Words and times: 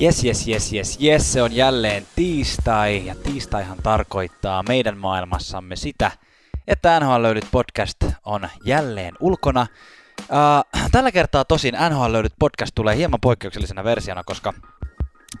Jes, 0.00 0.24
jes, 0.24 0.46
jes, 0.48 0.72
jes, 0.72 0.96
jes, 1.00 1.32
se 1.32 1.42
on 1.42 1.52
jälleen 1.52 2.06
tiistai, 2.16 3.06
ja 3.06 3.14
tiistaihan 3.14 3.78
tarkoittaa 3.82 4.62
meidän 4.62 4.98
maailmassamme 4.98 5.76
sitä, 5.76 6.10
että 6.66 7.00
NHL 7.00 7.22
löydyt 7.22 7.48
podcast 7.50 8.04
on 8.24 8.48
jälleen 8.64 9.14
ulkona. 9.20 9.66
Uh, 10.20 10.88
tällä 10.92 11.12
kertaa 11.12 11.44
tosin 11.44 11.76
NHL 11.90 12.12
löydyt 12.12 12.32
podcast 12.38 12.74
tulee 12.74 12.96
hieman 12.96 13.20
poikkeuksellisena 13.20 13.84
versiona, 13.84 14.24
koska 14.24 14.54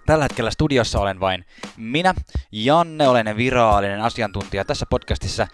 Tällä 0.06 0.24
hetkellä 0.24 0.50
studiossa 0.50 1.00
olen 1.00 1.20
vain 1.20 1.44
minä, 1.76 2.14
Janne, 2.52 3.08
olen 3.08 3.36
virallinen 3.36 4.00
asiantuntija 4.00 4.64
tässä 4.64 4.86
podcastissa. 4.90 5.46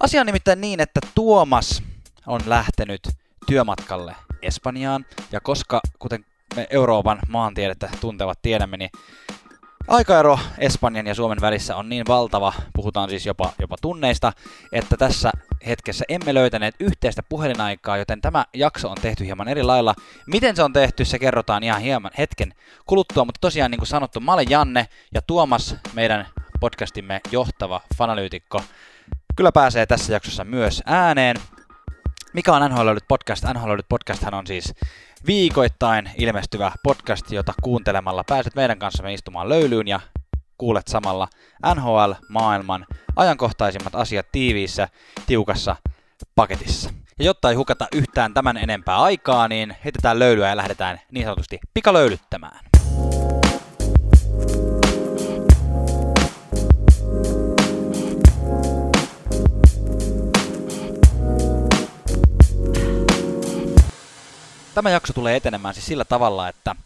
Asia 0.00 0.20
on 0.20 0.26
nimittäin 0.26 0.60
niin, 0.60 0.80
että 0.80 1.00
Tuomas 1.14 1.82
on 2.26 2.40
lähtenyt 2.46 3.08
työmatkalle 3.46 4.16
Espanjaan, 4.42 5.04
ja 5.32 5.40
koska, 5.40 5.80
kuten 5.98 6.24
me 6.56 6.66
Euroopan 6.70 7.18
maantiedettä 7.28 7.88
tuntevat 8.00 8.38
tiedämme, 8.42 8.76
niin 8.76 8.90
aikaero 9.88 10.38
Espanjan 10.58 11.06
ja 11.06 11.14
Suomen 11.14 11.40
välissä 11.40 11.76
on 11.76 11.88
niin 11.88 12.04
valtava, 12.08 12.52
puhutaan 12.74 13.10
siis 13.10 13.26
jopa, 13.26 13.52
jopa 13.58 13.76
tunneista, 13.82 14.32
että 14.72 14.96
tässä 14.96 15.30
hetkessä 15.66 16.04
emme 16.08 16.34
löytäneet 16.34 16.74
yhteistä 16.80 17.22
puhelinaikaa, 17.28 17.96
joten 17.96 18.20
tämä 18.20 18.44
jakso 18.54 18.90
on 18.90 18.96
tehty 19.02 19.24
hieman 19.24 19.48
eri 19.48 19.62
lailla. 19.62 19.94
Miten 20.26 20.56
se 20.56 20.62
on 20.62 20.72
tehty, 20.72 21.04
se 21.04 21.18
kerrotaan 21.18 21.62
ihan 21.62 21.80
hieman 21.80 22.10
hetken 22.18 22.54
kuluttua, 22.86 23.24
mutta 23.24 23.40
tosiaan 23.40 23.70
niin 23.70 23.78
kuin 23.78 23.88
sanottu, 23.88 24.20
mä 24.20 24.32
olen 24.32 24.50
Janne 24.50 24.88
ja 25.14 25.22
Tuomas, 25.22 25.76
meidän 25.92 26.26
podcastimme 26.60 27.20
johtava 27.32 27.80
fanalyytikko, 27.96 28.62
kyllä 29.36 29.52
pääsee 29.52 29.86
tässä 29.86 30.12
jaksossa 30.12 30.44
myös 30.44 30.82
ääneen. 30.86 31.36
Mikä 32.32 32.52
on 32.52 32.70
NHL 32.70 32.96
podcast? 33.08 33.44
NHL 33.54 33.74
podcast 33.88 34.24
on 34.32 34.46
siis 34.46 34.74
viikoittain 35.26 36.10
ilmestyvä 36.18 36.72
podcast, 36.82 37.32
jota 37.32 37.52
kuuntelemalla 37.62 38.24
pääset 38.28 38.54
meidän 38.54 38.78
kanssamme 38.78 39.14
istumaan 39.14 39.48
löylyyn 39.48 39.88
ja 39.88 40.00
kuulet 40.58 40.88
samalla 40.88 41.28
NHL-maailman 41.74 42.86
ajankohtaisimmat 43.16 43.94
asiat 43.94 44.26
tiiviissä, 44.32 44.88
tiukassa 45.26 45.76
paketissa. 46.34 46.90
Ja 47.18 47.24
jotta 47.24 47.50
ei 47.50 47.54
hukata 47.54 47.86
yhtään 47.94 48.34
tämän 48.34 48.56
enempää 48.56 49.02
aikaa, 49.02 49.48
niin 49.48 49.76
heitetään 49.84 50.18
löylyä 50.18 50.48
ja 50.48 50.56
lähdetään 50.56 51.00
niin 51.10 51.24
sanotusti 51.24 51.58
pikalöylyttämään. 51.74 52.71
Tämä 64.74 64.90
jakso 64.90 65.12
tulee 65.12 65.36
etenemään 65.36 65.74
siis 65.74 65.86
sillä 65.86 66.04
tavalla, 66.04 66.48
että 66.48 66.76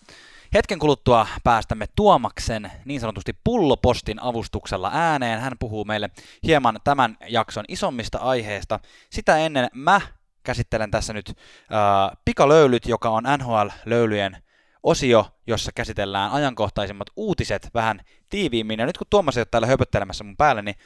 hetken 0.55 0.79
kuluttua 0.79 1.27
päästämme 1.45 1.87
Tuomaksen 1.97 2.73
niin 2.85 3.01
sanotusti 3.01 3.33
pullopostin 3.45 4.23
avustuksella 4.23 4.91
ääneen. 4.95 5.41
Hän 5.41 5.53
puhuu 5.59 5.85
meille 5.85 6.11
hieman 6.43 6.79
tämän 6.85 7.17
jakson 7.29 7.65
isommista 7.69 8.19
aiheista. 8.19 8.81
Sitä 9.11 9.39
ennen 9.39 9.69
mä 9.75 10.01
käsittelen 10.43 10.91
tässä 10.91 11.13
nyt 11.13 11.29
äh, 11.29 12.17
pikalöylyt, 12.25 12.87
joka 12.87 13.11
on 13.11 13.25
NHL-löylyjen 13.39 14.37
osio, 14.83 15.27
jossa 15.47 15.73
käsitellään 15.75 16.33
ajankohtaisimmat 16.33 17.09
uutiset 17.17 17.71
vähän 17.75 18.01
tiiviimmin. 18.31 18.81
Ja 18.81 18.87
nyt 18.87 18.99
kun 18.99 19.07
Tuomas 19.11 19.37
ei 19.37 19.41
ole 19.41 19.47
täällä 19.51 19.67
höpöttelemässä 19.67 20.25
mun 20.25 20.37
päälle, 20.37 20.63
niin 20.63 20.77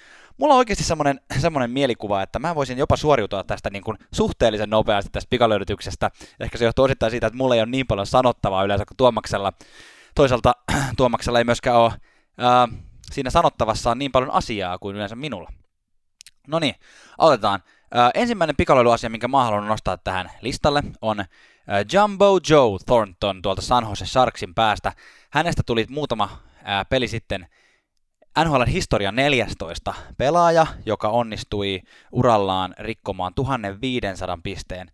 mulla 0.41 0.55
on 0.55 0.59
oikeasti 0.59 0.85
semmoinen, 0.85 1.21
semmoinen 1.39 1.71
mielikuva, 1.71 2.23
että 2.23 2.39
mä 2.39 2.55
voisin 2.55 2.79
jopa 2.79 2.97
suoriutua 2.97 3.45
tästä 3.45 3.71
niin 3.71 3.83
kuin 3.83 3.99
suhteellisen 4.15 4.71
nopeasti 4.71 5.11
tästä 5.13 5.31
pikalöydetyksestä. 5.31 6.11
Ehkä 6.41 6.59
se 6.59 6.65
johtuu 6.65 6.85
osittain 6.85 7.11
siitä, 7.11 7.27
että 7.27 7.37
mulla 7.37 7.55
ei 7.55 7.61
ole 7.61 7.71
niin 7.71 7.87
paljon 7.87 8.07
sanottavaa 8.07 8.65
yleensä 8.65 8.85
kuin 8.85 8.97
Tuomaksella. 8.97 9.53
Toisaalta 10.15 10.53
Tuomaksella 10.97 11.39
ei 11.39 11.45
myöskään 11.45 11.77
ole 11.77 11.93
ää, 12.39 12.69
siinä 13.13 13.31
sanottavassa 13.31 13.91
on 13.91 13.99
niin 13.99 14.13
paljon 14.13 14.31
asiaa 14.31 14.79
kuin 14.79 14.97
yleensä 14.97 15.17
minulla. 15.17 15.53
No 16.47 16.59
niin, 16.59 16.75
aloitetaan. 17.19 17.63
Ää, 17.95 18.11
ensimmäinen 18.15 18.57
pikalöilyasia, 18.57 19.11
minkä 19.11 19.29
mä 19.29 19.45
haluan 19.45 19.67
nostaa 19.67 19.97
tähän 19.97 20.31
listalle, 20.41 20.83
on 21.03 21.21
ää, 21.21 21.85
Jumbo 21.93 22.41
Joe 22.49 22.79
Thornton 22.87 23.43
tuolta 23.43 23.63
San 23.63 23.89
Jose 23.89 24.07
Sharksin 24.07 24.55
päästä. 24.55 24.93
Hänestä 25.31 25.63
tuli 25.67 25.87
muutama 25.89 26.39
ää, 26.65 26.85
peli 26.85 27.09
sitten 27.09 27.47
NHLn 28.39 28.67
historian 28.67 29.17
14 29.17 29.95
pelaaja, 30.17 30.67
joka 30.87 31.09
onnistui 31.09 31.81
urallaan 32.13 32.75
rikkomaan 32.79 33.35
1500 33.35 34.39
pisteen 34.43 34.91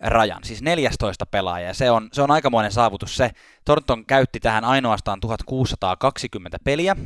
rajan, 0.00 0.44
siis 0.44 0.62
14 0.62 1.26
pelaaja. 1.26 1.74
Se 1.74 1.90
on, 1.90 2.08
se 2.12 2.22
on 2.22 2.30
aikamoinen 2.30 2.72
saavutus 2.72 3.16
se. 3.16 3.30
Thornton 3.64 4.06
käytti 4.06 4.40
tähän 4.40 4.64
ainoastaan 4.64 5.20
1620 5.20 6.58
peliä, 6.64 6.96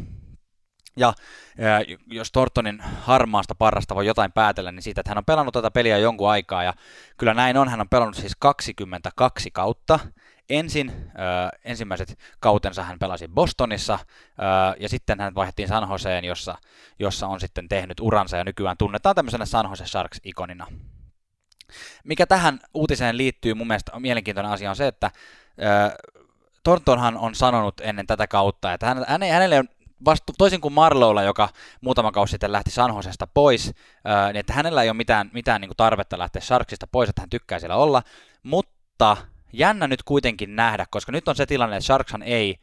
ja, 0.96 1.12
ja 1.58 1.84
jos 2.06 2.32
Tortonin 2.32 2.80
harmaasta 3.00 3.54
parrasta 3.54 3.94
voi 3.94 4.06
jotain 4.06 4.32
päätellä, 4.32 4.72
niin 4.72 4.82
siitä, 4.82 5.00
että 5.00 5.10
hän 5.10 5.18
on 5.18 5.24
pelannut 5.24 5.52
tätä 5.54 5.70
peliä 5.70 5.98
jonkun 5.98 6.30
aikaa, 6.30 6.62
ja 6.62 6.74
kyllä 7.16 7.34
näin 7.34 7.56
on, 7.56 7.68
hän 7.68 7.80
on 7.80 7.88
pelannut 7.88 8.16
siis 8.16 8.36
22 8.38 9.50
kautta, 9.50 9.98
ensin 10.48 10.90
äh, 10.90 11.50
ensimmäiset 11.64 12.18
kautensa 12.40 12.82
hän 12.82 12.98
pelasi 12.98 13.28
Bostonissa 13.28 13.94
äh, 13.94 14.00
ja 14.80 14.88
sitten 14.88 15.20
hän 15.20 15.34
vaihdettiin 15.34 15.68
San 15.68 15.90
Joseen, 15.90 16.24
jossa, 16.24 16.54
jossa 16.98 17.26
on 17.26 17.40
sitten 17.40 17.68
tehnyt 17.68 18.00
uransa 18.00 18.36
ja 18.36 18.44
nykyään 18.44 18.76
tunnetaan 18.76 19.14
tämmöisenä 19.14 19.44
San 19.44 19.70
Jose 19.70 19.84
Sharks-ikonina. 19.84 20.66
Mikä 22.04 22.26
tähän 22.26 22.60
uutiseen 22.74 23.16
liittyy 23.16 23.54
mun 23.54 23.66
mielestä 23.66 24.00
mielenkiintoinen 24.00 24.52
asia 24.52 24.70
on 24.70 24.76
se, 24.76 24.86
että 24.86 25.06
äh, 25.06 25.92
Thorntonhan 26.64 27.16
on 27.16 27.34
sanonut 27.34 27.80
ennen 27.80 28.06
tätä 28.06 28.26
kautta, 28.26 28.72
että 28.72 28.86
hän, 28.86 29.04
hän 29.08 29.22
hänelle 29.22 29.58
on 29.58 29.68
vastu, 30.04 30.32
toisin 30.38 30.60
kuin 30.60 30.74
Marlowlla, 30.74 31.22
joka 31.22 31.48
muutama 31.80 32.12
kausi 32.12 32.30
sitten 32.30 32.52
lähti 32.52 32.70
Sanhosesta 32.70 33.26
pois, 33.26 33.74
niin 34.26 34.36
että 34.36 34.52
hänellä 34.52 34.82
ei 34.82 34.88
ole 34.88 34.96
mitään, 34.96 35.30
mitään 35.32 35.60
niin 35.60 35.70
tarvetta 35.76 36.18
lähteä 36.18 36.42
Sharksista 36.42 36.86
pois, 36.86 37.08
että 37.08 37.22
hän 37.22 37.30
tykkää 37.30 37.58
siellä 37.58 37.76
olla, 37.76 38.02
mutta 38.42 39.16
jännä 39.52 39.86
nyt 39.86 40.02
kuitenkin 40.02 40.56
nähdä, 40.56 40.86
koska 40.90 41.12
nyt 41.12 41.28
on 41.28 41.36
se 41.36 41.46
tilanne, 41.46 41.76
että 41.76 41.86
Sharkshan 41.86 42.22
ei, 42.22 42.58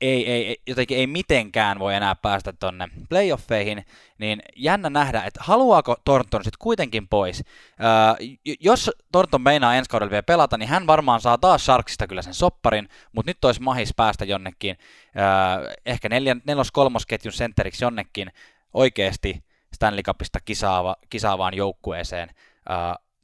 ei, 0.00 0.30
ei, 0.30 0.56
jotenkin 0.66 0.98
ei 0.98 1.06
mitenkään 1.06 1.78
voi 1.78 1.94
enää 1.94 2.14
päästä 2.14 2.52
tonne 2.52 2.88
playoffeihin, 3.08 3.84
niin 4.18 4.42
jännä 4.56 4.90
nähdä, 4.90 5.22
että 5.22 5.40
haluaako 5.42 5.96
Thornton 6.04 6.44
sitten 6.44 6.58
kuitenkin 6.58 7.08
pois. 7.08 7.44
Öö, 7.80 8.26
jos 8.60 8.90
Thornton 9.12 9.42
meinaa 9.42 9.74
ensi 9.74 9.90
kaudella 9.90 10.10
vielä 10.10 10.22
pelata, 10.22 10.58
niin 10.58 10.68
hän 10.68 10.86
varmaan 10.86 11.20
saa 11.20 11.38
taas 11.38 11.64
Sharksista 11.64 12.06
kyllä 12.06 12.22
sen 12.22 12.34
sopparin, 12.34 12.88
mutta 13.12 13.30
nyt 13.30 13.44
olisi 13.44 13.62
mahis 13.62 13.94
päästä 13.96 14.24
jonnekin, 14.24 14.76
öö, 15.16 15.72
ehkä 15.86 16.08
neljän, 16.08 16.42
nelos-kolmosketjun 16.46 17.32
sentteriksi 17.32 17.84
jonnekin 17.84 18.32
oikeasti 18.74 19.44
Stanley 19.74 20.02
Cupista 20.02 20.38
kisaava, 20.44 20.96
kisaavaan 21.10 21.54
joukkueeseen 21.54 22.30
öö, 22.70 22.76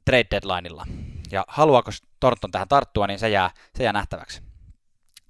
trade 0.05 0.27
deadlineilla. 0.31 0.85
Ja 1.31 1.45
haluaako 1.47 1.91
Thornton 2.19 2.51
tähän 2.51 2.67
tarttua, 2.67 3.07
niin 3.07 3.19
se 3.19 3.29
jää, 3.29 3.49
se 3.75 3.83
jää 3.83 3.93
nähtäväksi. 3.93 4.41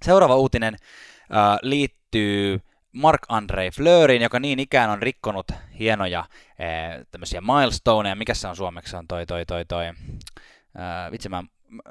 Seuraava 0.02 0.36
uutinen 0.36 0.74
äh, 0.74 1.58
liittyy 1.62 2.60
Mark-Andre 2.92 3.70
Fleurin, 3.76 4.22
joka 4.22 4.40
niin 4.40 4.60
ikään 4.60 4.90
on 4.90 5.02
rikkonut 5.02 5.46
hienoja 5.78 6.18
äh, 6.18 7.06
tämmöisiä 7.10 7.40
milestoneja. 7.40 8.14
Mikä 8.14 8.34
se 8.34 8.48
on 8.48 8.56
suomeksi? 8.56 8.96
On 8.96 9.08
toi, 9.08 9.26
toi, 9.26 9.46
toi, 9.46 9.64
toi. 9.64 9.86
Äh, 9.86 11.10
vitsi, 11.10 11.28
mä, 11.28 11.42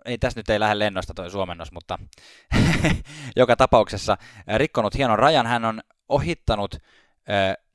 ei 0.06 0.18
tässä 0.18 0.40
nyt 0.40 0.50
ei 0.50 0.60
lähde 0.60 0.80
lennosta 0.80 1.14
toi 1.14 1.32
suomennos, 1.32 1.72
mutta 1.72 2.00
joka 3.36 3.56
tapauksessa 3.56 4.18
äh, 4.50 4.58
rikkonut 4.58 4.96
hienon 4.98 5.20
rajan. 5.20 5.48
Hän 5.48 5.66
on 5.66 5.82
ohittanut 6.10 6.76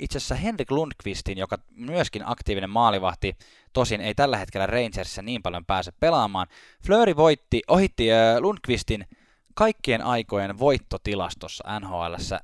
itse 0.00 0.18
asiassa 0.18 0.34
Henrik 0.34 0.70
Lundqvistin, 0.70 1.38
joka 1.38 1.58
myöskin 1.70 2.22
aktiivinen 2.26 2.70
maalivahti, 2.70 3.36
tosin 3.72 4.00
ei 4.00 4.14
tällä 4.14 4.37
hetkellä 4.37 4.66
Rangersissa 4.66 5.22
niin 5.22 5.43
paljon 5.43 5.64
pääse 5.64 5.93
pelaamaan. 6.00 6.46
Flöri 6.87 7.16
voitti, 7.16 7.62
ohitti 7.69 8.08
Lundqvistin 8.40 9.06
kaikkien 9.54 10.02
aikojen 10.02 10.58
voittotilastossa 10.58 11.81
NHLssä. 11.81 12.40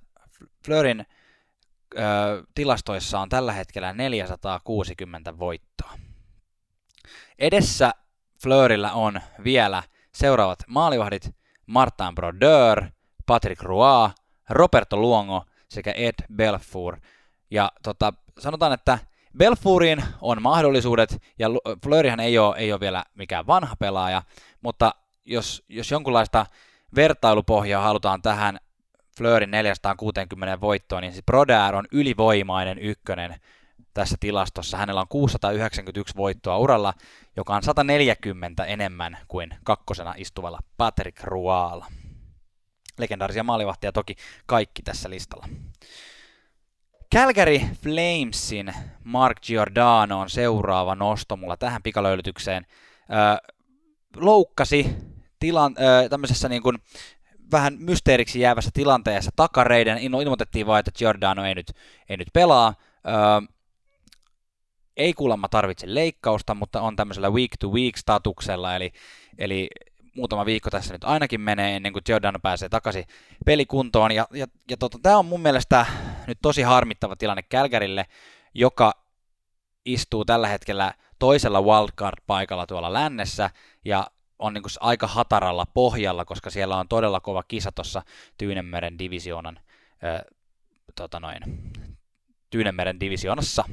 Flörin 0.64 1.06
tilastoissa 2.54 3.20
on 3.20 3.28
tällä 3.28 3.52
hetkellä 3.52 3.92
460 3.92 5.38
voittoa. 5.38 5.92
Edessä 7.38 7.92
Flörillä 8.42 8.92
on 8.92 9.20
vielä 9.44 9.82
seuraavat 10.14 10.58
maalivahdit 10.66 11.34
Martin 11.66 12.14
Brodeur, 12.14 12.84
Patrick 13.26 13.62
Roy, 13.62 14.10
Roberto 14.50 14.96
Luongo 14.96 15.44
sekä 15.72 15.92
Ed 15.92 16.14
Belfour. 16.36 16.96
Ja 17.50 17.72
tota, 17.82 18.12
sanotaan, 18.38 18.72
että 18.72 18.98
Belfourin 19.38 20.04
on 20.20 20.42
mahdollisuudet, 20.42 21.22
ja 21.38 21.48
Flörihän 21.84 22.20
ei 22.20 22.38
ole, 22.38 22.56
ei 22.56 22.72
ole 22.72 22.80
vielä 22.80 23.04
mikään 23.14 23.46
vanha 23.46 23.76
pelaaja, 23.76 24.22
mutta 24.60 24.94
jos, 25.24 25.64
jos 25.68 25.90
jonkunlaista 25.90 26.46
vertailupohjaa 26.94 27.82
halutaan 27.82 28.22
tähän 28.22 28.58
Fleurin 29.18 29.50
460 29.50 30.60
voittoon, 30.60 31.02
niin 31.02 31.12
siis 31.12 31.24
Brodär 31.24 31.76
on 31.76 31.84
ylivoimainen 31.92 32.78
ykkönen 32.78 33.34
tässä 33.94 34.16
tilastossa. 34.20 34.76
Hänellä 34.76 35.00
on 35.00 35.08
691 35.08 36.16
voittoa 36.16 36.58
uralla, 36.58 36.94
joka 37.36 37.54
on 37.54 37.62
140 37.62 38.64
enemmän 38.64 39.18
kuin 39.28 39.54
kakkosena 39.64 40.14
istuvalla 40.16 40.58
Patrick 40.76 41.24
Ruala. 41.24 41.86
Legendaarisia 42.98 43.44
maalivahtia 43.44 43.92
toki 43.92 44.16
kaikki 44.46 44.82
tässä 44.82 45.10
listalla. 45.10 45.48
Calgary 47.14 47.58
Flamesin 47.58 48.74
Mark 49.04 49.40
Giordano 49.40 50.20
on 50.20 50.30
seuraava 50.30 50.94
nosto 50.94 51.36
mulla 51.36 51.56
tähän 51.56 51.82
pikalöylytykseen. 51.82 52.66
Öö, 53.10 53.52
loukkasi 54.16 54.96
tilan, 55.38 55.74
öö, 55.80 56.08
tämmöisessä 56.08 56.48
niin 56.48 56.62
kuin 56.62 56.78
vähän 57.52 57.76
mysteeriksi 57.78 58.40
jäävässä 58.40 58.70
tilanteessa 58.74 59.30
takareiden. 59.36 59.98
Ilmoitettiin 59.98 60.66
vain, 60.66 60.80
että 60.80 60.98
Giordano 60.98 61.44
ei 61.44 61.54
nyt, 61.54 61.72
ei 62.08 62.16
nyt 62.16 62.28
pelaa. 62.32 62.74
Öö, 63.08 63.56
ei 64.96 65.12
kuulemma 65.12 65.48
tarvitse 65.48 65.94
leikkausta, 65.94 66.54
mutta 66.54 66.80
on 66.80 66.96
tämmöisellä 66.96 67.30
week-to-week-statuksella, 67.30 68.76
eli, 68.76 68.92
eli 69.38 69.68
muutama 70.16 70.46
viikko 70.46 70.70
tässä 70.70 70.94
nyt 70.94 71.04
ainakin 71.04 71.40
menee 71.40 71.76
ennen 71.76 71.92
kuin 71.92 72.02
Giordano 72.06 72.38
pääsee 72.38 72.68
takaisin 72.68 73.04
pelikuntoon. 73.46 74.12
Ja, 74.12 74.26
ja, 74.32 74.46
ja 74.70 74.76
tota, 74.76 74.98
tämä 75.02 75.18
on 75.18 75.26
mun 75.26 75.40
mielestä 75.40 75.86
nyt 76.26 76.38
tosi 76.42 76.62
harmittava 76.62 77.16
tilanne 77.16 77.42
Kälkärille, 77.42 78.06
joka 78.54 78.92
istuu 79.84 80.24
tällä 80.24 80.48
hetkellä 80.48 80.94
toisella 81.18 81.60
wildcard-paikalla 81.60 82.66
tuolla 82.66 82.92
lännessä 82.92 83.50
ja 83.84 84.06
on 84.38 84.54
niin 84.54 84.62
kuin 84.62 84.72
aika 84.80 85.06
hataralla 85.06 85.66
pohjalla, 85.66 86.24
koska 86.24 86.50
siellä 86.50 86.76
on 86.76 86.88
todella 86.88 87.20
kova 87.20 87.42
kisa 87.42 87.72
tuossa 87.72 88.02
Tyynemeren 88.38 88.98
divisioonan, 88.98 89.60
äh, 90.04 90.20
tota 90.94 91.20
noin, 91.20 91.40
Tyynemeren 92.50 93.00
divisioonassa. 93.00 93.64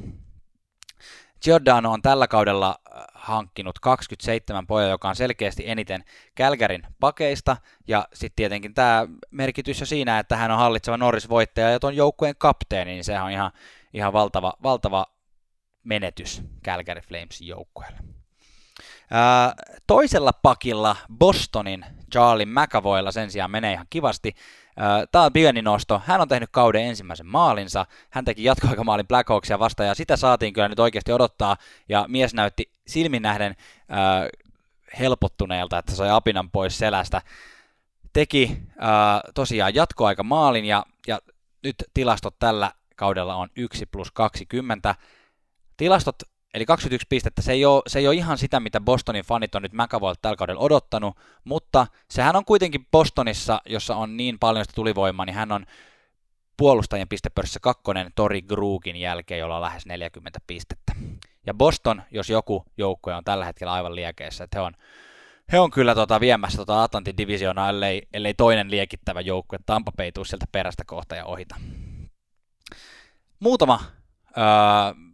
Giordano 1.44 1.91
on 1.91 2.01
tällä 2.01 2.27
kaudella 2.27 2.75
hankkinut 3.13 3.80
27 3.80 4.68
poja, 4.68 4.88
joka 4.88 5.09
on 5.09 5.15
selkeästi 5.15 5.69
eniten 5.69 6.03
Kälkärin 6.36 6.83
pakeista, 7.00 7.57
ja 7.88 8.07
sitten 8.13 8.36
tietenkin 8.36 8.74
tämä 8.74 9.07
merkitys 9.31 9.80
jo 9.80 9.86
siinä, 9.86 10.19
että 10.19 10.36
hän 10.36 10.51
on 10.51 10.57
hallitseva 10.57 10.97
Norris-voittaja 10.97 11.69
ja 11.69 11.80
tuon 11.80 11.95
joukkueen 11.95 12.36
kapteeni, 12.38 12.91
niin 12.91 13.03
se 13.03 13.21
on 13.21 13.31
ihan, 13.31 13.51
ihan 13.94 14.13
valtava, 14.13 14.53
valtava 14.63 15.06
menetys 15.83 16.41
Calgary 16.65 17.01
Flamesin 17.01 17.47
joukkueelle. 17.47 18.00
Ää, 19.12 19.53
toisella 19.88 20.33
pakilla 20.33 20.95
Bostonin 21.18 21.85
Charlie 22.12 22.45
McAvoylla 22.45 23.12
sen 23.12 23.31
sijaan 23.31 23.51
menee 23.51 23.74
ihan 23.74 23.88
kivasti. 23.89 24.35
Tämä 25.11 25.25
on 25.25 25.33
pieni 25.33 25.61
nosto. 25.61 26.01
Hän 26.05 26.21
on 26.21 26.27
tehnyt 26.27 26.49
kauden 26.51 26.83
ensimmäisen 26.83 27.27
maalinsa. 27.27 27.85
Hän 28.09 28.25
teki 28.25 28.43
jatkoaikamaalin 28.43 29.07
Blackhawksia 29.07 29.59
vastaan 29.59 29.87
ja 29.87 29.95
sitä 29.95 30.17
saatiin 30.17 30.53
kyllä 30.53 30.67
nyt 30.67 30.79
oikeasti 30.79 31.11
odottaa. 31.11 31.57
Ja 31.89 32.05
mies 32.07 32.33
näytti 32.33 32.71
silmin 32.87 33.21
nähden 33.21 33.55
äh, 33.91 34.27
helpottuneelta, 34.99 35.77
että 35.77 35.95
sai 35.95 36.09
apinan 36.09 36.51
pois 36.51 36.77
selästä. 36.77 37.21
Teki 38.13 38.57
äh, 38.67 39.21
tosiaan 39.35 39.75
jatkoaikamaalin 39.75 40.65
ja, 40.65 40.85
ja 41.07 41.19
nyt 41.63 41.75
tilastot 41.93 42.35
tällä 42.39 42.71
kaudella 42.95 43.35
on 43.35 43.49
1 43.55 43.85
plus 43.85 44.11
20. 44.11 44.95
Tilastot 45.77 46.15
Eli 46.53 46.65
21 46.65 47.07
pistettä, 47.09 47.41
se 47.41 47.51
ei, 47.51 47.65
ole, 47.65 47.81
se 47.87 47.99
ei 47.99 48.07
ole 48.07 48.15
ihan 48.15 48.37
sitä, 48.37 48.59
mitä 48.59 48.81
Bostonin 48.81 49.25
fanit 49.25 49.55
on 49.55 49.61
nyt 49.61 49.73
McAvoylta 49.73 50.21
tällä 50.21 50.35
kaudella 50.35 50.61
odottanut, 50.61 51.17
mutta 51.43 51.87
sehän 52.09 52.35
on 52.35 52.45
kuitenkin 52.45 52.87
Bostonissa, 52.91 53.61
jossa 53.65 53.95
on 53.95 54.17
niin 54.17 54.39
paljon 54.39 54.65
sitä 54.65 54.75
tulivoimaa, 54.75 55.25
niin 55.25 55.35
hän 55.35 55.51
on 55.51 55.65
puolustajien 56.57 57.07
pistepörssissä 57.07 57.59
kakkonen 57.59 58.11
Tori 58.15 58.41
Gruukin 58.41 58.95
jälkeen, 58.95 59.39
jolla 59.39 59.55
on 59.55 59.61
lähes 59.61 59.85
40 59.85 60.39
pistettä. 60.47 60.95
Ja 61.45 61.53
Boston, 61.53 62.01
jos 62.11 62.29
joku 62.29 62.65
joukkue 62.77 63.15
on 63.15 63.23
tällä 63.23 63.45
hetkellä 63.45 63.73
aivan 63.73 63.95
liekeissä, 63.95 64.43
että 64.43 64.59
he 64.59 64.61
on, 64.61 64.73
he 65.51 65.59
on 65.59 65.71
kyllä 65.71 65.95
tota 65.95 66.19
viemässä 66.19 66.57
tota 66.57 66.83
Atlantin 66.83 67.17
divisioonaa, 67.17 67.69
ellei, 67.69 68.07
ellei 68.13 68.33
toinen 68.33 68.71
liekittävä 68.71 69.21
joukkue 69.21 69.59
Tampa 69.65 69.91
peituu 69.97 70.25
sieltä 70.25 70.45
perästä 70.51 70.83
kohta 70.85 71.15
ja 71.15 71.25
ohita. 71.25 71.55
Muutama 73.39 73.79
öö, 74.37 75.08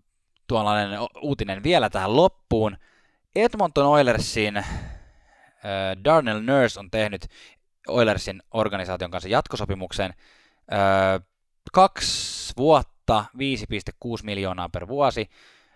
tuollainen 0.47 0.99
uutinen 1.21 1.63
vielä 1.63 1.89
tähän 1.89 2.15
loppuun. 2.15 2.77
Edmonton 3.35 3.85
Oilersin 3.85 4.57
äh, 4.57 4.65
Darnell 6.03 6.41
Nurse 6.41 6.79
on 6.79 6.91
tehnyt 6.91 7.27
Oilersin 7.87 8.43
organisaation 8.51 9.11
kanssa 9.11 9.29
jatkosopimuksen 9.29 10.13
äh, 10.73 11.27
kaksi 11.73 12.53
vuotta, 12.57 13.25
5,6 13.37 14.23
miljoonaa 14.23 14.69
per 14.69 14.87
vuosi. 14.87 15.29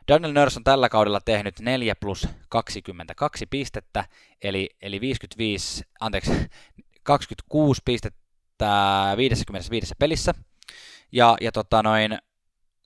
Daniel 0.07 0.33
Nurse 0.33 0.59
on 0.59 0.63
tällä 0.63 0.89
kaudella 0.89 1.21
tehnyt 1.21 1.59
4 1.59 1.95
plus 1.95 2.27
22 2.49 3.45
pistettä, 3.45 4.05
eli, 4.43 4.69
eli 4.81 5.01
55, 5.01 5.83
anteeksi, 5.99 6.31
26 7.03 7.81
pistettä 7.85 8.67
55 9.17 9.95
pelissä. 9.99 10.33
Ja, 11.11 11.37
ja 11.41 11.51
tota 11.51 11.83
noin, 11.83 12.17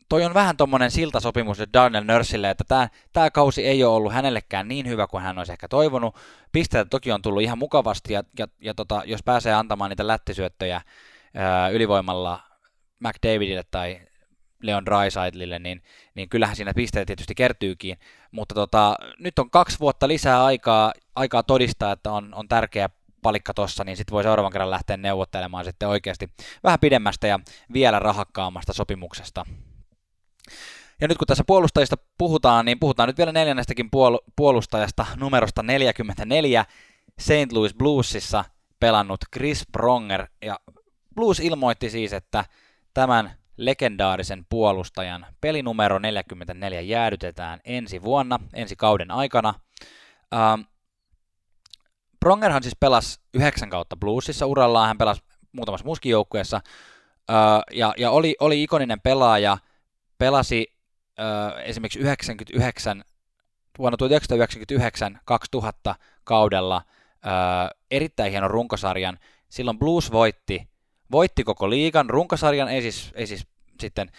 toi 0.09 0.25
on 0.25 0.33
vähän 0.33 0.57
tommonen 0.57 0.91
siltasopimus 0.91 1.59
nyt 1.59 1.73
Darnell 1.73 2.05
Nursille, 2.05 2.49
että 2.49 2.63
tämä, 2.67 2.89
tämä 3.13 3.31
kausi 3.31 3.65
ei 3.65 3.83
ole 3.83 3.95
ollut 3.95 4.13
hänellekään 4.13 4.67
niin 4.67 4.87
hyvä 4.87 5.07
kuin 5.07 5.23
hän 5.23 5.37
olisi 5.37 5.51
ehkä 5.51 5.67
toivonut. 5.67 6.15
Pisteitä 6.51 6.89
toki 6.89 7.11
on 7.11 7.21
tullut 7.21 7.41
ihan 7.41 7.57
mukavasti, 7.57 8.13
ja, 8.13 8.23
ja, 8.39 8.47
ja 8.61 8.73
tota, 8.73 9.01
jos 9.05 9.23
pääsee 9.23 9.53
antamaan 9.53 9.89
niitä 9.89 10.07
lättisyöttöjä 10.07 10.81
ää, 11.33 11.69
ylivoimalla 11.69 12.39
McDavidille 12.99 13.63
tai 13.71 13.99
Leon 14.61 14.85
Drysaitlille, 14.85 15.59
niin, 15.59 15.83
niin 16.15 16.29
kyllähän 16.29 16.55
siinä 16.55 16.73
pisteet 16.73 17.07
tietysti 17.07 17.35
kertyykin, 17.35 17.97
mutta 18.31 18.55
tota, 18.55 18.95
nyt 19.19 19.39
on 19.39 19.49
kaksi 19.49 19.79
vuotta 19.79 20.07
lisää 20.07 20.45
aikaa, 20.45 20.93
aikaa 21.15 21.43
todistaa, 21.43 21.91
että 21.91 22.11
on, 22.11 22.33
on 22.33 22.47
tärkeä 22.47 22.89
palikka 23.21 23.53
tossa, 23.53 23.83
niin 23.83 23.97
sitten 23.97 24.13
voi 24.13 24.23
seuraavan 24.23 24.51
kerran 24.51 24.71
lähteä 24.71 24.97
neuvottelemaan 24.97 25.65
sitten 25.65 25.89
oikeasti 25.89 26.29
vähän 26.63 26.79
pidemmästä 26.79 27.27
ja 27.27 27.39
vielä 27.73 27.99
rahakkaammasta 27.99 28.73
sopimuksesta. 28.73 29.45
Ja 31.03 31.07
nyt 31.07 31.17
kun 31.17 31.27
tässä 31.27 31.43
puolustajista 31.47 31.95
puhutaan, 32.17 32.65
niin 32.65 32.79
puhutaan 32.79 33.09
nyt 33.09 33.17
vielä 33.17 33.31
neljännestäkin 33.31 33.85
puol- 33.85 34.31
puolustajasta 34.35 35.05
numerosta 35.15 35.63
44 35.63 36.65
St. 37.19 37.51
Louis 37.51 37.73
Bluesissa 37.73 38.45
pelannut 38.79 39.19
Chris 39.33 39.63
Pronger. 39.71 40.27
Ja 40.41 40.59
Blues 41.15 41.39
ilmoitti 41.39 41.89
siis, 41.89 42.13
että 42.13 42.45
tämän 42.93 43.31
legendaarisen 43.57 44.45
puolustajan 44.49 45.25
pelinumero 45.41 45.99
44 45.99 46.81
jäädytetään 46.81 47.59
ensi 47.65 48.03
vuonna, 48.03 48.39
ensi 48.53 48.75
kauden 48.75 49.11
aikana. 49.11 49.53
Ähm, 50.33 50.61
Prongerhan 52.19 52.63
siis 52.63 52.75
pelasi 52.79 53.19
yhdeksän 53.33 53.69
kautta 53.69 53.97
Bluesissa 53.97 54.45
urallaan, 54.45 54.87
hän 54.87 54.97
pelasi 54.97 55.21
muutamassa 55.51 55.85
muuskin 55.85 56.09
joukkueessa, 56.09 56.61
äh, 57.31 57.61
ja, 57.71 57.93
ja 57.97 58.11
oli, 58.11 58.35
oli 58.39 58.63
ikoninen 58.63 59.01
pelaaja, 59.01 59.57
pelasi 60.17 60.72
ö, 61.19 61.61
esimerkiksi 61.61 61.99
99, 61.99 63.03
vuonna 63.77 63.97
1999-2000 65.91 65.95
kaudella 66.23 66.81
ö, 66.85 67.29
erittäin 67.91 68.31
hienon 68.31 68.51
runkosarjan. 68.51 69.19
Silloin 69.49 69.79
Blues 69.79 70.11
voitti, 70.11 70.67
voitti 71.11 71.43
koko 71.43 71.69
liigan. 71.69 72.09
Runkosarjan 72.09 72.69
ei 72.69 72.81
siis, 72.81 73.11
ei 73.15 73.27
siis 73.27 73.47
sitten 73.79 74.11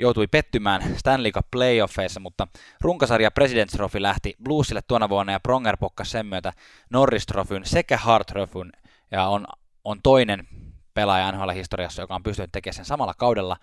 joutui 0.00 0.26
pettymään 0.26 0.96
Stanley 0.96 1.32
Cup 1.32 1.46
playoffeissa, 1.50 2.20
mutta 2.20 2.48
runkosarja 2.80 3.30
President's 3.40 3.76
Trophy 3.76 4.02
lähti 4.02 4.36
Bluesille 4.44 4.82
tuona 4.88 5.08
vuonna 5.08 5.32
ja 5.32 5.40
Pronger 5.40 5.76
pokkasi 5.76 6.10
sen 6.10 6.26
myötä 6.26 6.52
Norris 6.90 7.26
Trophyn 7.26 7.64
sekä 7.64 7.96
Hart 7.96 8.26
Trophyn 8.26 8.72
ja 9.10 9.28
on, 9.28 9.46
on 9.84 10.00
toinen 10.02 10.48
pelaaja 10.94 11.32
NHL-historiassa, 11.32 12.02
joka 12.02 12.14
on 12.14 12.22
pystynyt 12.22 12.52
tekemään 12.52 12.74
sen 12.74 12.84
samalla 12.84 13.14
kaudella 13.14 13.56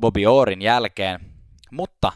Bobby 0.00 0.26
Orin 0.26 0.62
jälkeen. 0.62 1.33
Mutta 1.74 2.12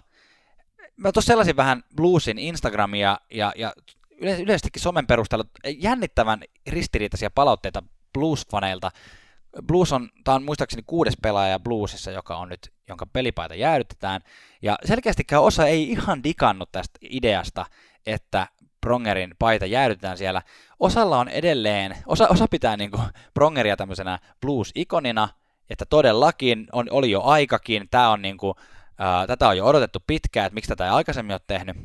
mä 0.97 1.13
tuossa 1.13 1.27
sellaisin 1.27 1.57
vähän 1.57 1.83
Bluesin 1.97 2.39
Instagramia 2.39 3.19
ja, 3.31 3.53
ja 3.57 3.73
yleisestikin 4.21 4.83
somen 4.83 5.07
perusteella 5.07 5.45
jännittävän 5.79 6.41
ristiriitaisia 6.67 7.31
palautteita 7.31 7.83
Blues-faneilta. 8.19 8.91
Blues 9.67 9.93
on, 9.93 10.09
tämä 10.25 10.35
on 10.35 10.45
muistaakseni 10.45 10.83
kuudes 10.87 11.15
pelaaja 11.23 11.61
Bluesissa, 11.61 12.11
joka 12.11 12.37
on 12.37 12.49
nyt, 12.49 12.73
jonka 12.89 13.07
pelipaita 13.07 13.55
jäädytetään. 13.55 14.21
Ja 14.63 14.79
selkeästikään 14.85 15.43
osa 15.43 15.67
ei 15.67 15.91
ihan 15.91 16.25
digannut 16.25 16.73
tästä 16.73 16.99
ideasta, 17.11 17.67
että 18.07 18.47
Prongerin 18.81 19.35
paita 19.39 19.67
jäädytetään 19.67 20.19
siellä. 20.19 20.43
Osalla 20.81 21.19
on 21.19 21.29
edelleen, 21.29 21.97
osa, 22.07 22.29
osa 22.29 22.47
pitää 22.51 22.77
niin 22.77 22.91
kuin 22.91 23.03
Prongeria 23.35 23.77
tämmöisenä 23.77 24.19
blues-ikonina, 24.41 25.29
että 25.71 25.85
todellakin 25.91 26.67
on, 26.73 26.87
oli 26.91 27.11
jo 27.11 27.23
aikakin, 27.23 27.89
tämä 27.91 28.11
on 28.11 28.23
niin 28.23 28.37
kuin, 28.37 28.55
Tätä 29.27 29.49
on 29.49 29.57
jo 29.57 29.67
odotettu 29.67 29.99
pitkään, 30.07 30.47
että 30.47 30.55
miksi 30.55 30.69
tätä 30.69 30.85
ei 30.85 30.91
aikaisemmin 30.91 31.35
ole 31.35 31.41
tehnyt. 31.47 31.77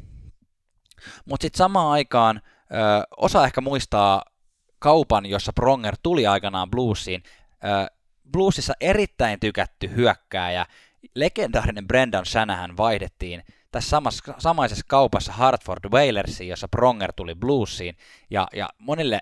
Mutta 1.26 1.44
sitten 1.44 1.58
samaan 1.58 1.92
aikaan 1.92 2.42
osa 3.18 3.46
ehkä 3.46 3.62
muistaa 3.62 4.24
kaupan, 4.80 5.26
jossa 5.26 5.54
Pronger 5.54 5.96
tuli 6.04 6.28
aikanaan 6.28 6.72
bluesiin. 6.72 7.24
Bluesissa 8.32 8.74
erittäin 8.80 9.40
tykätty 9.40 9.96
hyökkääjä, 9.96 10.66
legendaarinen 11.16 11.88
Brendan 11.88 12.26
Shanahan 12.26 12.78
vaihdettiin 12.78 13.44
tässä 13.72 13.90
samassa, 13.90 14.34
samaisessa 14.38 14.86
kaupassa 14.88 15.32
Hartford 15.32 15.90
Whalersiin, 15.90 16.50
jossa 16.50 16.68
Pronger 16.68 17.14
tuli 17.16 17.36
bluesiin, 17.36 17.98
ja, 18.30 18.48
ja 18.56 18.70
monille 18.78 19.20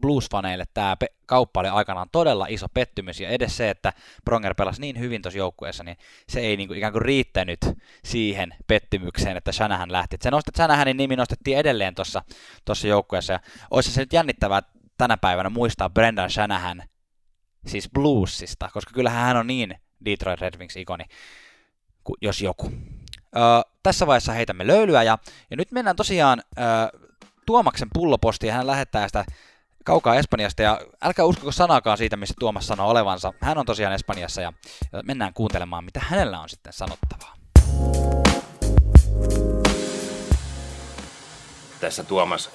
blues-faneille 0.00 0.64
tämä 0.74 0.96
pe- 0.96 1.14
kauppa 1.26 1.60
oli 1.60 1.68
aikanaan 1.68 2.08
todella 2.12 2.46
iso 2.48 2.66
pettymys, 2.74 3.20
ja 3.20 3.28
edes 3.28 3.56
se, 3.56 3.70
että 3.70 3.92
Pronger 4.24 4.54
pelasi 4.54 4.80
niin 4.80 4.98
hyvin 4.98 5.22
tuossa 5.22 5.38
joukkueessa, 5.38 5.84
niin 5.84 5.96
se 6.28 6.40
ei 6.40 6.56
niin 6.56 6.68
kuin 6.68 6.78
ikään 6.78 6.92
kuin 6.92 7.02
riittänyt 7.02 7.60
siihen 8.04 8.54
pettymykseen, 8.66 9.36
että 9.36 9.52
Shanahan 9.52 9.92
lähti. 9.92 10.16
Se 10.22 10.30
nostet, 10.30 10.56
Shanahanin 10.56 10.96
nimi 10.96 11.16
nostettiin 11.16 11.58
edelleen 11.58 11.94
tuossa 12.64 12.88
joukkueessa, 12.88 13.32
ja 13.32 13.40
olisi 13.70 13.90
se 13.92 14.00
nyt 14.00 14.12
jännittävää 14.12 14.62
tänä 14.98 15.16
päivänä 15.16 15.50
muistaa 15.50 15.90
Brendan 15.90 16.30
Shanahan 16.30 16.82
siis 17.66 17.90
bluesista, 17.94 18.70
koska 18.72 18.90
kyllähän 18.94 19.24
hän 19.24 19.36
on 19.36 19.46
niin 19.46 19.74
Detroit 20.04 20.40
Red 20.40 20.58
Wings-ikoni, 20.58 21.04
jos 22.22 22.42
joku. 22.42 22.72
Öö, 23.36 23.42
tässä 23.82 24.06
vaiheessa 24.06 24.32
heitämme 24.32 24.66
löylyä, 24.66 25.02
ja, 25.02 25.18
ja 25.50 25.56
nyt 25.56 25.72
mennään 25.72 25.96
tosiaan 25.96 26.42
öö, 26.58 26.64
Tuomaksen 27.46 27.88
pullopostiin, 27.94 28.52
hän 28.52 28.66
lähettää 28.66 29.08
sitä 29.08 29.24
kaukaa 29.84 30.14
Espanjasta, 30.14 30.62
ja 30.62 30.80
älkää 31.02 31.24
uskoko 31.24 31.52
sanaakaan 31.52 31.98
siitä, 31.98 32.16
missä 32.16 32.34
Tuomas 32.40 32.66
sanoo 32.66 32.90
olevansa. 32.90 33.32
Hän 33.40 33.58
on 33.58 33.66
tosiaan 33.66 33.94
Espanjassa, 33.94 34.40
ja, 34.40 34.52
mennään 35.02 35.34
kuuntelemaan, 35.34 35.84
mitä 35.84 36.00
hänellä 36.08 36.40
on 36.40 36.48
sitten 36.48 36.72
sanottavaa. 36.72 37.34
Tässä 41.80 42.04
Tuomas 42.04 42.50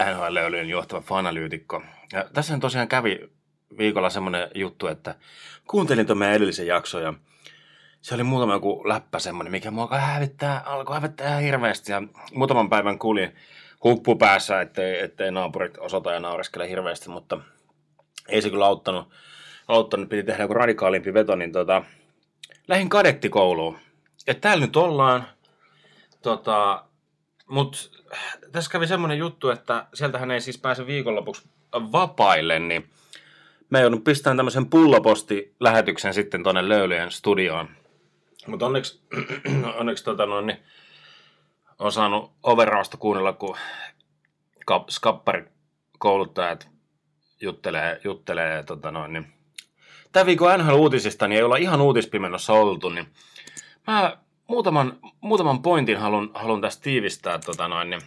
NHL-löylyjen 0.00 0.68
johtava 0.68 1.00
fanalyytikko. 1.00 1.82
Ja 2.12 2.24
tässä 2.34 2.58
tosiaan 2.58 2.88
kävi 2.88 3.30
viikolla 3.78 4.10
semmoinen 4.10 4.48
juttu, 4.54 4.86
että 4.86 5.14
kuuntelin 5.66 6.06
tuon 6.06 6.18
meidän 6.18 6.36
edellisen 6.36 6.66
jakson 6.66 7.02
ja 7.02 7.14
se 8.00 8.14
oli 8.14 8.22
muutama 8.22 8.52
joku 8.52 8.88
läppä 8.88 9.18
semmoinen, 9.18 9.50
mikä 9.50 9.70
mua 9.70 9.98
hävittää, 9.98 10.62
alkoi 10.66 10.96
hävittää 10.96 11.38
hirveästi 11.38 11.92
ja 11.92 12.02
muutaman 12.34 12.68
päivän 12.68 12.98
kuulin 12.98 13.36
huppu 13.86 14.16
päässä, 14.16 14.60
ettei, 14.60 15.00
ettei 15.00 15.30
naapurit 15.30 15.78
osoita 15.78 16.12
ja 16.12 16.20
naureskele 16.20 16.68
hirveästi, 16.68 17.08
mutta 17.08 17.38
ei 18.28 18.42
se 18.42 18.50
kyllä 18.50 18.66
auttanut. 18.66 19.08
auttanut. 19.68 20.08
Piti 20.08 20.22
tehdä 20.22 20.44
joku 20.44 20.54
radikaalimpi 20.54 21.14
veto, 21.14 21.36
niin 21.36 21.52
tota, 21.52 21.82
lähdin 22.68 22.88
kadettikouluun. 22.88 23.78
Ja 24.26 24.34
täällä 24.34 24.66
nyt 24.66 24.76
ollaan, 24.76 25.26
tota, 26.22 26.84
mutta 27.46 27.78
tässä 28.52 28.70
kävi 28.70 28.86
semmoinen 28.86 29.18
juttu, 29.18 29.50
että 29.50 29.86
sieltähän 29.94 30.30
ei 30.30 30.40
siis 30.40 30.58
pääse 30.58 30.86
viikonlopuksi 30.86 31.48
vapaille, 31.72 32.58
niin 32.58 32.90
mä 33.70 33.80
joudun 33.80 34.02
pistämään 34.02 34.36
tämmöisen 34.36 34.66
pulloposti-lähetyksen 34.66 36.14
sitten 36.14 36.42
tuonne 36.42 36.68
Löylyjen 36.68 37.10
studioon. 37.10 37.68
Mutta 38.46 38.66
onneksi, 38.66 39.00
onneksi 39.80 40.04
tota 40.04 40.26
noin, 40.26 40.46
niin 40.46 40.58
on 41.78 41.92
saanut 41.92 42.32
overrausta 42.42 42.96
kuunnella, 42.96 43.32
kun 43.32 43.56
skapparit 44.88 45.46
kouluttajat 45.98 46.68
juttelee, 47.40 48.00
juttelee 48.04 48.62
tota 48.62 48.90
noin, 48.90 49.12
niin. 49.12 49.32
Tämän 50.12 50.26
viikon 50.26 50.60
NHL-uutisista 50.60 51.28
niin 51.28 51.36
ei 51.36 51.42
olla 51.42 51.56
ihan 51.56 51.80
uutispimennossa 51.80 52.52
oltu, 52.52 52.88
niin 52.88 53.06
mä 53.86 54.16
muutaman, 54.46 54.98
muutaman 55.20 55.62
pointin 55.62 55.98
haluan, 55.98 56.30
haluan 56.34 56.60
tästä 56.60 56.82
tiivistää 56.82 57.38
tota 57.38 57.68
noin, 57.68 57.90
niin, 57.90 58.02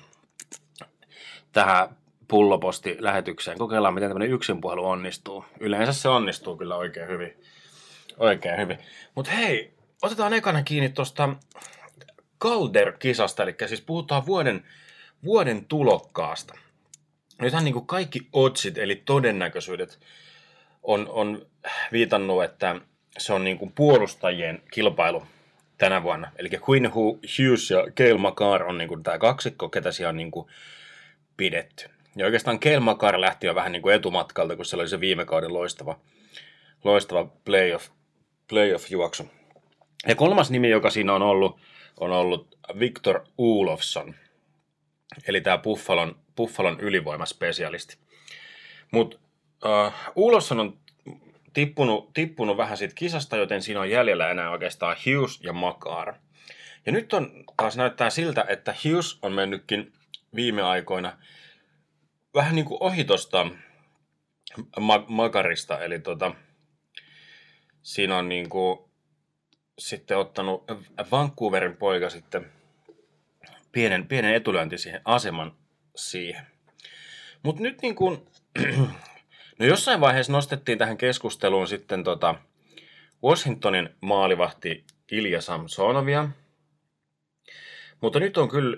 tähän 1.51 1.89
pulloposti-lähetykseen. 2.27 3.57
Kokeillaan, 3.57 3.93
miten 3.93 4.09
tämmöinen 4.09 4.31
yksinpuhelu 4.31 4.85
onnistuu. 4.85 5.45
Yleensä 5.59 5.93
se 5.93 6.09
onnistuu 6.09 6.57
kyllä 6.57 6.75
oikein 6.75 7.07
hyvin. 7.07 7.37
Oikein 8.17 8.57
hyvin. 8.57 8.77
Mutta 9.15 9.31
hei, 9.31 9.73
otetaan 10.01 10.33
ekana 10.33 10.63
kiinni 10.63 10.89
tuosta 10.89 11.29
Calder-kisasta, 12.39 13.43
eli 13.43 13.55
siis 13.67 13.81
puhutaan 13.81 14.25
vuoden, 14.25 14.65
vuoden 15.23 15.65
tulokkaasta. 15.65 16.53
Nythän 17.41 17.63
niin 17.63 17.73
kuin 17.73 17.87
kaikki 17.87 18.27
otsit, 18.33 18.77
eli 18.77 18.95
todennäköisyydet, 18.95 19.99
on, 20.83 21.07
on 21.09 21.45
viitannut, 21.91 22.43
että 22.43 22.75
se 23.17 23.33
on 23.33 23.43
niin 23.43 23.57
kuin 23.57 23.71
puolustajien 23.71 24.61
kilpailu 24.71 25.23
tänä 25.77 26.03
vuonna. 26.03 26.31
Eli 26.35 26.49
Quinn 26.69 26.93
Hughes 26.93 27.71
ja 27.71 27.83
Cale 27.91 28.17
Makar 28.17 28.63
on 28.63 28.77
niin 28.77 28.87
kuin 28.87 29.03
tämä 29.03 29.17
kaksikko, 29.17 29.69
ketä 29.69 29.91
siellä 29.91 30.09
on 30.09 30.17
niin 30.17 30.31
kuin 30.31 30.47
pidetty. 31.37 31.89
Ja 32.15 32.25
oikeastaan 32.25 32.59
Cale 32.59 32.79
Makar 32.79 33.21
lähti 33.21 33.47
jo 33.47 33.55
vähän 33.55 33.71
niin 33.71 33.81
kuin 33.81 33.95
etumatkalta, 33.95 34.55
kun 34.55 34.65
se 34.65 34.75
oli 34.75 34.87
se 34.87 34.99
viime 34.99 35.25
kauden 35.25 35.53
loistava, 35.53 35.99
loistava 36.83 37.25
playoff, 37.45 37.87
playoff-juoksu. 38.47 39.29
Ja 40.07 40.15
kolmas 40.15 40.51
nimi, 40.51 40.69
joka 40.69 40.89
siinä 40.89 41.13
on 41.13 41.21
ollut, 41.21 41.59
on 41.99 42.11
ollut 42.11 42.57
Victor 42.79 43.25
Ulofsson, 43.37 44.15
eli 45.27 45.41
tämä 45.41 45.57
Buffalon, 45.57 46.19
Buffalon 46.35 46.79
ylivoimaspesialisti. 46.79 47.97
Mutta 48.91 49.17
uh, 49.65 49.71
äh, 49.71 49.93
Ulofsson 50.15 50.59
on 50.59 50.79
tippunut, 51.53 52.13
tippunut 52.13 52.57
vähän 52.57 52.77
siitä 52.77 52.95
kisasta, 52.95 53.37
joten 53.37 53.61
siinä 53.61 53.79
on 53.79 53.89
jäljellä 53.89 54.29
enää 54.29 54.49
oikeastaan 54.49 54.97
Hughes 55.05 55.39
ja 55.43 55.53
Makar. 55.53 56.13
Ja 56.85 56.91
nyt 56.91 57.13
on 57.13 57.43
taas 57.57 57.77
näyttää 57.77 58.09
siltä, 58.09 58.45
että 58.47 58.75
Hughes 58.85 59.19
on 59.21 59.33
mennytkin 59.33 59.93
viime 60.35 60.61
aikoina 60.61 61.17
vähän 62.33 62.55
niin 62.55 62.65
kuin 62.65 62.83
ohi 62.83 63.03
tosta 63.03 63.47
Makarista, 65.07 65.79
eli 65.79 65.99
tota, 65.99 66.31
siinä 67.81 68.17
on 68.17 68.29
niin 68.29 68.49
kuin 68.49 68.88
sitten 69.79 70.17
ottanut 70.17 70.63
Vancouverin 71.11 71.77
poika 71.77 72.09
sitten 72.09 72.51
pienen, 73.71 74.07
pienen 74.07 74.33
etulyönti 74.33 74.77
siihen 74.77 75.01
aseman 75.05 75.55
siihen. 75.95 76.45
Mutta 77.43 77.61
nyt 77.61 77.81
niin 77.81 77.95
kuin, 77.95 78.25
no 79.59 79.65
jossain 79.65 80.01
vaiheessa 80.01 80.31
nostettiin 80.31 80.77
tähän 80.77 80.97
keskusteluun 80.97 81.67
sitten 81.67 82.03
tota 82.03 82.35
Washingtonin 83.23 83.89
maalivahti 84.01 84.85
Ilja 85.11 85.41
Samsonovia. 85.41 86.29
Mutta 88.01 88.19
nyt 88.19 88.37
on 88.37 88.49
kyllä 88.49 88.77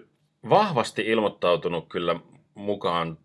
vahvasti 0.49 1.01
ilmoittautunut 1.01 1.89
kyllä 1.89 2.15
mukaan 2.53 3.17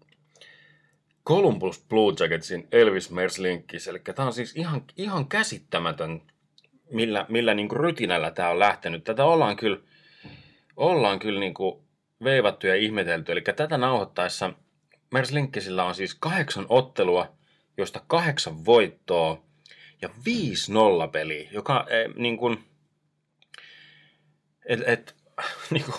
Columbus 1.27 1.85
Blue 1.89 2.15
Jacketsin 2.21 2.69
Elvis 2.73 3.11
Merslinkis. 3.11 3.89
Eli 3.89 3.99
tämä 3.99 4.27
on 4.27 4.33
siis 4.33 4.57
ihan, 4.57 4.85
ihan 4.97 5.29
käsittämätön 5.29 6.23
millä, 6.91 7.27
millä 7.29 7.55
niin 7.55 7.69
kuin 7.69 7.81
rytinällä 7.81 8.31
tämä 8.31 8.49
on 8.51 8.59
lähtenyt. 8.59 9.05
Tätä 9.05 9.25
ollaan 9.25 9.57
kyllä, 9.57 9.79
ollaan 10.77 11.19
kyllä 11.19 11.41
niin 11.41 11.55
kuin 11.55 11.83
veivattu 12.25 12.67
ja 12.67 12.75
ihmetelty. 12.75 13.33
Eli 13.33 13.41
tätä 13.41 13.79
nauhoittaessa 13.79 14.53
Merslinkkisillä 15.11 15.85
on 15.85 15.95
siis 15.95 16.15
kahdeksan 16.15 16.67
ottelua, 16.69 17.33
josta 17.77 18.01
kahdeksan 18.07 18.65
voittoa 18.65 19.43
ja 20.03 20.09
viisi 20.25 20.73
nollapeliä, 20.73 21.49
joka 21.53 21.87
e, 21.89 22.09
niin 22.17 22.37
kuin, 22.37 22.65
et, 24.67 24.81
et, 24.87 25.17
niin 25.71 25.85
kuin, 25.85 25.97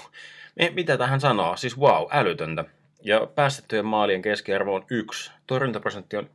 mitä 0.74 0.98
tähän 0.98 1.22
sanoo? 1.22 1.58
Siis 1.58 1.78
wow, 1.78 2.08
älytöntä. 2.12 2.66
Ja 3.02 3.28
päästettyjen 3.36 3.86
maalien 3.86 4.22
keskiarvo 4.22 4.76
on 4.76 4.86
yksi. 4.90 5.32
Torjuntaprosentti 5.48 6.18
on 6.18 6.30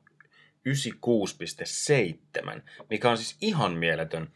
96,7, 0.68 2.62
mikä 2.90 3.10
on 3.10 3.16
siis 3.16 3.36
ihan 3.40 3.72
mieletön 3.72 4.28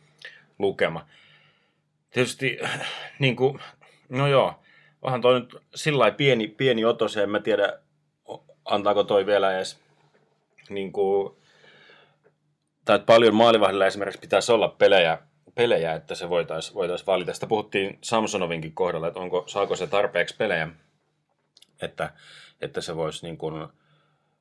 lukema. 0.58 1.06
Tietysti, 2.10 2.58
niin 3.18 3.36
kuin, 3.36 3.60
no 4.08 4.26
joo, 4.26 4.54
onhan 5.02 5.20
toi 5.20 5.40
nyt 5.40 5.56
sillä 5.74 6.10
pieni, 6.10 6.48
pieni 6.48 6.84
otos, 6.84 7.16
en 7.16 7.30
mä 7.30 7.40
tiedä, 7.40 7.78
antaako 8.64 9.04
toi 9.04 9.26
vielä 9.26 9.56
edes, 9.56 9.80
niin 10.68 10.92
kuin, 10.92 11.36
tai 12.84 12.96
että 12.96 13.06
paljon 13.06 13.34
maalivahdilla 13.34 13.86
esimerkiksi 13.86 14.20
pitäisi 14.20 14.52
olla 14.52 14.68
pelejä, 14.68 15.18
pelejä 15.54 15.94
että 15.94 16.14
se 16.14 16.28
voitaisiin 16.28 16.74
voitais 16.74 17.06
valita. 17.06 17.32
Sitä 17.32 17.46
puhuttiin 17.46 17.98
Samsonovinkin 18.02 18.72
kohdalla, 18.72 19.08
että 19.08 19.20
onko, 19.20 19.44
saako 19.46 19.76
se 19.76 19.86
tarpeeksi 19.86 20.36
pelejä, 20.36 20.68
että, 21.82 22.12
että 22.60 22.80
se 22.80 22.96
voisi 22.96 23.26
niin 23.26 23.38
kuin 23.38 23.68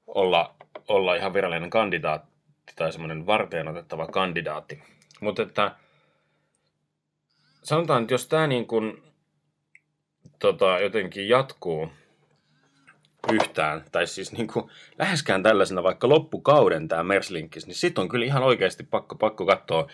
olla, 0.07 0.55
olla 0.87 1.15
ihan 1.15 1.33
virallinen 1.33 1.69
kandidaatti 1.69 2.73
tai 2.75 2.91
semmoinen 2.91 3.25
varteen 3.25 3.67
otettava 3.67 4.07
kandidaatti. 4.07 4.83
Mutta 5.21 5.41
että 5.41 5.71
sanotaan, 7.65 8.01
että 8.01 8.13
jos 8.13 8.27
tämä 8.27 8.47
niin 8.47 8.67
kuin, 8.67 9.03
tota, 10.39 10.79
jotenkin 10.79 11.29
jatkuu 11.29 11.89
yhtään, 13.31 13.85
tai 13.91 14.07
siis 14.07 14.31
niin 14.31 14.47
kuin, 14.47 14.69
läheskään 14.99 15.43
tällaisena 15.43 15.83
vaikka 15.83 16.09
loppukauden 16.09 16.87
tämä 16.87 17.03
Merslinkis, 17.03 17.67
niin 17.67 17.75
sitten 17.75 18.01
on 18.01 18.09
kyllä 18.09 18.25
ihan 18.25 18.43
oikeasti 18.43 18.83
pakko, 18.83 19.15
pakko 19.15 19.45
katsoa. 19.45 19.87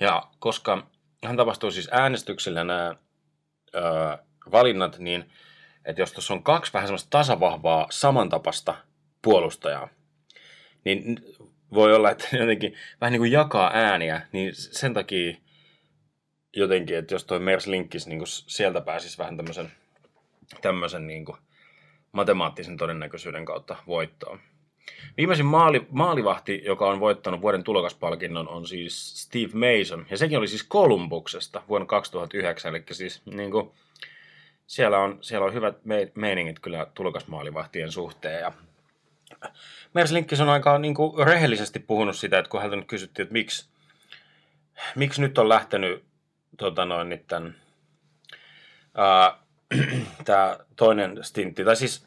Ja 0.00 0.22
koska 0.38 0.86
hän 1.24 1.36
tapahtuu 1.36 1.70
siis 1.70 1.88
äänestyksellä 1.92 2.64
nämä 2.64 2.94
öö, 3.74 3.82
valinnat, 4.52 4.98
niin 4.98 5.30
että 5.84 6.02
jos 6.02 6.12
tuossa 6.12 6.34
on 6.34 6.42
kaksi 6.42 6.72
vähän 6.72 6.88
semmoista 6.88 7.10
tasavahvaa 7.10 7.86
samantapasta 7.90 8.74
puolustajaa, 9.22 9.88
niin 10.84 11.20
voi 11.74 11.94
olla, 11.94 12.10
että 12.10 12.28
jotenkin 12.36 12.74
vähän 13.00 13.12
niin 13.12 13.20
kuin 13.20 13.32
jakaa 13.32 13.70
ääniä, 13.74 14.22
niin 14.32 14.54
sen 14.54 14.94
takia 14.94 15.36
jotenkin, 16.56 16.96
että 16.96 17.14
jos 17.14 17.24
toi 17.24 17.40
Mers 17.40 17.66
Linkkis 17.66 18.06
niin 18.06 18.22
sieltä 18.26 18.80
pääsisi 18.80 19.18
vähän 19.18 19.36
tämmöisen, 19.36 19.72
tämmöisen 20.62 21.06
niin 21.06 21.24
kuin 21.24 21.36
matemaattisen 22.12 22.76
todennäköisyyden 22.76 23.44
kautta 23.44 23.76
voittoon. 23.86 24.40
Viimeisin 25.16 25.46
maali, 25.46 25.86
maalivahti, 25.90 26.62
joka 26.64 26.88
on 26.88 27.00
voittanut 27.00 27.40
vuoden 27.40 27.64
tulokaspalkinnon, 27.64 28.48
on 28.48 28.66
siis 28.66 29.22
Steve 29.22 29.52
Mason. 29.52 30.06
Ja 30.10 30.16
sekin 30.16 30.38
oli 30.38 30.48
siis 30.48 30.68
Columbuksesta 30.68 31.62
vuonna 31.68 31.86
2009. 31.86 32.74
Eli 32.74 32.84
siis 32.92 33.22
niin 33.24 33.50
kuin, 33.50 33.70
siellä, 34.66 34.98
on, 34.98 35.18
siellä 35.20 35.46
on 35.46 35.54
hyvät 35.54 35.84
me, 35.84 36.12
meiningit 36.14 36.58
kyllä 36.58 36.86
tulokasmaalivahtien 36.94 37.92
suhteen. 37.92 38.40
Ja 38.40 38.52
Mers 39.94 40.12
Linkkis 40.12 40.40
on 40.40 40.48
aika 40.48 40.78
niin 40.78 40.94
kuin, 40.94 41.26
rehellisesti 41.26 41.78
puhunut 41.78 42.16
sitä, 42.16 42.38
että 42.38 42.48
kun 42.48 42.60
häneltä 42.60 42.76
nyt 42.76 42.88
kysyttiin, 42.88 43.24
että 43.24 43.32
miksi, 43.32 43.68
miksi 44.96 45.20
nyt 45.20 45.38
on 45.38 45.48
lähtenyt 45.48 46.04
tota 46.58 46.84
noin, 46.84 47.08
nyt 47.08 47.26
tämän, 47.26 47.54
tämä 50.24 50.58
toinen 50.76 51.24
stintti, 51.24 51.64
tai 51.64 51.76
siis 51.76 52.06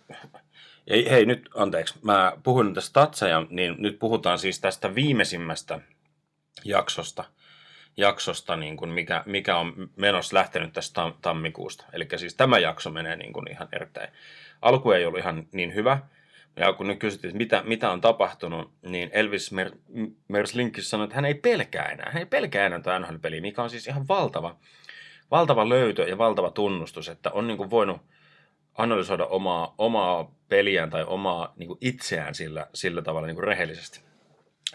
ei, 0.87 1.09
hei 1.09 1.25
nyt, 1.25 1.49
anteeksi, 1.55 1.95
mä 2.01 2.33
puhun 2.43 2.73
tästä 2.73 2.89
statseja, 2.89 3.45
niin 3.49 3.75
nyt 3.77 3.99
puhutaan 3.99 4.39
siis 4.39 4.59
tästä 4.59 4.95
viimeisimmästä 4.95 5.79
jaksosta, 6.63 7.23
jaksosta 7.97 8.55
niin 8.55 8.77
kuin 8.77 8.89
mikä, 8.91 9.23
mikä 9.25 9.57
on 9.57 9.89
menossa 9.95 10.35
lähtenyt 10.35 10.73
tästä 10.73 10.93
tam, 10.93 11.13
tammikuusta. 11.21 11.85
Eli 11.93 12.07
siis 12.15 12.35
tämä 12.35 12.59
jakso 12.59 12.89
menee 12.89 13.15
niin 13.15 13.33
kuin 13.33 13.51
ihan 13.51 13.67
erittäin. 13.71 14.09
Alku 14.61 14.91
ei 14.91 15.05
ollut 15.05 15.19
ihan 15.19 15.47
niin 15.51 15.75
hyvä, 15.75 15.99
ja 16.55 16.73
kun 16.73 16.87
nyt 16.87 16.99
kysyttiin, 16.99 17.29
että 17.29 17.37
mitä, 17.37 17.63
mitä 17.65 17.91
on 17.91 18.01
tapahtunut, 18.01 18.71
niin 18.81 19.09
Elvis 19.13 19.51
Mer- 19.51 19.77
Merslinkis 20.27 20.89
sanoi, 20.89 21.03
että 21.03 21.15
hän 21.15 21.25
ei 21.25 21.33
pelkää 21.33 21.85
enää. 21.85 22.11
Hän 22.11 22.19
ei 22.19 22.25
pelkää 22.25 22.65
enää 22.65 22.79
tuota 22.79 22.99
NHL-peliä, 22.99 23.41
mikä 23.41 23.63
on 23.63 23.69
siis 23.69 23.87
ihan 23.87 24.07
valtava, 24.07 24.55
valtava 25.31 25.69
löytö 25.69 26.03
ja 26.03 26.17
valtava 26.17 26.51
tunnustus, 26.51 27.09
että 27.09 27.31
on 27.31 27.47
niin 27.47 27.57
kuin 27.57 27.69
voinut 27.69 28.01
analysoida 28.77 29.25
omaa, 29.25 29.75
omaa 29.77 30.31
peliään 30.49 30.89
tai 30.89 31.03
omaa 31.07 31.53
niin 31.55 31.67
kuin 31.67 31.77
itseään 31.81 32.35
sillä, 32.35 32.67
sillä 32.73 33.01
tavalla 33.01 33.27
niin 33.27 33.35
kuin 33.35 33.47
rehellisesti. 33.47 34.01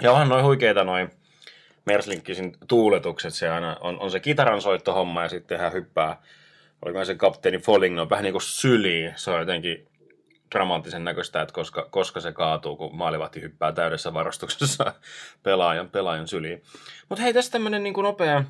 Ja 0.00 0.12
onhan 0.12 0.28
noin 0.28 0.44
huikeita 0.44 0.84
noin 0.84 1.10
Merslinkisin 1.84 2.56
tuuletukset, 2.68 3.34
se 3.34 3.50
aina 3.50 3.76
on, 3.80 4.00
on 4.00 4.10
se 4.10 4.20
kitaransoittohomma 4.20 5.22
ja 5.22 5.28
sitten 5.28 5.58
hän 5.58 5.72
hyppää, 5.72 6.22
oliko 6.84 7.04
se 7.04 7.14
kapteeni 7.14 7.58
Foligno, 7.58 8.10
vähän 8.10 8.24
niin 8.24 8.32
kuin 8.32 8.42
syliin, 8.42 9.12
se 9.16 9.30
on 9.30 9.40
jotenkin 9.40 9.89
dramaattisen 10.54 11.04
näköistä, 11.04 11.42
että 11.42 11.54
koska, 11.54 11.86
koska 11.90 12.20
se 12.20 12.32
kaatuu, 12.32 12.76
kun 12.76 12.96
maalivahti 12.96 13.40
hyppää 13.40 13.72
täydessä 13.72 14.14
varustuksessa 14.14 14.94
pelaajan, 15.42 15.90
pelaajan 15.90 16.28
syliin. 16.28 16.62
Mutta 17.08 17.22
hei, 17.22 17.34
tässä 17.34 17.52
tämmöinen 17.52 17.82
niin 17.82 17.94
nopea 18.02 18.44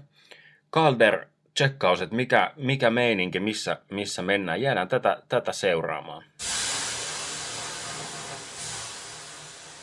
Calder 0.72 1.26
tsekkaus, 1.54 2.02
että 2.02 2.16
mikä, 2.16 2.52
mikä 2.56 2.90
meininki, 2.90 3.40
missä, 3.40 3.76
missä 3.90 4.22
mennään. 4.22 4.62
Jäädään 4.62 4.88
tätä, 4.88 5.22
tätä 5.28 5.52
seuraamaan. 5.52 6.24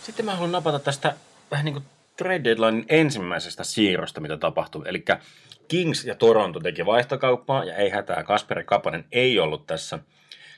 Sitten 0.04 0.26
mä 0.26 0.32
haluan 0.32 0.52
napata 0.52 0.80
tästä 0.80 1.14
vähän 1.52 1.66
niin 1.66 1.74
kuin 1.74 1.86
trade 2.18 2.44
deadline 2.44 2.86
ensimmäisestä 2.90 3.64
siirrosta, 3.64 4.22
mitä 4.22 4.38
tapahtui. 4.38 4.84
Eli 4.86 5.06
Kings 5.68 6.06
ja 6.06 6.16
Toronto 6.16 6.60
teki 6.60 6.86
vaihtokauppaa, 6.86 7.64
ja 7.64 7.76
ei 7.76 7.90
hätää, 7.90 8.24
Kasperi 8.24 8.64
Kapanen 8.64 9.06
ei 9.12 9.40
ollut 9.40 9.68
tässä, 9.68 10.00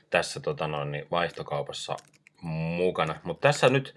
tässä 0.09 0.39
tota 0.39 0.67
noin, 0.67 0.91
niin 0.91 1.07
vaihtokaupassa 1.11 1.97
mukana. 2.41 3.15
Mutta 3.23 3.47
tässä 3.47 3.69
nyt 3.69 3.95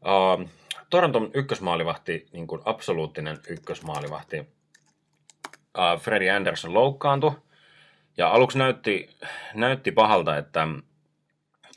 uh, 0.00 0.48
Toronton 0.90 1.30
ykkösmaalivahti, 1.34 2.26
niin 2.32 2.46
kuin 2.46 2.62
absoluuttinen 2.64 3.38
ykkösmaalivahti, 3.48 4.40
uh, 4.40 6.00
Freddie 6.00 6.30
Anderson 6.30 6.74
loukkaantui. 6.74 7.32
Ja 8.16 8.28
aluksi 8.28 8.58
näytti, 8.58 9.16
näytti 9.54 9.92
pahalta, 9.92 10.36
että, 10.36 10.68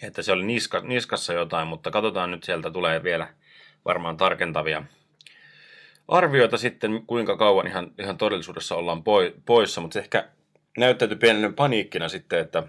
että 0.02 0.22
se 0.22 0.32
oli 0.32 0.46
niska, 0.46 0.80
niskassa 0.80 1.34
jotain, 1.34 1.68
mutta 1.68 1.92
katsotaan 1.92 2.32
nyt 2.32 2.44
sieltä 2.44 2.72
tulee 2.72 3.04
vielä 3.04 3.28
varmaan 3.86 4.18
tarkentavia 4.18 4.84
arvioita 6.08 6.58
sitten, 6.58 7.04
kuinka 7.08 7.38
kauan 7.38 7.68
ihan, 7.68 7.92
ihan 8.00 8.18
todellisuudessa 8.18 8.76
ollaan 8.76 9.04
poissa, 9.46 9.82
mutta 9.82 9.94
se 9.94 10.00
ehkä 10.00 10.28
näyttäytyi 10.78 11.18
pienen 11.18 11.54
paniikkina 11.54 12.10
sitten, 12.10 12.40
että 12.40 12.64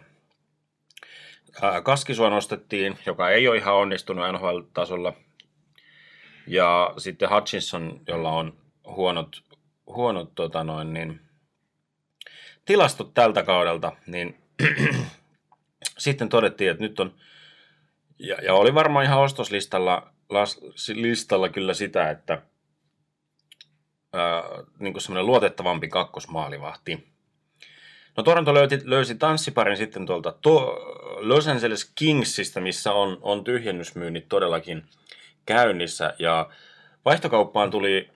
Kaskisua 1.83 2.31
nostettiin, 2.31 2.99
joka 3.07 3.31
ei 3.31 3.49
ole 3.49 3.57
ihan 3.57 3.75
onnistunut 3.75 4.25
NHL-tasolla, 4.33 5.13
ja 6.47 6.95
sitten 6.99 7.31
Hutchinson, 7.31 8.01
jolla 8.07 8.31
on 8.31 8.57
huonot 8.87 9.43
huonot 9.89 10.35
tota 10.35 10.65
noin, 10.65 10.93
niin, 10.93 11.21
tilastot 12.65 13.15
tältä 13.15 13.43
kaudelta, 13.43 13.93
niin 14.07 14.39
sitten 15.99 16.29
todettiin, 16.29 16.71
että 16.71 16.83
nyt 16.83 17.01
on, 17.01 17.15
ja, 18.19 18.37
ja 18.43 18.55
oli 18.55 18.75
varmaan 18.75 19.05
ihan 19.05 19.21
ostoslistalla 19.21 20.13
las, 20.29 20.61
listalla 20.95 21.49
kyllä 21.49 21.75
sitä, 21.75 22.11
että 22.11 22.43
ää, 24.13 24.43
niin 24.79 25.01
semmoinen 25.01 25.27
luotettavampi 25.27 25.89
kakkosmaalivahti. 25.89 27.18
No 28.19 28.25
Toronto 28.25 28.55
löysi, 28.55 28.81
löysi 28.85 29.15
tanssiparin 29.15 29.77
sitten 29.77 30.07
tuolta 30.07 30.33
to, 30.33 30.77
Los 31.17 31.49
Angeles 31.49 31.93
Kingsista, 31.95 32.61
missä 32.61 32.93
on, 32.93 33.19
on 33.21 33.45
tyhjennysmyynnit 33.45 34.29
todellakin 34.29 34.85
käynnissä. 35.47 36.15
Ja 36.19 36.51
vaihtokauppaan 37.05 37.71
tuli 37.71 38.11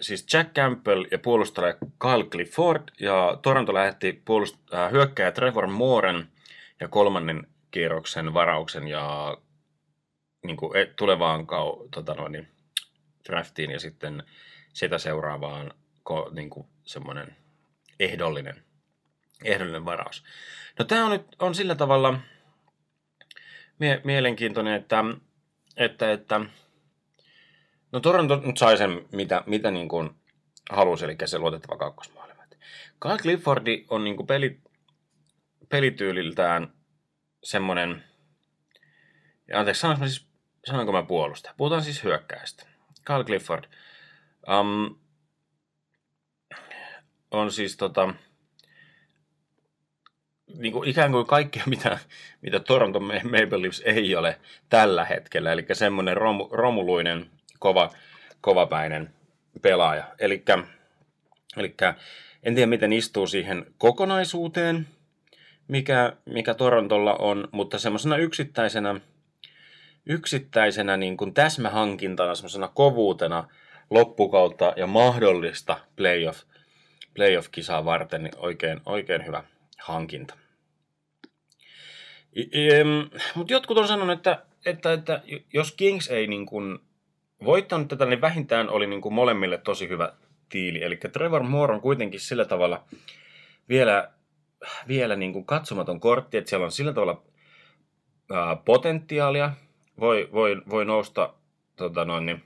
siis 0.00 0.26
Jack 0.32 0.54
Campbell 0.54 1.04
ja 1.10 1.18
puolustaja 1.18 1.74
Kyle 1.74 2.24
Clifford 2.30 2.82
ja 3.00 3.38
Toronto 3.42 3.74
lähetti 3.74 4.22
puolust- 4.24 4.74
äh, 4.74 4.90
hyökkäjä 4.92 5.32
Trevor 5.32 5.66
Mooren 5.66 6.28
ja 6.80 6.88
kolmannen 6.88 7.46
kierroksen 7.70 8.34
varauksen 8.34 8.88
ja 8.88 9.36
niin 10.46 10.56
kuin, 10.56 10.76
e, 10.76 10.86
tulevaan 10.86 11.46
kau, 11.46 11.88
tota 11.90 12.14
noin, 12.14 12.32
niin, 12.32 12.48
draftiin 13.28 13.70
ja 13.70 13.80
sitten 13.80 14.22
sitä 14.72 14.98
seuraavaan 14.98 15.74
ko, 16.02 16.30
niin 16.32 16.50
kuin, 16.50 16.66
semmoinen 16.84 17.36
ehdollinen, 18.00 18.64
ehdollinen 19.44 19.84
varaus. 19.84 20.24
No 20.78 20.84
tämä 20.84 21.04
on 21.04 21.10
nyt 21.10 21.26
on 21.38 21.54
sillä 21.54 21.74
tavalla 21.74 22.18
mie- 23.78 24.00
mielenkiintoinen, 24.04 24.74
että, 24.74 25.04
että, 25.76 26.12
että 26.12 26.40
No 27.92 28.00
Toronto 28.00 28.40
nyt 28.44 28.56
sai 28.56 28.76
sen, 28.76 29.08
mitä, 29.12 29.42
mitä 29.46 29.70
niin 29.70 29.88
kuin 29.88 30.10
halusi, 30.70 31.04
eli 31.04 31.16
se 31.24 31.38
luotettava 31.38 31.76
kakkosmaali. 31.76 32.24
Kyle 33.00 33.18
Cliffordi 33.18 33.86
on 33.88 34.04
niin 34.04 34.16
kuin 34.16 34.26
peli, 34.26 34.60
pelityyliltään 35.68 36.72
semmoinen, 37.42 38.04
ja 39.48 39.58
anteeksi, 39.58 39.80
sanonko 39.80 40.00
mä 40.00 40.08
siis, 40.08 40.26
sanonko 40.64 40.92
mä 40.92 41.02
puolusta? 41.02 41.54
Puhutaan 41.56 41.82
siis 41.82 42.04
hyökkäistä. 42.04 42.66
Kyle 43.04 43.24
Clifford 43.24 43.64
um, 44.60 44.96
on 47.30 47.52
siis 47.52 47.76
tota, 47.76 48.14
niin 50.58 50.72
kuin 50.72 50.88
ikään 50.88 51.12
kuin 51.12 51.26
kaikkea, 51.26 51.62
mitä, 51.74 51.98
mitä 52.42 52.60
Toronto 52.60 53.00
Maple 53.00 53.62
Leafs 53.62 53.82
ei 53.84 54.16
ole 54.16 54.38
tällä 54.68 55.04
hetkellä. 55.04 55.52
Eli 55.52 55.66
semmoinen 55.72 56.16
rom, 56.16 56.38
romuluinen 56.50 57.30
kova, 57.58 57.90
kovapäinen 58.40 59.10
pelaaja. 59.62 60.04
Eli 60.18 60.44
en 62.42 62.54
tiedä, 62.54 62.66
miten 62.66 62.92
istuu 62.92 63.26
siihen 63.26 63.66
kokonaisuuteen, 63.78 64.86
mikä, 65.68 66.12
mikä 66.24 66.54
Torontolla 66.54 67.14
on, 67.14 67.48
mutta 67.52 67.78
semmoisena 67.78 68.16
yksittäisenä, 68.16 69.00
yksittäisenä 70.06 70.96
niin 70.96 71.16
kuin 71.16 71.34
täsmähankintana, 71.34 72.34
semmoisena 72.34 72.68
kovuutena 72.68 73.48
loppukautta 73.90 74.72
ja 74.76 74.86
mahdollista 74.86 75.76
playoff, 75.96 76.42
playoff-kisaa 77.14 77.84
varten, 77.84 78.22
niin 78.22 78.34
oikein, 78.36 78.80
oikein 78.86 79.26
hyvä 79.26 79.44
hankinta. 79.78 80.34
Mutta 83.34 83.52
jotkut 83.52 83.78
on 83.78 83.88
sanonut, 83.88 84.18
että, 84.18 84.42
että, 84.66 84.92
että 84.92 85.22
jos 85.52 85.72
Kings 85.72 86.10
ei 86.10 86.26
niin 86.26 86.46
kuin 86.46 86.78
voittanut 87.44 87.88
tätä, 87.88 88.06
niin 88.06 88.20
vähintään 88.20 88.68
oli 88.68 88.86
niin 88.86 89.00
kuin 89.00 89.14
molemmille 89.14 89.58
tosi 89.58 89.88
hyvä 89.88 90.12
tiili. 90.48 90.82
Eli 90.82 90.96
Trevor 90.96 91.42
Moore 91.42 91.74
on 91.74 91.80
kuitenkin 91.80 92.20
sillä 92.20 92.44
tavalla 92.44 92.84
vielä, 93.68 94.10
vielä 94.88 95.16
niin 95.16 95.32
kuin 95.32 95.46
katsomaton 95.46 96.00
kortti, 96.00 96.36
että 96.36 96.50
siellä 96.50 96.64
on 96.64 96.72
sillä 96.72 96.92
tavalla 96.92 97.22
ää, 98.32 98.56
potentiaalia, 98.56 99.50
voi, 100.00 100.28
voi, 100.32 100.62
voi 100.70 100.84
nousta, 100.84 101.34
tota 101.76 102.04
noin, 102.04 102.26
niin, 102.26 102.42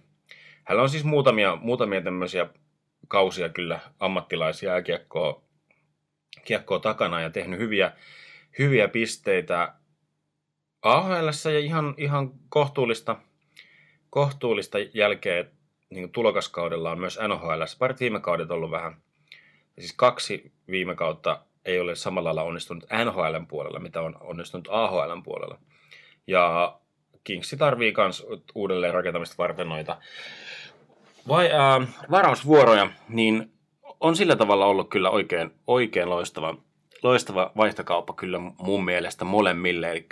hänellä 0.64 0.82
on 0.82 0.90
siis 0.90 1.04
muutamia, 1.04 1.56
muutamia 1.56 2.00
tämmöisiä 2.00 2.46
kausia 3.08 3.48
kyllä 3.48 3.80
ammattilaisia 4.00 4.82
kiekkoa, 4.82 5.42
kiekkoa 6.44 6.78
takana 6.78 7.20
ja 7.20 7.30
tehnyt 7.30 7.60
hyviä, 7.60 7.92
hyviä 8.58 8.88
pisteitä 8.88 9.74
AHL 10.82 11.28
ja 11.52 11.58
ihan, 11.58 11.94
ihan 11.98 12.32
kohtuullista– 12.48 13.16
kohtuullista 14.10 14.78
jälkeen 14.94 15.50
niin 15.90 16.12
tulokaskaudella 16.12 16.90
on 16.90 17.00
myös 17.00 17.18
NHL. 17.28 17.62
Parit 17.78 18.00
viime 18.00 18.20
kaudet 18.20 18.50
ollut 18.50 18.70
vähän, 18.70 18.96
siis 19.78 19.92
kaksi 19.92 20.52
viime 20.70 20.94
kautta 20.94 21.40
ei 21.64 21.80
ole 21.80 21.94
samalla 21.94 22.28
lailla 22.28 22.42
onnistunut 22.42 22.84
NHLn 23.04 23.46
puolella, 23.46 23.78
mitä 23.78 24.00
on 24.00 24.16
onnistunut 24.20 24.68
AHLn 24.70 25.22
puolella. 25.22 25.58
Ja 26.26 26.76
Kingsi 27.24 27.56
tarvii 27.56 27.94
myös 27.96 28.26
uudelleen 28.54 28.94
rakentamista 28.94 29.34
varten 29.38 29.68
noita 29.68 29.96
vai, 31.28 31.50
ää, 31.52 31.80
varausvuoroja, 32.10 32.90
niin 33.08 33.52
on 34.00 34.16
sillä 34.16 34.36
tavalla 34.36 34.66
ollut 34.66 34.90
kyllä 34.90 35.10
oikein, 35.10 35.50
oikein 35.66 36.10
loistava, 36.10 36.54
loistava 37.02 37.52
vaihtokauppa 37.56 38.12
kyllä 38.12 38.38
mun 38.38 38.84
mielestä 38.84 39.24
molemmille. 39.24 39.90
Eli 39.90 40.06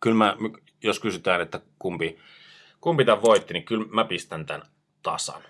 kyllä 0.00 0.16
mä, 0.16 0.36
jos 0.82 1.00
kysytään, 1.00 1.40
että 1.40 1.60
kumpi, 1.78 2.18
kumpi 2.80 3.04
tämän 3.04 3.22
voitti, 3.22 3.52
niin 3.52 3.64
kyllä 3.64 3.86
mä 3.90 4.04
pistän 4.04 4.46
tämän 4.46 4.66
tasan. 5.02 5.42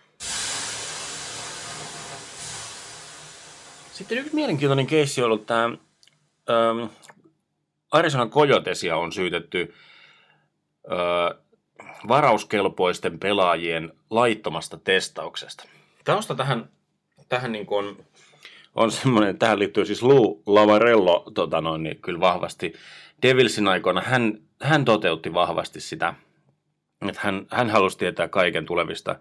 Sitten 3.93 4.19
yksi 4.19 4.35
mielenkiintoinen 4.35 4.87
keissi 4.87 5.23
on 5.23 5.27
ollut 5.27 5.47
tämä 5.47 5.65
ähm, 5.65 6.93
Arizona 7.91 8.27
Coyotesia 8.27 8.97
on 8.97 9.13
syytetty 9.13 9.75
äh, 10.93 11.47
varauskelpoisten 12.09 13.19
pelaajien 13.19 13.93
laittomasta 14.11 14.79
testauksesta. 14.79 15.65
Tausta 16.05 16.35
tähän, 16.35 16.69
tähän 17.29 17.53
niin 17.53 17.67
kuin 17.67 17.87
on, 17.87 17.97
on 18.75 18.93
semmoinen, 18.93 19.39
tähän 19.39 19.59
liittyy 19.59 19.85
siis 19.85 20.03
Lou 20.03 20.43
Lavarello 20.47 21.31
tota 21.35 21.61
noin, 21.61 21.83
niin 21.83 22.01
kyllä 22.03 22.21
vahvasti. 22.21 22.73
Devilsin 23.23 23.69
aikoina 23.69 24.01
hän, 24.01 24.39
hän 24.63 24.85
toteutti 24.85 25.35
vahvasti 25.35 25.81
sitä, 25.81 26.15
että 27.09 27.21
hän, 27.25 27.47
hän 27.51 27.71
halusi 27.71 27.99
tietää 27.99 28.29
kaiken 28.29 28.67
tulevista, 28.67 29.17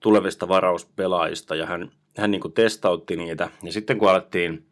tulevista 0.00 0.48
varauspelaajista 0.48 1.54
ja 1.54 1.66
hän, 1.66 1.90
hän 2.16 2.30
niin 2.30 2.52
testautti 2.54 3.16
niitä. 3.16 3.50
Ja 3.62 3.72
sitten 3.72 3.98
kun 3.98 4.10
alettiin 4.10 4.66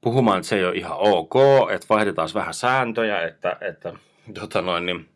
puhumaan, 0.00 0.38
että 0.38 0.48
se 0.48 0.56
ei 0.56 0.64
ole 0.64 0.76
ihan 0.76 0.96
ok, 0.98 1.34
että 1.74 1.86
vaihdetaan 1.88 2.28
vähän 2.34 2.54
sääntöjä, 2.54 3.22
että, 3.22 3.56
että 3.60 3.92
tota 4.34 4.62
noin, 4.62 4.86
niin 4.86 5.08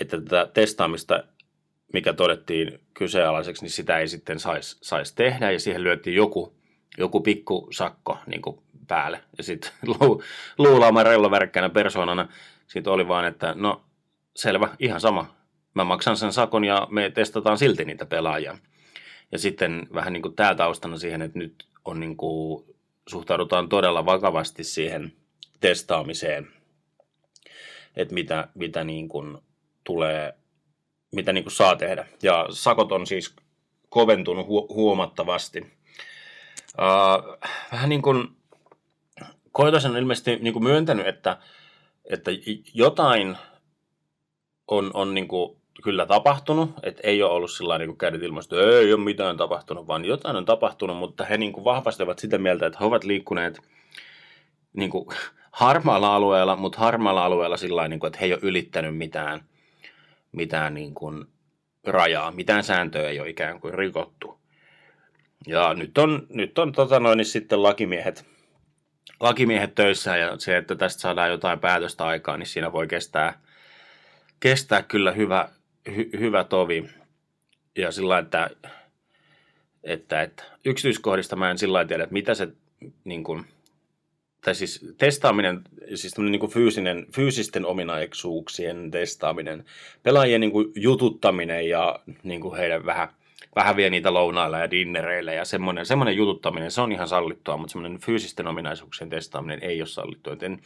että 0.00 0.20
tätä 0.20 0.50
testaamista, 0.54 1.24
mikä 1.92 2.12
todettiin 2.12 2.80
kyseenalaiseksi, 2.94 3.62
niin 3.62 3.70
sitä 3.70 3.98
ei 3.98 4.08
sitten 4.08 4.38
saisi 4.38 4.78
sais 4.82 5.12
tehdä 5.12 5.50
ja 5.50 5.60
siihen 5.60 5.84
lyötiin 5.84 6.16
joku, 6.16 6.56
joku 6.98 7.20
pikku 7.20 7.68
sakko 7.70 8.18
niin 8.26 8.42
päälle. 8.88 9.24
Ja 9.38 9.44
sitten 9.44 9.70
luulaama 10.58 11.02
rello 11.02 11.30
värkkänä 11.30 11.68
persoonana 11.68 12.28
sitten 12.72 12.92
oli 12.92 13.08
vaan, 13.08 13.24
että 13.24 13.54
no 13.56 13.84
selvä, 14.36 14.76
ihan 14.78 15.00
sama. 15.00 15.34
Mä 15.74 15.84
maksan 15.84 16.16
sen 16.16 16.32
sakon 16.32 16.64
ja 16.64 16.86
me 16.90 17.10
testataan 17.10 17.58
silti 17.58 17.84
niitä 17.84 18.06
pelaajia. 18.06 18.58
Ja 19.32 19.38
sitten 19.38 19.86
vähän 19.94 20.12
niin 20.12 20.22
kuin 20.22 20.36
tämä 20.36 20.54
taustana 20.54 20.98
siihen, 20.98 21.22
että 21.22 21.38
nyt 21.38 21.66
on 21.84 22.00
niin 22.00 22.16
kuin, 22.16 22.64
suhtaudutaan 23.08 23.68
todella 23.68 24.06
vakavasti 24.06 24.64
siihen 24.64 25.12
testaamiseen, 25.60 26.48
että 27.96 28.14
mitä, 28.14 28.48
mitä 28.54 28.84
niin 28.84 29.08
kuin 29.08 29.38
tulee, 29.84 30.34
mitä 31.12 31.32
niin 31.32 31.44
kuin 31.44 31.52
saa 31.52 31.76
tehdä. 31.76 32.06
Ja 32.22 32.46
sakot 32.50 32.92
on 32.92 33.06
siis 33.06 33.36
koventunut 33.88 34.46
hu- 34.46 34.74
huomattavasti. 34.74 35.60
Uh, 36.78 37.38
vähän 37.72 37.88
niin 37.88 38.02
kuin 38.02 38.36
Koitosen 39.52 39.90
on 39.90 39.96
ilmeisesti 39.96 40.36
niin 40.36 40.52
kuin 40.52 40.62
myöntänyt, 40.62 41.06
että, 41.06 41.36
että 42.04 42.30
jotain 42.74 43.36
on, 44.68 44.90
on 44.94 45.14
niin 45.14 45.28
kuin 45.28 45.56
kyllä 45.82 46.06
tapahtunut, 46.06 46.70
että 46.82 47.00
ei 47.04 47.22
ole 47.22 47.32
ollut 47.32 47.50
sillä 47.50 47.78
niin 47.78 47.96
kädet 47.96 48.22
ilmasta, 48.22 48.56
että 48.56 48.78
ei 48.78 48.92
ole 48.92 49.04
mitään 49.04 49.36
tapahtunut, 49.36 49.86
vaan 49.86 50.04
jotain 50.04 50.36
on 50.36 50.44
tapahtunut, 50.44 50.96
mutta 50.96 51.24
he 51.24 51.36
niin 51.36 51.52
kuin 51.52 51.64
vahvasti 51.64 52.02
ovat 52.02 52.18
sitä 52.18 52.38
mieltä, 52.38 52.66
että 52.66 52.78
he 52.80 52.84
ovat 52.84 53.04
liikkuneet 53.04 53.58
niin 54.72 54.90
kuin 54.90 55.06
harmaalla 55.52 56.14
alueella, 56.14 56.56
mutta 56.56 56.78
harmaalla 56.78 57.24
alueella 57.24 57.56
sillä 57.56 57.88
niin 57.88 58.00
kuin, 58.00 58.08
että 58.08 58.18
he 58.18 58.26
ei 58.26 58.32
ole 58.32 58.40
ylittänyt 58.42 58.96
mitään 58.96 59.44
mitään 60.32 60.74
niin 60.74 60.94
kuin 60.94 61.24
rajaa, 61.86 62.30
mitään 62.30 62.64
sääntöä 62.64 63.08
ei 63.08 63.20
ole 63.20 63.28
ikään 63.28 63.60
kuin 63.60 63.74
rikottu. 63.74 64.40
Ja 65.46 65.74
nyt 65.74 65.98
on, 65.98 66.26
nyt 66.28 66.58
on 66.58 66.72
tota 66.72 67.00
noin, 67.00 67.16
niin 67.16 67.26
sitten 67.26 67.62
lakimiehet, 67.62 68.26
lakimiehet 69.20 69.74
töissä 69.74 70.16
ja 70.16 70.38
se, 70.38 70.56
että 70.56 70.74
tästä 70.74 71.00
saadaan 71.00 71.30
jotain 71.30 71.58
päätöstä 71.58 72.04
aikaa, 72.04 72.36
niin 72.36 72.46
siinä 72.46 72.72
voi 72.72 72.86
kestää, 72.86 73.40
kestää 74.40 74.82
kyllä 74.82 75.12
hyvä, 75.12 75.48
hy, 75.96 76.10
hyvä 76.20 76.44
tovi. 76.44 76.90
Ja 77.76 77.92
sillä 77.92 78.18
että, 78.18 78.50
että, 79.84 80.22
että 80.22 80.44
yksityiskohdista 80.64 81.36
mä 81.36 81.50
en 81.50 81.58
sillä 81.58 81.84
tiedä, 81.84 82.02
että 82.02 82.12
mitä 82.12 82.34
se 82.34 82.48
niin 83.04 83.24
kuin, 83.24 83.44
tai 84.44 84.54
siis 84.54 84.94
testaaminen, 84.98 85.60
siis 85.94 86.18
niin 86.18 86.40
kuin 86.40 86.52
fyysinen, 86.52 87.06
fyysisten 87.14 87.66
ominaisuuksien 87.66 88.90
testaaminen, 88.90 89.64
pelaajien 90.02 90.40
niin 90.40 90.52
kuin 90.52 90.72
jututtaminen 90.76 91.68
ja 91.68 92.00
niin 92.22 92.40
kuin 92.40 92.56
heidän 92.56 92.86
vähän, 92.86 93.08
vähän 93.56 93.76
vie 93.76 93.90
niitä 93.90 94.14
lounailla 94.14 94.58
ja 94.58 94.70
dinnereillä 94.70 95.32
ja 95.32 95.44
semmoinen, 95.44 95.86
semmoinen 95.86 96.16
jututtaminen, 96.16 96.70
se 96.70 96.80
on 96.80 96.92
ihan 96.92 97.08
sallittua, 97.08 97.56
mutta 97.56 97.72
semmoinen 97.72 98.00
fyysisten 98.00 98.46
ominaisuuksien 98.46 99.10
testaaminen 99.10 99.62
ei 99.62 99.80
ole 99.80 99.88
sallittua. 99.88 100.36
En, 100.40 100.60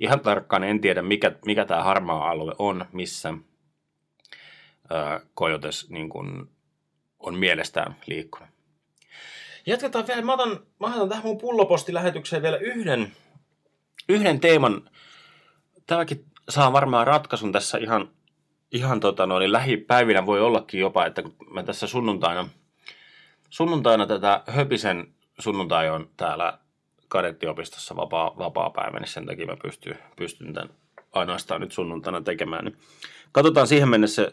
ihan 0.00 0.20
tarkkaan 0.20 0.64
en 0.64 0.80
tiedä, 0.80 1.02
mikä, 1.02 1.32
mikä 1.44 1.64
tämä 1.64 1.82
harmaa 1.82 2.30
alue 2.30 2.54
on, 2.58 2.84
missä 2.92 3.34
Kojotes 5.34 5.90
niin 5.90 6.08
kuin, 6.08 6.50
on 7.18 7.34
mielestään 7.34 7.96
liikkunut. 8.06 8.48
Jatketaan 9.66 10.06
vielä. 10.06 10.22
Mä 10.22 10.32
otan, 10.32 10.60
mä 10.80 10.94
otan 10.94 11.08
tähän 11.08 11.24
mun 11.24 11.38
pullopostilähetykseen 11.38 12.42
vielä 12.42 12.56
yhden, 12.56 13.12
yhden 14.08 14.40
teeman. 14.40 14.90
Tämäkin 15.86 16.24
saa 16.48 16.72
varmaan 16.72 17.06
ratkaisun 17.06 17.52
tässä 17.52 17.78
ihan, 17.78 18.10
ihan 18.72 19.00
tota 19.00 19.26
noin, 19.26 19.40
niin 19.40 19.52
lähipäivinä 19.52 20.26
voi 20.26 20.40
ollakin 20.40 20.80
jopa, 20.80 21.06
että 21.06 21.22
kun 21.22 21.34
mä 21.50 21.62
tässä 21.62 21.86
sunnuntaina, 21.86 22.48
sunnuntaina 23.50 24.06
tätä 24.06 24.42
Höpisen 24.46 25.14
sunnuntai 25.38 25.90
on 25.90 26.08
täällä 26.16 26.58
kadettiopistossa 27.08 27.96
vapaa, 27.96 28.38
vapaa 28.38 28.70
päivä, 28.70 28.98
niin 28.98 29.08
sen 29.08 29.26
takia 29.26 29.46
mä 29.46 29.56
pystyn, 29.62 29.98
pystyn 30.16 30.54
tämän 30.54 30.70
ainoastaan 31.12 31.60
nyt 31.60 31.72
sunnuntaina 31.72 32.20
tekemään. 32.20 32.64
Niin 32.64 32.76
katsotaan 33.32 33.66
siihen 33.66 33.88
mennessä, 33.88 34.32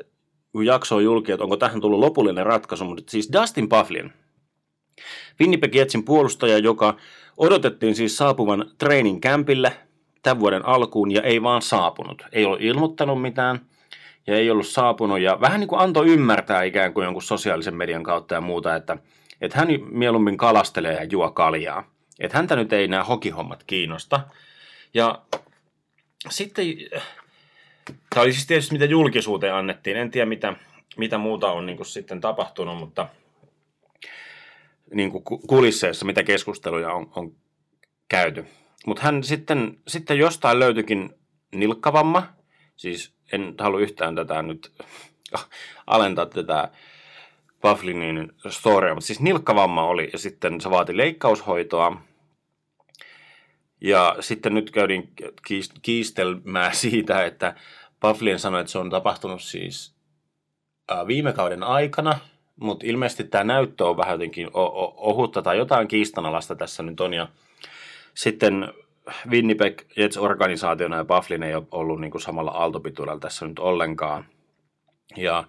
kun 0.52 0.65
jakso 0.65 0.95
on 0.95 1.04
julki, 1.04 1.32
että 1.32 1.43
onko 1.43 1.58
tähän 1.58 1.82
tullut 1.82 2.00
lopullinen 2.00 2.45
ratkaisu, 2.45 2.86
mutta 2.86 3.12
siis 3.12 3.30
Dustin 3.34 3.69
Pufflin– 3.69 4.13
Winnipeg 5.39 5.76
Jetsin 5.76 6.04
puolustaja, 6.04 6.58
joka 6.58 6.95
odotettiin 7.38 7.95
siis 7.95 8.17
saapuvan 8.17 8.71
training 8.78 9.21
campille 9.21 9.73
tämän 10.23 10.39
vuoden 10.39 10.65
alkuun 10.65 11.12
ja 11.12 11.21
ei 11.21 11.43
vaan 11.43 11.62
saapunut. 11.62 12.23
Ei 12.32 12.45
ollut 12.45 12.62
ilmoittanut 12.62 13.21
mitään 13.21 13.65
ja 14.27 14.35
ei 14.35 14.51
ollut 14.51 14.67
saapunut 14.67 15.19
ja 15.19 15.41
vähän 15.41 15.59
niin 15.59 15.67
kuin 15.67 15.81
antoi 15.81 16.07
ymmärtää 16.07 16.63
ikään 16.63 16.93
kuin 16.93 17.05
jonkun 17.05 17.23
sosiaalisen 17.23 17.75
median 17.75 18.03
kautta 18.03 18.35
ja 18.35 18.41
muuta, 18.41 18.75
että, 18.75 18.97
että 19.41 19.57
hän 19.57 19.67
mieluummin 19.91 20.37
kalastelee 20.37 20.93
ja 20.93 21.03
juo 21.03 21.31
kaljaa. 21.31 21.91
Että 22.19 22.37
häntä 22.37 22.55
nyt 22.55 22.73
ei 22.73 22.87
nämä 22.87 23.03
hokihommat 23.03 23.63
kiinnosta. 23.63 24.19
Ja 24.93 25.21
sitten, 26.29 26.65
tämä 27.85 28.23
oli 28.23 28.33
siis 28.33 28.47
tietysti 28.47 28.73
mitä 28.73 28.85
julkisuuteen 28.85 29.53
annettiin, 29.53 29.97
en 29.97 30.11
tiedä 30.11 30.25
mitä, 30.25 30.53
mitä 30.97 31.17
muuta 31.17 31.51
on 31.51 31.65
niin 31.65 31.77
kuin 31.77 31.87
sitten 31.87 32.21
tapahtunut, 32.21 32.77
mutta 32.77 33.07
niin 34.93 35.11
kuin 35.11 35.23
kulisseissa, 35.47 36.05
mitä 36.05 36.23
keskusteluja 36.23 36.93
on, 36.93 37.11
on 37.15 37.35
käyty. 38.09 38.45
Mutta 38.85 39.03
hän 39.03 39.23
sitten, 39.23 39.77
sitten 39.87 40.17
jostain 40.17 40.59
löytyikin 40.59 41.09
nilkkavamma, 41.55 42.37
siis 42.77 43.13
en 43.31 43.55
halua 43.59 43.79
yhtään 43.79 44.15
tätä 44.15 44.41
nyt 44.41 44.71
alentaa 45.87 46.25
tätä 46.25 46.69
Bufflinin 47.61 48.33
storya, 48.49 48.93
mutta 48.93 49.07
siis 49.07 49.19
nilkkavamma 49.19 49.83
oli 49.83 50.09
ja 50.13 50.19
sitten 50.19 50.61
se 50.61 50.69
vaati 50.69 50.97
leikkaushoitoa. 50.97 52.01
Ja 53.81 54.15
sitten 54.19 54.53
nyt 54.53 54.71
käydin 54.71 55.13
kiistelmään 55.81 56.75
siitä, 56.85 57.25
että 57.25 57.55
Bufflin 58.01 58.39
sanoi, 58.39 58.61
että 58.61 58.71
se 58.71 58.77
on 58.77 58.89
tapahtunut 58.89 59.41
siis 59.41 59.95
viime 61.07 61.33
kauden 61.33 61.63
aikana– 61.63 62.19
mutta 62.59 62.85
ilmeisesti 62.85 63.23
tämä 63.23 63.43
näyttö 63.43 63.85
on 63.85 63.97
vähän 63.97 64.13
jotenkin 64.13 64.49
ohutta 64.53 65.41
tai 65.41 65.57
jotain 65.57 65.87
kiistanalasta 65.87 66.55
tässä 66.55 66.83
nyt 66.83 66.99
on. 66.99 67.13
Ja 67.13 67.27
sitten 68.13 68.73
Winnipeg 69.29 69.81
Jets-organisaationa 69.95 70.97
ja 70.97 71.05
Bufflin 71.05 71.43
ei 71.43 71.55
ole 71.55 71.67
ollut 71.71 72.01
niin 72.01 72.11
kuin 72.11 72.21
samalla 72.21 72.51
aaltopituudella 72.51 73.19
tässä 73.19 73.47
nyt 73.47 73.59
ollenkaan. 73.59 74.25
Ja 75.17 75.43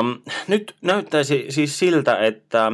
um, 0.00 0.22
nyt 0.48 0.76
näyttäisi 0.82 1.46
siis 1.48 1.78
siltä, 1.78 2.18
että 2.18 2.72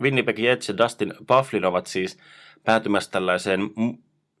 Winnipeg 0.00 0.38
Jets 0.38 0.68
ja 0.68 0.78
Dustin 0.78 1.14
Bufflin 1.28 1.64
ovat 1.64 1.86
siis 1.86 2.18
päätymässä 2.64 3.10
tällaiseen 3.10 3.60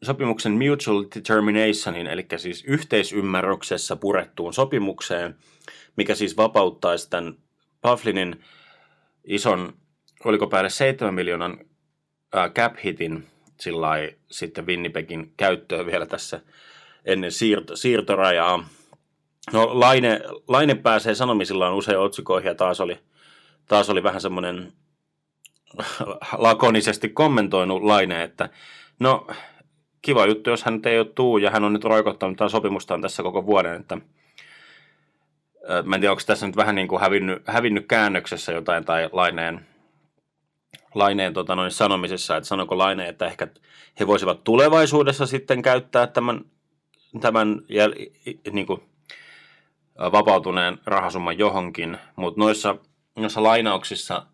sopimuksen 0.02 0.52
mutual 0.52 1.04
determinationin, 1.14 2.06
eli 2.06 2.26
siis 2.36 2.64
yhteisymmärryksessä 2.64 3.96
purettuun 3.96 4.54
sopimukseen, 4.54 5.36
mikä 5.96 6.14
siis 6.14 6.36
vapauttaisi 6.36 7.10
tämän 7.10 7.34
Bufflinin 7.82 8.40
ison, 9.24 9.72
oliko 10.24 10.46
päälle 10.46 10.70
7 10.70 11.14
miljoonan 11.14 11.58
cap 12.54 12.74
hitin 12.84 13.26
sillä 13.60 13.88
sitten 14.30 14.66
Winnipegin 14.66 15.32
käyttöön 15.36 15.86
vielä 15.86 16.06
tässä 16.06 16.40
ennen 17.04 17.32
siirto, 17.32 17.76
siirtorajaa. 17.76 18.68
No 19.52 19.80
Laine, 19.80 20.20
Laine 20.48 20.74
pääsee 20.74 21.14
sanomisillaan 21.14 21.74
usein 21.74 21.98
otsikoihin 21.98 22.48
ja 22.48 22.54
taas 22.54 22.80
oli, 22.80 22.98
taas 23.68 23.90
oli 23.90 24.02
vähän 24.02 24.20
semmoinen 24.20 24.72
lakonisesti 26.36 27.08
kommentoinut 27.08 27.82
Laine, 27.82 28.22
että 28.22 28.48
no 29.00 29.26
kiva 30.02 30.26
juttu, 30.26 30.50
jos 30.50 30.64
hän 30.64 30.74
nyt 30.74 30.86
ei 30.86 30.98
ole 30.98 31.06
tuu 31.14 31.38
ja 31.38 31.50
hän 31.50 31.64
on 31.64 31.72
nyt 31.72 31.84
roikottanut 31.84 32.36
tämän 32.36 32.50
sopimustaan 32.50 33.02
tässä 33.02 33.22
koko 33.22 33.46
vuoden, 33.46 33.80
että 33.80 33.98
Mä 35.84 35.96
en 35.96 36.00
tiedä, 36.00 36.12
onko 36.12 36.22
tässä 36.26 36.46
nyt 36.46 36.56
vähän 36.56 36.74
niin 36.74 36.88
kuin 36.88 37.00
hävinnyt, 37.00 37.42
hävinnyt 37.46 37.86
käännöksessä 37.88 38.52
jotain 38.52 38.84
tai 38.84 39.08
Laineen, 39.12 39.66
Laineen 40.94 41.32
tota 41.32 41.54
noin, 41.54 41.70
sanomisessa, 41.70 42.36
että 42.36 42.48
sanoko 42.48 42.78
Laine, 42.78 43.08
että 43.08 43.26
ehkä 43.26 43.48
he 44.00 44.06
voisivat 44.06 44.44
tulevaisuudessa 44.44 45.26
sitten 45.26 45.62
käyttää 45.62 46.06
tämän, 46.06 46.40
tämän 47.20 47.62
jäl, 47.68 47.94
niin 48.52 48.66
kuin, 48.66 48.82
vapautuneen 49.98 50.78
rahasumman 50.86 51.38
johonkin, 51.38 51.98
mutta 52.16 52.40
noissa, 52.40 52.76
noissa 53.16 53.42
lainauksissa, 53.42 54.26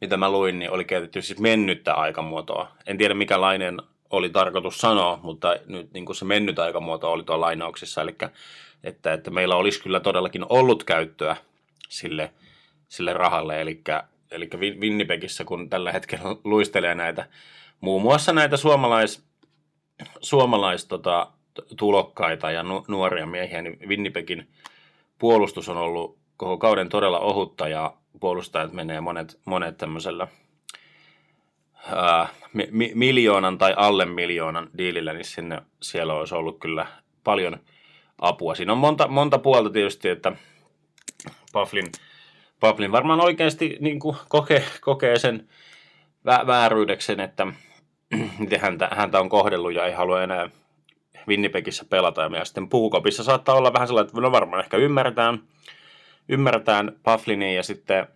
mitä 0.00 0.16
mä 0.16 0.30
luin, 0.30 0.58
niin 0.58 0.70
oli 0.70 0.84
käytetty 0.84 1.22
siis 1.22 1.40
mennyttä 1.40 1.94
aikamuotoa. 1.94 2.72
En 2.86 2.98
tiedä, 2.98 3.14
mikä 3.14 3.40
Laineen 3.40 3.82
oli 4.10 4.30
tarkoitus 4.30 4.80
sanoa, 4.80 5.20
mutta 5.22 5.56
nyt 5.66 5.92
niin 5.92 6.04
kuin 6.04 6.16
se 6.16 6.24
mennyt 6.24 6.58
aikamuoto 6.58 7.12
oli 7.12 7.22
tuolla 7.22 7.46
lainauksissa, 7.46 8.02
eli 8.02 8.16
että, 8.84 9.12
että 9.12 9.30
meillä 9.30 9.56
olisi 9.56 9.82
kyllä 9.82 10.00
todellakin 10.00 10.44
ollut 10.48 10.84
käyttöä 10.84 11.36
sille, 11.88 12.32
sille 12.88 13.12
rahalle, 13.12 13.60
eli, 13.60 13.82
eli 14.30 14.48
Winnipegissä, 14.80 15.44
kun 15.44 15.70
tällä 15.70 15.92
hetkellä 15.92 16.24
luistelee 16.44 16.94
näitä, 16.94 17.28
muun 17.80 18.02
muassa 18.02 18.32
näitä 18.32 18.56
suomalais, 18.56 19.24
suomalais 20.20 20.86
tota, 20.86 21.32
tulokkaita 21.76 22.50
ja 22.50 22.62
nu, 22.62 22.84
nuoria 22.88 23.26
miehiä, 23.26 23.62
niin 23.62 23.78
Winnipegin 23.88 24.48
puolustus 25.18 25.68
on 25.68 25.76
ollut 25.76 26.18
koko 26.36 26.58
kauden 26.58 26.88
todella 26.88 27.18
ohutta 27.18 27.68
ja 27.68 27.94
puolustajat 28.20 28.72
menee 28.72 29.00
monet, 29.00 29.40
monet 29.44 29.76
tämmöisellä 29.76 30.28
ää, 31.94 32.28
mi, 32.52 32.92
miljoonan 32.94 33.58
tai 33.58 33.74
alle 33.76 34.04
miljoonan 34.04 34.70
diilillä, 34.78 35.12
niin 35.12 35.24
sinne 35.24 35.62
siellä 35.82 36.14
olisi 36.14 36.34
ollut 36.34 36.58
kyllä 36.58 36.86
paljon– 37.24 37.58
apua. 38.20 38.54
Siinä 38.54 38.72
on 38.72 38.78
monta, 38.78 39.08
monta 39.08 39.38
puolta 39.38 39.70
tietysti, 39.70 40.08
että 40.08 40.32
Paflin, 41.52 41.92
Paflin 42.60 42.92
varmaan 42.92 43.20
oikeasti 43.20 43.76
niin 43.80 44.00
kuin 44.00 44.16
kokee, 44.28 44.64
kokee 44.80 45.18
sen 45.18 45.48
vä- 46.26 46.46
vääryydeksen, 46.46 47.20
että 47.20 47.46
miten 48.38 48.60
häntä, 48.60 48.88
häntä 48.92 49.20
on 49.20 49.28
kohdellut 49.28 49.74
ja 49.74 49.86
ei 49.86 49.92
halua 49.92 50.22
enää 50.22 50.50
Winnipegissä 51.28 51.84
pelata. 51.84 52.22
Ja 52.22 52.44
sitten 52.44 52.68
puukopissa 52.68 53.24
saattaa 53.24 53.54
olla 53.54 53.72
vähän 53.72 53.88
sellainen, 53.88 54.08
että 54.08 54.20
no 54.20 54.32
varmaan 54.32 54.64
ehkä 54.64 54.76
ymmärretään, 54.76 55.42
ymmärretään 56.28 56.92
Paflinia 57.02 57.52
ja 57.52 57.62
sitten 57.62 58.06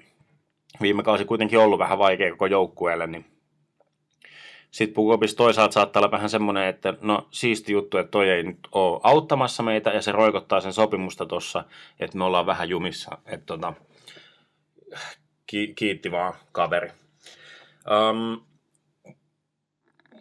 viime 0.81 1.03
kausi 1.03 1.25
kuitenkin 1.25 1.59
ollut 1.59 1.79
vähän 1.79 1.99
vaikea 1.99 2.31
koko 2.31 2.47
joukkueelle, 2.47 3.07
niin 3.07 3.25
sitten 4.71 4.95
Pukopissa 4.95 5.37
toisaalta 5.37 5.73
saattaa 5.73 6.01
olla 6.01 6.11
vähän 6.11 6.31
semmoinen, 6.31 6.67
että 6.67 6.95
no 7.01 7.29
siisti 7.31 7.73
juttu, 7.73 7.99
että 7.99 8.11
toi 8.11 8.31
ei 8.31 8.43
nyt 8.43 8.59
ole 8.73 9.01
auttamassa 9.03 9.63
meitä 9.63 9.91
ja 9.91 10.03
se 10.03 10.13
roikottaa 10.13 10.61
sen 10.61 10.73
sopimusta 10.73 11.27
tuossa, 11.27 11.65
että 12.01 12.19
me 12.19 12.25
ollaan 12.25 12.47
vähän 12.47 12.69
jumissa. 12.69 13.19
Että 13.27 13.47
tota, 13.47 13.73
ki- 15.47 15.73
kiitti 15.75 16.11
vaan 16.11 16.35
kaveri. 16.53 16.91
Um, 17.91 18.45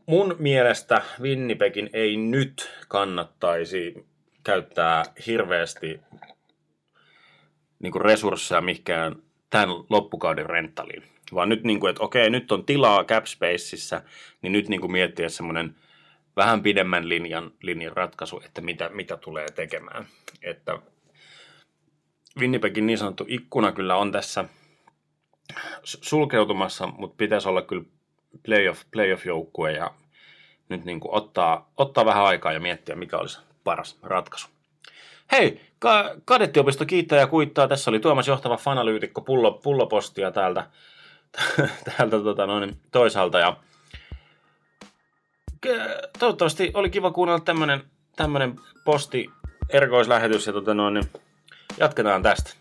mun 0.05 0.35
mielestä 0.39 1.01
Winnipegin 1.21 1.89
ei 1.93 2.17
nyt 2.17 2.69
kannattaisi 2.87 4.07
käyttää 4.43 5.03
hirveästi 5.27 5.99
niin 7.79 8.01
resursseja 8.01 8.61
mihinkään 8.61 9.15
tämän 9.49 9.69
loppukauden 9.89 10.45
renttaliin 10.45 11.11
vaan 11.33 11.49
nyt, 11.49 11.63
niin 11.63 11.79
kuin, 11.79 11.89
että 11.89 12.03
okei, 12.03 12.29
nyt 12.29 12.51
on 12.51 12.65
tilaa 12.65 13.03
cap 13.03 13.25
spaceissa, 13.25 14.01
niin 14.41 14.51
nyt 14.51 14.69
niin 14.69 14.81
kuin 14.81 14.91
miettiä 14.91 15.29
semmoinen 15.29 15.75
vähän 16.35 16.63
pidemmän 16.63 17.09
linjan, 17.09 17.51
linjan 17.61 17.97
ratkaisu, 17.97 18.41
että 18.45 18.61
mitä, 18.61 18.89
mitä 18.89 19.17
tulee 19.17 19.45
tekemään. 19.55 20.05
Että 20.41 20.79
Winnipegin 22.39 22.85
niin 22.85 22.97
sanottu 22.97 23.25
ikkuna 23.27 23.71
kyllä 23.71 23.95
on 23.95 24.11
tässä 24.11 24.45
sulkeutumassa, 25.83 26.87
mutta 26.87 27.15
pitäisi 27.17 27.49
olla 27.49 27.61
kyllä 27.61 27.83
playoff, 28.43 28.83
playoff-joukkue 28.91 29.71
ja 29.71 29.91
nyt 30.69 30.85
niin 30.85 30.99
kuin 30.99 31.13
ottaa, 31.13 31.71
ottaa 31.77 32.05
vähän 32.05 32.23
aikaa 32.23 32.51
ja 32.51 32.59
miettiä, 32.59 32.95
mikä 32.95 33.17
olisi 33.17 33.39
paras 33.63 33.97
ratkaisu. 34.03 34.47
Hei, 35.31 35.61
ka- 35.79 36.15
kadettiopisto 36.25 36.85
kiittää 36.85 37.19
ja 37.19 37.27
kuittaa. 37.27 37.67
Tässä 37.67 37.91
oli 37.91 37.99
Tuomas 37.99 38.27
Johtava 38.27 38.57
fanalyytikko 38.57 39.21
pullo, 39.21 39.51
pullopostia 39.51 40.31
täältä 40.31 40.67
täältä 41.97 42.19
tota 42.19 42.45
noin, 42.45 42.77
toisaalta. 42.91 43.39
Ja 43.39 43.57
toivottavasti 46.19 46.71
oli 46.73 46.89
kiva 46.89 47.11
kuunnella 47.11 47.39
tämmönen, 47.39 47.83
tämmönen 48.15 48.55
posti 48.85 49.29
erikoislähetys 49.69 50.47
ja 50.47 50.53
tota 50.53 50.73
noin, 50.73 51.03
jatketaan 51.77 52.23
tästä. 52.23 52.53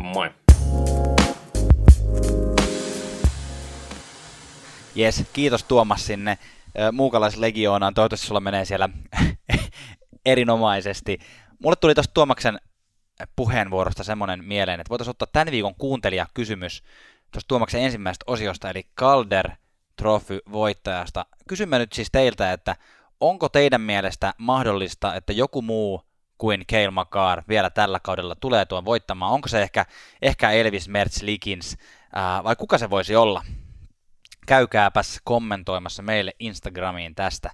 Moi. 0.00 0.30
Jes, 4.94 5.24
kiitos 5.32 5.64
Tuomas 5.64 6.06
sinne 6.06 6.38
muukalaislegioonaan. 6.92 7.94
Toivottavasti 7.94 8.26
sulla 8.26 8.40
menee 8.40 8.64
siellä 8.64 8.88
erinomaisesti. 10.26 11.18
Mulle 11.62 11.76
tuli 11.76 11.94
tuosta 11.94 12.14
Tuomaksen 12.14 12.60
puheenvuorosta 13.36 14.04
semmoinen 14.04 14.44
mieleen, 14.44 14.80
että 14.80 14.90
voitaisiin 14.90 15.10
ottaa 15.10 15.28
tämän 15.32 15.50
viikon 15.50 15.74
kuuntelijakysymys 15.74 16.82
tuosta 17.32 17.48
Tuomaksen 17.48 17.82
ensimmäisestä 17.82 18.24
osiosta, 18.26 18.70
eli 18.70 18.86
Calder 18.98 19.50
Trophy 19.96 20.40
voittajasta. 20.52 21.26
Kysymme 21.48 21.78
nyt 21.78 21.92
siis 21.92 22.08
teiltä, 22.12 22.52
että 22.52 22.76
onko 23.20 23.48
teidän 23.48 23.80
mielestä 23.80 24.34
mahdollista, 24.38 25.14
että 25.14 25.32
joku 25.32 25.62
muu 25.62 26.02
kuin 26.38 26.64
Kale 26.70 26.90
McCarr 26.90 27.42
vielä 27.48 27.70
tällä 27.70 28.00
kaudella 28.00 28.34
tulee 28.34 28.64
tuon 28.64 28.84
voittamaan? 28.84 29.32
Onko 29.32 29.48
se 29.48 29.62
ehkä, 29.62 29.86
ehkä 30.22 30.50
Elvis 30.50 30.88
Mertz 30.88 31.22
Likins, 31.22 31.76
vai 32.44 32.56
kuka 32.56 32.78
se 32.78 32.90
voisi 32.90 33.16
olla? 33.16 33.42
Käykääpäs 34.46 35.20
kommentoimassa 35.24 36.02
meille 36.02 36.32
Instagramiin 36.38 37.14
tästä 37.14 37.50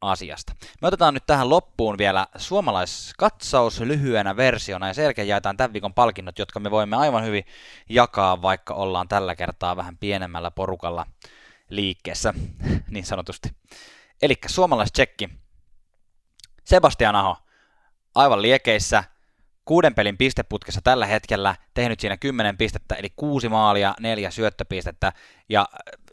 asiasta. 0.00 0.52
Me 0.82 0.88
otetaan 0.88 1.14
nyt 1.14 1.26
tähän 1.26 1.50
loppuun 1.50 1.98
vielä 1.98 2.26
suomalaiskatsaus 2.36 3.80
lyhyenä 3.80 4.36
versiona 4.36 4.86
ja 4.86 4.94
sen 4.94 5.02
jälkeen 5.02 5.28
jaetaan 5.28 5.56
tämän 5.56 5.72
viikon 5.72 5.94
palkinnot, 5.94 6.38
jotka 6.38 6.60
me 6.60 6.70
voimme 6.70 6.96
aivan 6.96 7.24
hyvin 7.24 7.44
jakaa, 7.88 8.42
vaikka 8.42 8.74
ollaan 8.74 9.08
tällä 9.08 9.36
kertaa 9.36 9.76
vähän 9.76 9.98
pienemmällä 9.98 10.50
porukalla 10.50 11.06
liikkeessä, 11.68 12.34
niin 12.90 13.06
sanotusti. 13.06 13.48
Eli 14.22 14.34
suomalaischekki. 14.46 15.28
Sebastian 16.64 17.16
Aho, 17.16 17.36
aivan 18.14 18.42
liekeissä, 18.42 19.04
kuuden 19.64 19.94
pelin 19.94 20.18
pisteputkessa 20.18 20.80
tällä 20.84 21.06
hetkellä, 21.06 21.56
tehnyt 21.74 22.00
siinä 22.00 22.16
10 22.16 22.56
pistettä, 22.56 22.94
eli 22.94 23.08
kuusi 23.16 23.48
maalia, 23.48 23.94
neljä 24.00 24.30
syöttöpistettä, 24.30 25.12
ja 25.48 25.68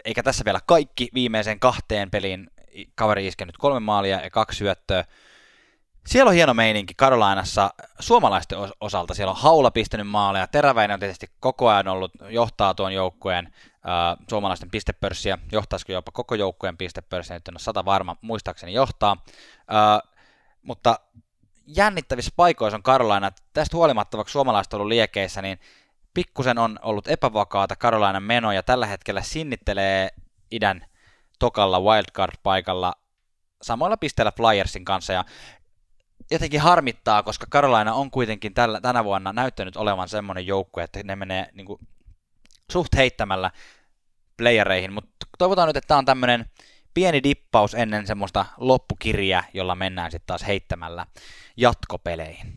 eikä 0.05 0.23
tässä 0.23 0.45
vielä 0.45 0.59
kaikki 0.65 1.09
viimeiseen 1.13 1.59
kahteen 1.59 2.11
peliin 2.11 2.49
kaveri 2.95 3.27
iskenyt 3.27 3.57
kolme 3.57 3.79
maalia 3.79 4.21
ja 4.21 4.29
kaksi 4.29 4.57
syöttöä. 4.57 5.03
Siellä 6.07 6.29
on 6.29 6.35
hieno 6.35 6.53
meininki 6.53 6.93
Karolainassa 6.97 7.69
suomalaisten 7.99 8.57
osalta. 8.79 9.13
Siellä 9.13 9.31
on 9.31 9.41
Haula 9.41 9.71
pistänyt 9.71 10.07
maaleja. 10.07 10.47
Teräväinen 10.47 10.93
on 10.93 10.99
tietysti 10.99 11.27
koko 11.39 11.69
ajan 11.69 11.87
ollut, 11.87 12.11
johtaa 12.29 12.73
tuon 12.73 12.93
joukkueen 12.93 13.45
äh, 13.45 14.25
suomalaisten 14.29 14.71
pistepörssiä. 14.71 15.37
Johtaisiko 15.51 15.91
jopa 15.91 16.11
koko 16.11 16.35
joukkueen 16.35 16.77
pistepörssiä, 16.77 17.35
nyt 17.35 17.47
en 17.47 17.53
ole 17.53 17.59
sata 17.59 17.85
varma, 17.85 18.15
muistaakseni 18.21 18.73
johtaa. 18.73 19.17
Äh, 19.73 20.11
mutta 20.61 20.99
jännittävissä 21.75 22.31
paikoissa 22.35 22.77
on 22.77 22.83
Karolaina. 22.83 23.31
Tästä 23.53 23.77
huolimatta, 23.77 24.17
vaikka 24.17 24.31
suomalaiset 24.31 24.73
on 24.73 24.77
ollut 24.77 24.89
liekeissä, 24.89 25.41
niin 25.41 25.59
pikkusen 26.13 26.57
on 26.57 26.79
ollut 26.81 27.07
epävakaata 27.07 27.75
Karolainan 27.75 28.23
meno 28.23 28.51
ja 28.51 28.63
tällä 28.63 28.85
hetkellä 28.85 29.21
sinnittelee 29.21 30.09
idän 30.51 30.85
tokalla 31.39 31.79
wildcard-paikalla 31.79 32.93
samoilla 33.61 33.97
pisteillä 33.97 34.31
Flyersin 34.31 34.85
kanssa. 34.85 35.13
Ja 35.13 35.25
jotenkin 36.31 36.61
harmittaa, 36.61 37.23
koska 37.23 37.45
Carolina 37.51 37.93
on 37.93 38.11
kuitenkin 38.11 38.53
tällä, 38.53 38.81
tänä 38.81 39.03
vuonna 39.03 39.33
näyttänyt 39.33 39.77
olevan 39.77 40.09
semmoinen 40.09 40.47
joukkue, 40.47 40.83
että 40.83 41.03
ne 41.03 41.15
menee 41.15 41.49
niin 41.53 41.65
kuin, 41.65 41.79
suht 42.71 42.95
heittämällä 42.95 43.51
playereihin, 44.37 44.93
mutta 44.93 45.27
toivotaan 45.37 45.67
nyt, 45.67 45.77
että 45.77 45.87
tämä 45.87 45.97
on 45.97 46.05
tämmöinen 46.05 46.45
pieni 46.93 47.23
dippaus 47.23 47.73
ennen 47.73 48.07
semmoista 48.07 48.45
loppukirjaa, 48.57 49.43
jolla 49.53 49.75
mennään 49.75 50.11
sitten 50.11 50.27
taas 50.27 50.47
heittämällä 50.47 51.05
jatkopeleihin. 51.57 52.53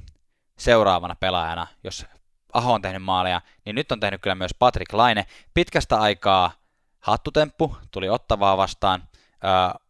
Seuraavana 0.59 1.15
pelaajana, 1.15 1.67
jos 1.85 2.07
Aho 2.53 2.73
on 2.73 2.83
tehnyt 2.83 3.03
maaleja, 3.03 3.41
niin 3.65 3.77
nyt 3.77 3.93
on 3.93 4.01
tehnyt 4.01 4.21
kyllä 4.21 4.35
myös 4.35 4.55
Patrick 4.59 4.93
Laine. 4.93 5.27
Pitkästä 5.55 6.01
aikaa 6.01 6.53
hattutemppu, 7.01 7.77
tuli 7.91 8.09
ottavaa 8.09 8.57
vastaan. 8.57 9.03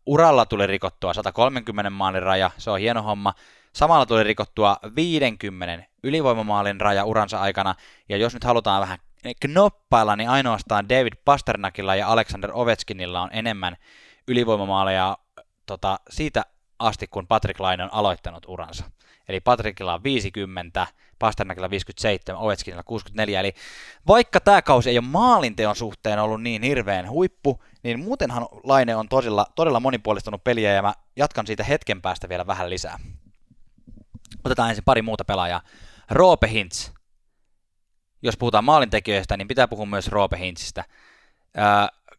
uralla 0.06 0.46
tuli 0.46 0.66
rikottua 0.66 1.14
130 1.14 1.90
maalin 1.90 2.22
raja, 2.22 2.50
se 2.58 2.70
on 2.70 2.80
hieno 2.80 3.02
homma. 3.02 3.34
Samalla 3.72 4.06
tuli 4.06 4.24
rikottua 4.24 4.76
50 4.96 5.84
ylivoimamaalin 6.02 6.80
raja 6.80 7.04
uransa 7.04 7.40
aikana, 7.40 7.74
ja 8.08 8.16
jos 8.16 8.34
nyt 8.34 8.44
halutaan 8.44 8.80
vähän 8.80 8.98
knoppailla, 9.40 10.16
niin 10.16 10.30
ainoastaan 10.30 10.88
David 10.88 11.12
Pasternakilla 11.24 11.94
ja 11.94 12.08
Alexander 12.08 12.50
Ovechkinilla 12.54 13.22
on 13.22 13.30
enemmän 13.32 13.76
ylivoimamaaleja 14.28 15.18
tota, 15.66 16.00
siitä 16.10 16.44
asti, 16.78 17.06
kun 17.06 17.26
Patrick 17.26 17.60
Laine 17.60 17.84
on 17.84 17.92
aloittanut 17.92 18.46
uransa. 18.48 18.84
Eli 19.28 19.40
Patrickilla 19.40 19.94
on 19.94 20.04
50, 20.04 20.86
Pasternakilla 21.18 21.70
57, 21.70 22.42
Ovechkinilla 22.42 22.82
64. 22.82 23.40
Eli 23.40 23.54
vaikka 24.06 24.40
tämä 24.40 24.62
kausi 24.62 24.90
ei 24.90 24.98
ole 24.98 25.06
maalinteon 25.06 25.76
suhteen 25.76 26.18
ollut 26.18 26.42
niin 26.42 26.62
hirveän 26.62 27.10
huippu, 27.10 27.62
niin 27.82 28.00
muutenhan 28.00 28.48
Laine 28.64 28.96
on 28.96 29.08
todella, 29.08 29.46
todella 29.54 29.80
monipuolistunut 29.80 30.44
peliä 30.44 30.72
ja 30.72 30.82
mä 30.82 30.94
jatkan 31.16 31.46
siitä 31.46 31.64
hetken 31.64 32.02
päästä 32.02 32.28
vielä 32.28 32.46
vähän 32.46 32.70
lisää. 32.70 32.98
Otetaan 34.44 34.68
ensin 34.68 34.84
pari 34.84 35.02
muuta 35.02 35.24
pelaajaa. 35.24 35.60
Roope 36.10 36.48
Hintz. 36.48 36.90
Jos 38.22 38.36
puhutaan 38.36 38.64
maalintekijöistä, 38.64 39.36
niin 39.36 39.48
pitää 39.48 39.68
puhua 39.68 39.86
myös 39.86 40.08
Roope 40.08 40.38
Hintzistä. 40.38 40.84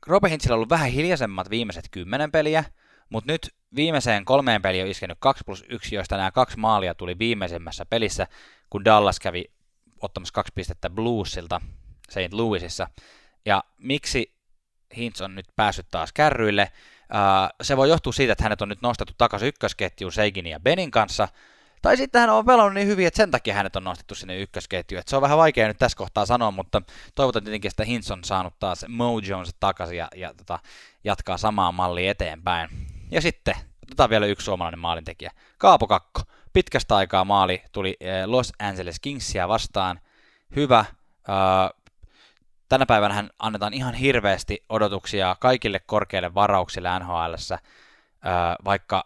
Roope 0.08 0.30
Hintzillä 0.30 0.54
on 0.54 0.56
ollut 0.56 0.70
vähän 0.70 0.90
hiljaisemmat 0.90 1.50
viimeiset 1.50 1.86
kymmenen 1.92 2.32
peliä, 2.32 2.64
mutta 3.10 3.32
nyt 3.32 3.56
viimeiseen 3.76 4.26
kolmeen 4.26 4.62
peliin 4.62 4.84
on 4.84 4.90
iskenyt 4.90 5.18
2 5.22 5.44
plus 5.46 5.66
1, 5.70 5.96
joista 5.96 6.18
nämä 6.18 6.32
kaksi 6.32 6.60
maalia 6.60 6.96
tuli 6.96 7.20
viimeisemmässä 7.20 7.86
pelissä, 7.86 8.28
kun 8.70 8.86
Dallas 8.86 9.20
kävi 9.20 9.46
ottamassa 10.02 10.34
kaksi 10.34 10.52
pistettä 10.56 10.90
Bluesilta 10.90 11.62
St. 12.10 12.34
Louisissa. 12.34 12.88
Ja 13.46 13.64
miksi 13.78 14.36
Hintz 14.98 15.22
on 15.22 15.36
nyt 15.36 15.46
päässyt 15.56 15.88
taas 15.92 16.14
kärryille? 16.14 16.72
se 17.62 17.78
voi 17.78 17.90
johtua 17.90 18.14
siitä, 18.14 18.34
että 18.34 18.44
hänet 18.44 18.62
on 18.62 18.70
nyt 18.70 18.82
nostettu 18.82 19.14
takaisin 19.18 19.48
ykkösketjuun 19.48 20.12
Seiginin 20.12 20.52
ja 20.52 20.60
Benin 20.60 20.92
kanssa, 20.92 21.28
tai 21.86 21.98
sitten 21.98 22.22
hän 22.22 22.30
on 22.30 22.46
pelannut 22.46 22.74
niin 22.74 22.88
hyvin, 22.88 23.08
että 23.08 23.18
sen 23.18 23.32
takia 23.32 23.54
hänet 23.54 23.76
on 23.76 23.84
nostettu 23.84 24.16
sinne 24.16 24.38
ykkösketjuun. 24.38 25.00
Et 25.00 25.08
se 25.08 25.16
on 25.16 25.22
vähän 25.22 25.38
vaikea 25.38 25.68
nyt 25.68 25.78
tässä 25.78 25.98
kohtaa 25.98 26.26
sanoa, 26.26 26.52
mutta 26.52 26.82
toivotan 27.16 27.44
tietenkin, 27.44 27.70
että 27.70 27.86
Hintz 27.86 28.12
on 28.12 28.24
saanut 28.24 28.54
taas 28.60 28.86
Mojonsa 28.88 29.52
takaisin 29.60 29.98
ja, 29.98 30.08
ja 30.16 30.34
tota, 30.34 30.60
jatkaa 31.04 31.38
samaa 31.38 31.72
mallia 31.72 32.12
eteenpäin. 32.12 32.70
Ja 33.12 33.22
sitten 33.22 33.56
otetaan 33.84 34.10
vielä 34.10 34.26
yksi 34.26 34.46
suomalainen 34.46 34.80
maalintekijä. 34.80 35.32
Kaapo 35.58 35.88
Kakko. 35.88 36.22
Pitkästä 36.54 36.96
aikaa 36.96 37.26
maali 37.26 37.64
tuli 37.72 37.98
eh, 38.00 38.26
Los 38.26 38.54
Angeles 38.60 39.00
Kingsia 39.00 39.48
vastaan. 39.48 40.00
Hyvä. 40.56 40.86
Tänä 42.70 42.86
päivänä 42.86 43.14
hän 43.14 43.30
annetaan 43.40 43.74
ihan 43.74 43.94
hirveästi 43.94 44.64
odotuksia 44.70 45.36
kaikille 45.40 45.80
korkeille 45.80 46.34
varauksille 46.34 46.90
nhl 47.00 47.34
vaikka, 48.66 49.04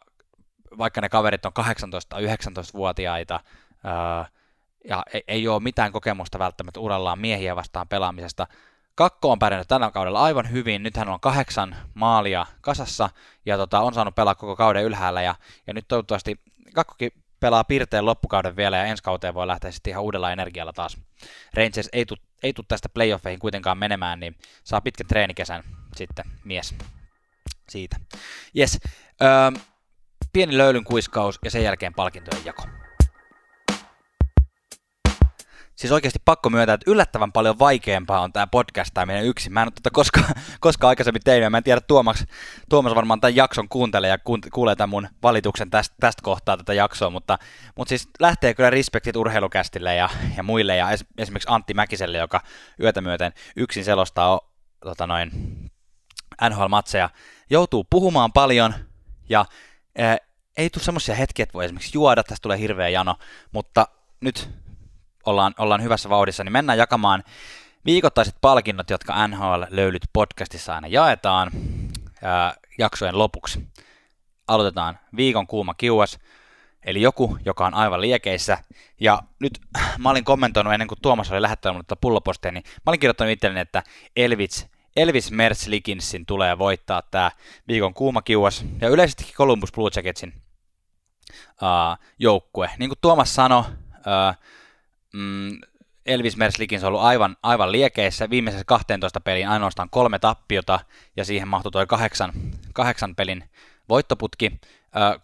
vaikka 0.77 1.01
ne 1.01 1.09
kaverit 1.09 1.45
on 1.45 1.51
18-19-vuotiaita, 1.59 3.39
ja 4.85 5.03
ei, 5.27 5.47
ole 5.47 5.59
mitään 5.59 5.91
kokemusta 5.91 6.39
välttämättä 6.39 6.79
urallaan 6.79 7.19
miehiä 7.19 7.55
vastaan 7.55 7.87
pelaamisesta, 7.87 8.47
Kakko 8.95 9.31
on 9.31 9.39
pärjännyt 9.39 9.67
tällä 9.67 9.91
kaudella 9.91 10.23
aivan 10.23 10.51
hyvin. 10.51 10.83
Nyt 10.83 10.97
hän 10.97 11.09
on 11.09 11.19
kahdeksan 11.19 11.75
maalia 11.93 12.45
kasassa 12.61 13.09
ja 13.45 13.57
tota, 13.57 13.79
on 13.79 13.93
saanut 13.93 14.15
pelaa 14.15 14.35
koko 14.35 14.55
kauden 14.55 14.83
ylhäällä. 14.83 15.21
Ja, 15.21 15.35
ja 15.67 15.73
nyt 15.73 15.87
toivottavasti 15.87 16.39
Kakkokin 16.73 17.11
pelaa 17.39 17.63
pirteen 17.63 18.05
loppukauden 18.05 18.55
vielä 18.55 18.77
ja 18.77 18.85
ensi 18.85 19.03
kauteen 19.03 19.33
voi 19.33 19.47
lähteä 19.47 19.71
sitten 19.71 19.91
ihan 19.91 20.03
uudella 20.03 20.31
energialla 20.31 20.73
taas. 20.73 20.97
Rangers 21.53 21.89
ei 21.93 22.05
tule 22.05 22.19
ei 22.43 22.53
tuu 22.53 22.65
tästä 22.67 22.89
playoffeihin 22.89 23.39
kuitenkaan 23.39 23.77
menemään, 23.77 24.19
niin 24.19 24.35
saa 24.63 24.81
pitkän 24.81 25.07
treenikesän 25.07 25.63
sitten 25.95 26.25
mies 26.43 26.75
siitä. 27.69 27.97
Yes. 28.57 28.79
Öö, 29.21 29.61
pieni 30.33 30.57
löylyn 30.57 30.83
kuiskaus 30.83 31.39
ja 31.45 31.51
sen 31.51 31.63
jälkeen 31.63 31.93
palkintojen 31.93 32.45
jako. 32.45 32.63
Siis 35.79 35.91
oikeasti 35.91 36.19
pakko 36.25 36.49
myöntää, 36.49 36.73
että 36.73 36.91
yllättävän 36.91 37.31
paljon 37.31 37.59
vaikeampaa 37.59 38.19
on 38.19 38.33
tämä 38.33 38.47
podcastaaminen 38.47 39.25
yksin. 39.25 39.53
Mä 39.53 39.61
en 39.61 39.65
ole 39.65 39.71
tätä 39.71 39.89
koskaan, 39.93 40.25
koskaan 40.59 40.89
aikaisemmin 40.89 41.21
tehnyt, 41.25 41.51
mä 41.51 41.57
en 41.57 41.63
tiedä, 41.63 41.81
Tuomas, 41.81 42.25
Tuomas 42.69 42.95
varmaan 42.95 43.21
tämän 43.21 43.35
jakson 43.35 43.69
kuuntelee 43.69 44.09
ja 44.09 44.17
kuulee 44.53 44.75
tämän 44.75 44.89
mun 44.89 45.07
valituksen 45.23 45.69
tästä, 45.69 45.95
tästä 45.99 46.21
kohtaa 46.23 46.57
tätä 46.57 46.73
jaksoa, 46.73 47.09
mutta, 47.09 47.37
mutta 47.75 47.89
siis 47.89 48.09
lähtee 48.19 48.53
kyllä 48.53 48.69
respektit 48.69 49.15
urheilukästille 49.15 49.95
ja, 49.95 50.09
ja 50.37 50.43
muille, 50.43 50.75
ja 50.75 50.91
es, 50.91 51.05
esimerkiksi 51.17 51.49
Antti 51.51 51.73
Mäkiselle, 51.73 52.17
joka 52.17 52.41
yötä 52.83 53.01
myöten 53.01 53.33
yksin 53.55 53.85
selostaa 53.85 54.39
tota 54.81 55.07
noin, 55.07 55.31
NHL-matseja, 56.49 57.09
joutuu 57.49 57.87
puhumaan 57.89 58.33
paljon, 58.33 58.73
ja 59.29 59.45
ei 60.57 60.69
tule 60.69 60.83
semmoisia 60.83 61.15
hetkiä, 61.15 61.43
että 61.43 61.53
voi 61.53 61.65
esimerkiksi 61.65 61.97
juoda, 61.97 62.23
tästä 62.23 62.41
tulee 62.41 62.59
hirveä 62.59 62.89
jano, 62.89 63.15
mutta 63.51 63.87
nyt 64.21 64.49
ollaan, 65.25 65.53
ollaan 65.57 65.83
hyvässä 65.83 66.09
vauhdissa, 66.09 66.43
niin 66.43 66.51
mennään 66.51 66.77
jakamaan 66.77 67.23
viikoittaiset 67.85 68.35
palkinnot, 68.41 68.89
jotka 68.89 69.27
NHL 69.27 69.63
löylyt 69.69 70.09
podcastissa 70.13 70.75
aina 70.75 70.87
jaetaan 70.87 71.51
ää, 72.23 72.53
jaksojen 72.77 73.17
lopuksi. 73.17 73.67
Aloitetaan 74.47 74.99
viikon 75.15 75.47
kuuma 75.47 75.73
kiuas, 75.73 76.19
eli 76.85 77.01
joku, 77.01 77.37
joka 77.45 77.65
on 77.65 77.73
aivan 77.73 78.01
liekeissä. 78.01 78.57
Ja 78.99 79.23
nyt 79.39 79.61
mä 79.97 80.09
olin 80.09 80.23
kommentoinut 80.23 80.73
ennen 80.73 80.87
kuin 80.87 80.99
Tuomas 81.01 81.31
oli 81.31 81.41
lähettänyt 81.41 81.75
mulle 81.75 81.97
pullopostia, 82.01 82.51
niin 82.51 82.63
mä 82.65 82.89
olin 82.89 82.99
kirjoittanut 82.99 83.31
itselleni, 83.31 83.59
että 83.59 83.83
Elvis, 84.15 84.67
Elvis 84.95 85.31
Likinsin 85.67 86.25
tulee 86.25 86.57
voittaa 86.57 87.01
tämä 87.11 87.31
viikon 87.67 87.93
kuuma 87.93 88.21
kiuas. 88.21 88.65
Ja 88.81 88.89
yleisestikin 88.89 89.35
Columbus 89.35 89.71
Blue 89.71 89.89
Jacketsin 89.95 90.33
uh, 91.31 92.05
joukkue. 92.19 92.69
Niin 92.79 92.89
kuin 92.89 92.99
Tuomas 93.01 93.35
sanoi, 93.35 93.59
uh, 93.59 94.35
mm, 95.13 95.59
Elvis 96.09 96.37
Merslikin 96.37 96.79
on 96.79 96.87
ollut 96.87 97.01
aivan, 97.01 97.37
aivan 97.43 97.71
liekeissä. 97.71 98.29
Viimeisessä 98.29 98.65
12 98.65 99.19
peliin 99.19 99.49
ainoastaan 99.49 99.89
kolme 99.89 100.19
tappiota 100.19 100.79
ja 101.17 101.25
siihen 101.25 101.47
mahtui 101.47 101.71
tuo 101.71 101.87
kahdeksan, 101.87 102.33
kahdeksan 102.73 103.15
pelin 103.15 103.43
voittoputki. 103.89 104.51
Ö, 104.95 105.19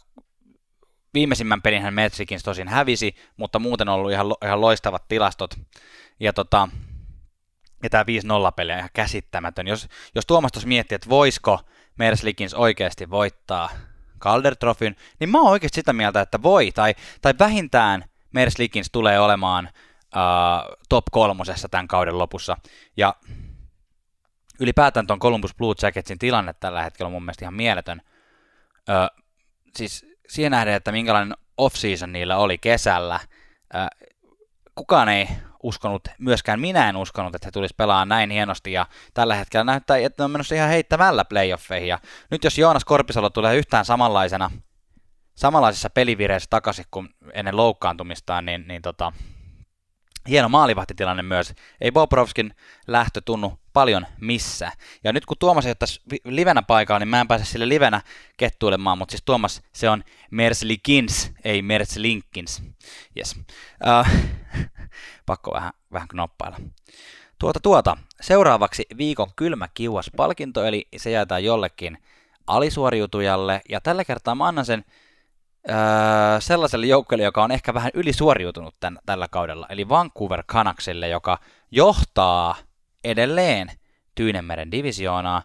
viimeisimmän 1.14 1.62
pelin 1.62 1.82
hän 1.82 1.94
Merslikins 1.94 2.44
tosin 2.44 2.68
hävisi, 2.68 3.16
mutta 3.38 3.60
muuten 3.60 3.90
on 3.90 3.96
ollut 3.96 4.12
ihan, 4.12 4.28
ihan 4.46 4.62
loistavat 4.62 5.08
tilastot. 5.08 5.56
Ja 6.20 6.34
tota, 6.34 6.68
ja 7.84 7.90
tämä 7.90 8.04
5-0 8.04 8.06
peli 8.56 8.72
on 8.72 8.78
ihan 8.78 8.90
käsittämätön. 8.94 9.68
Jos, 9.68 9.88
jos 10.16 10.26
Tuomas 10.26 10.52
tuossa 10.52 10.68
miettii, 10.68 10.96
että 10.96 11.10
voisiko 11.10 11.60
Merslikins 11.98 12.54
oikeasti 12.54 13.10
voittaa 13.10 13.70
Calder 14.20 14.56
Trofyn, 14.56 14.96
niin 15.20 15.30
mä 15.30 15.42
oon 15.42 15.52
oikeasti 15.52 15.76
sitä 15.76 15.94
mieltä, 15.94 16.22
että 16.22 16.42
voi, 16.42 16.72
tai, 16.72 16.96
tai 17.22 17.34
vähintään– 17.40 18.06
Merslikins 18.36 18.90
tulee 18.92 19.20
olemaan 19.20 19.70
uh, 20.16 20.76
top 20.90 21.06
kolmosessa 21.12 21.70
tämän 21.70 21.88
kauden 21.88 22.18
lopussa. 22.18 22.58
Ja 22.98 23.16
ylipäätään 24.60 25.08
tuon 25.08 25.20
Columbus 25.20 25.56
Blue 25.56 25.76
Jacketsin 25.82 26.20
tilanne 26.20 26.54
tällä 26.54 26.84
hetkellä 26.84 27.08
on 27.08 27.12
mun 27.12 27.24
mielestä 27.24 27.46
ihan 27.46 27.54
mieletön. 27.54 28.02
Uh, 28.78 29.24
siis 29.76 30.06
siihen 30.30 30.52
nähden, 30.52 30.74
että 30.74 30.92
minkälainen 30.92 31.38
off-season 31.58 32.12
niillä 32.12 32.38
oli 32.38 32.58
kesällä. 32.58 33.20
Uh, 33.76 34.10
kukaan 34.76 35.10
ei 35.10 35.28
uskonut, 35.66 36.08
myöskään 36.20 36.60
minä 36.60 36.90
en 36.90 36.98
uskonut, 36.98 37.36
että 37.36 37.48
he 37.48 37.52
tulisi 37.52 37.76
pelaamaan 37.78 38.10
näin 38.10 38.32
hienosti, 38.32 38.72
ja 38.72 38.86
tällä 39.14 39.36
hetkellä 39.36 39.64
näyttää, 39.64 39.98
että 39.98 40.24
ne 40.24 40.26
on 40.26 40.32
menossa 40.32 40.56
ihan 40.56 40.70
heittämällä 40.70 41.26
playoffeihin, 41.26 41.90
ja 41.90 42.00
nyt 42.32 42.44
jos 42.44 42.58
Joonas 42.58 42.86
Korpisalo 42.86 43.30
tulee 43.30 43.56
yhtään 43.56 43.86
samanlaisena 43.86 44.52
samanlaisessa 45.36 45.90
pelivireessä 45.90 46.48
takaisin 46.50 46.86
kuin 46.92 47.10
ennen 47.34 47.58
loukkaantumistaan, 47.58 48.46
niin, 48.46 48.68
niin 48.68 48.82
tota, 48.82 49.14
hieno 50.28 50.50
maalivahtitilanne 50.50 51.24
myös. 51.24 51.54
Ei 51.82 51.92
Bobrovskin 51.92 52.56
lähtö 52.88 53.22
tunnu 53.26 53.60
paljon 53.76 54.06
missä. 54.22 54.72
Ja 55.04 55.14
nyt 55.14 55.26
kun 55.26 55.38
Tuomas 55.40 55.66
ei 55.66 55.74
ole 55.82 56.36
livenä 56.36 56.62
paikalla, 56.62 57.00
niin 57.00 57.08
mä 57.08 57.22
en 57.22 57.28
pääse 57.28 57.46
sille 57.46 57.70
livenä 57.70 58.02
kettuilemaan, 58.38 58.98
mutta 58.98 59.12
siis 59.12 59.24
Tuomas, 59.26 59.62
se 59.74 59.90
on 59.90 60.04
Merslikins, 60.32 61.32
ei 61.44 61.62
Merslinkins. 61.62 62.64
Yes. 63.18 63.36
Uh, 63.36 64.08
pakko 65.26 65.54
vähän, 65.54 65.74
vähän 65.92 66.08
knoppailla. 66.08 66.58
Tuota 67.40 67.60
tuota, 67.60 67.98
seuraavaksi 68.22 68.86
viikon 68.98 69.32
kylmä 69.36 69.68
kiuas 69.74 70.12
palkinto, 70.18 70.66
eli 70.66 70.88
se 70.98 71.12
jaetaan 71.12 71.44
jollekin 71.44 71.98
alisuoriutujalle, 72.48 73.62
ja 73.70 73.82
tällä 73.82 74.06
kertaa 74.06 74.36
mä 74.36 74.48
annan 74.48 74.66
sen 74.66 74.86
öö, 75.70 75.76
sellaiselle 76.42 76.86
joukkueelle, 76.86 77.24
joka 77.24 77.44
on 77.44 77.52
ehkä 77.52 77.74
vähän 77.74 77.92
ylisuoriutunut 77.94 78.76
tän, 78.80 79.00
tällä 79.06 79.28
kaudella, 79.28 79.68
eli 79.70 79.90
Vancouver 79.90 80.44
Canucksille, 80.44 81.08
joka 81.08 81.40
johtaa 81.72 82.56
edelleen 83.06 83.72
Tyynemeren 84.16 84.72
divisioonaa, 84.72 85.44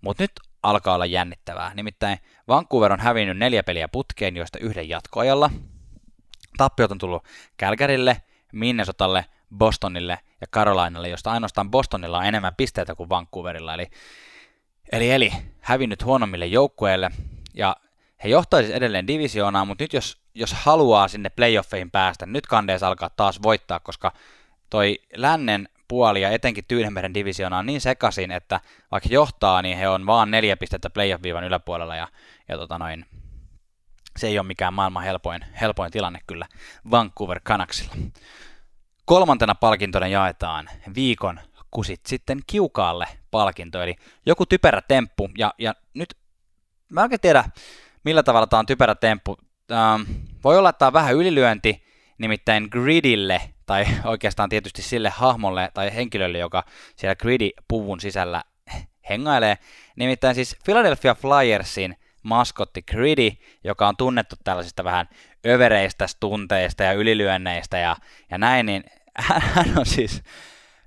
mutta 0.00 0.22
nyt 0.22 0.32
alkaa 0.62 0.94
olla 0.94 1.06
jännittävää. 1.06 1.74
Nimittäin 1.74 2.18
Vancouver 2.48 2.92
on 2.92 3.00
hävinnyt 3.00 3.38
neljä 3.38 3.62
peliä 3.62 3.88
putkeen, 3.88 4.36
joista 4.36 4.58
yhden 4.58 4.88
jatkoajalla. 4.88 5.50
Tappiot 6.56 6.90
on 6.90 6.98
tullut 6.98 7.24
Calgarylle, 7.60 8.22
Minnesotalle, 8.52 9.24
Bostonille 9.56 10.18
ja 10.40 10.46
Carolinalle, 10.46 11.08
josta 11.08 11.32
ainoastaan 11.32 11.70
Bostonilla 11.70 12.18
on 12.18 12.24
enemmän 12.24 12.54
pisteitä 12.56 12.94
kuin 12.94 13.08
Vancouverilla. 13.08 13.74
Eli, 13.74 13.90
eli, 14.92 15.10
eli 15.10 15.32
hävinnyt 15.60 16.04
huonommille 16.04 16.46
joukkueille, 16.46 17.10
ja 17.54 17.76
he 18.24 18.28
johtaisivat 18.28 18.76
edelleen 18.76 19.06
divisioonaa, 19.06 19.64
mutta 19.64 19.84
nyt 19.84 19.92
jos, 19.92 20.22
jos 20.34 20.52
haluaa 20.52 21.08
sinne 21.08 21.30
playoffeihin 21.30 21.90
päästä, 21.90 22.26
nyt 22.26 22.46
kandees 22.46 22.82
alkaa 22.82 23.10
taas 23.10 23.42
voittaa, 23.42 23.80
koska 23.80 24.12
toi 24.70 24.98
lännen 25.16 25.68
puoli 25.88 26.22
ja 26.22 26.30
etenkin 26.30 26.64
Tyynenmeren 26.68 27.14
divisioona 27.14 27.58
on 27.58 27.66
niin 27.66 27.80
sekaisin, 27.80 28.30
että 28.30 28.60
vaikka 28.90 29.08
johtaa, 29.12 29.62
niin 29.62 29.78
he 29.78 29.88
on 29.88 30.06
vaan 30.06 30.30
neljä 30.30 30.56
pistettä 30.56 30.90
playoff-viivan 30.90 31.44
yläpuolella 31.44 31.96
ja, 31.96 32.08
ja 32.48 32.58
tota 32.58 32.78
noin, 32.78 33.06
se 34.18 34.26
ei 34.26 34.38
ole 34.38 34.46
mikään 34.46 34.74
maailman 34.74 35.02
helpoin, 35.02 35.44
helpoin 35.60 35.92
tilanne 35.92 36.20
kyllä 36.26 36.46
Vancouver 36.90 37.40
Canucksilla. 37.40 37.94
Kolmantena 39.04 39.54
palkintona 39.54 40.06
jaetaan 40.06 40.70
viikon 40.94 41.40
kusit 41.70 42.06
sitten 42.06 42.40
kiukaalle 42.46 43.06
palkinto, 43.30 43.82
eli 43.82 43.96
joku 44.26 44.46
typerä 44.46 44.82
temppu, 44.88 45.30
ja, 45.38 45.54
ja 45.58 45.74
nyt 45.94 46.16
mä 46.88 47.00
en 47.00 47.04
oikein 47.04 47.20
tiedä, 47.20 47.44
millä 48.04 48.22
tavalla 48.22 48.46
tämä 48.46 48.58
on 48.58 48.66
typerä 48.66 48.94
temppu. 48.94 49.36
Ähm, 49.72 50.02
voi 50.44 50.58
olla, 50.58 50.68
että 50.68 50.78
tämä 50.78 50.86
on 50.86 50.92
vähän 50.92 51.14
ylilyönti, 51.14 51.84
nimittäin 52.18 52.68
Gridille, 52.70 53.40
tai 53.72 53.86
oikeastaan 54.04 54.48
tietysti 54.48 54.82
sille 54.82 55.08
hahmolle 55.08 55.70
tai 55.74 55.94
henkilölle, 55.94 56.38
joka 56.38 56.64
siellä 56.96 57.14
Gridi-puvun 57.14 58.00
sisällä 58.00 58.42
hengailee. 59.08 59.58
Nimittäin 59.96 60.34
siis 60.34 60.56
Philadelphia 60.64 61.14
Flyersin 61.14 61.96
maskotti 62.22 62.82
Gritty, 62.82 63.44
joka 63.64 63.88
on 63.88 63.96
tunnettu 63.96 64.36
tällaisista 64.44 64.84
vähän 64.84 65.08
övereistä 65.46 66.06
tunteista 66.20 66.82
ja 66.82 66.92
ylilyönneistä 66.92 67.78
ja, 67.78 67.96
ja 68.30 68.38
näin, 68.38 68.66
niin 68.66 68.84
hän 69.18 69.78
on 69.78 69.86
siis 69.86 70.22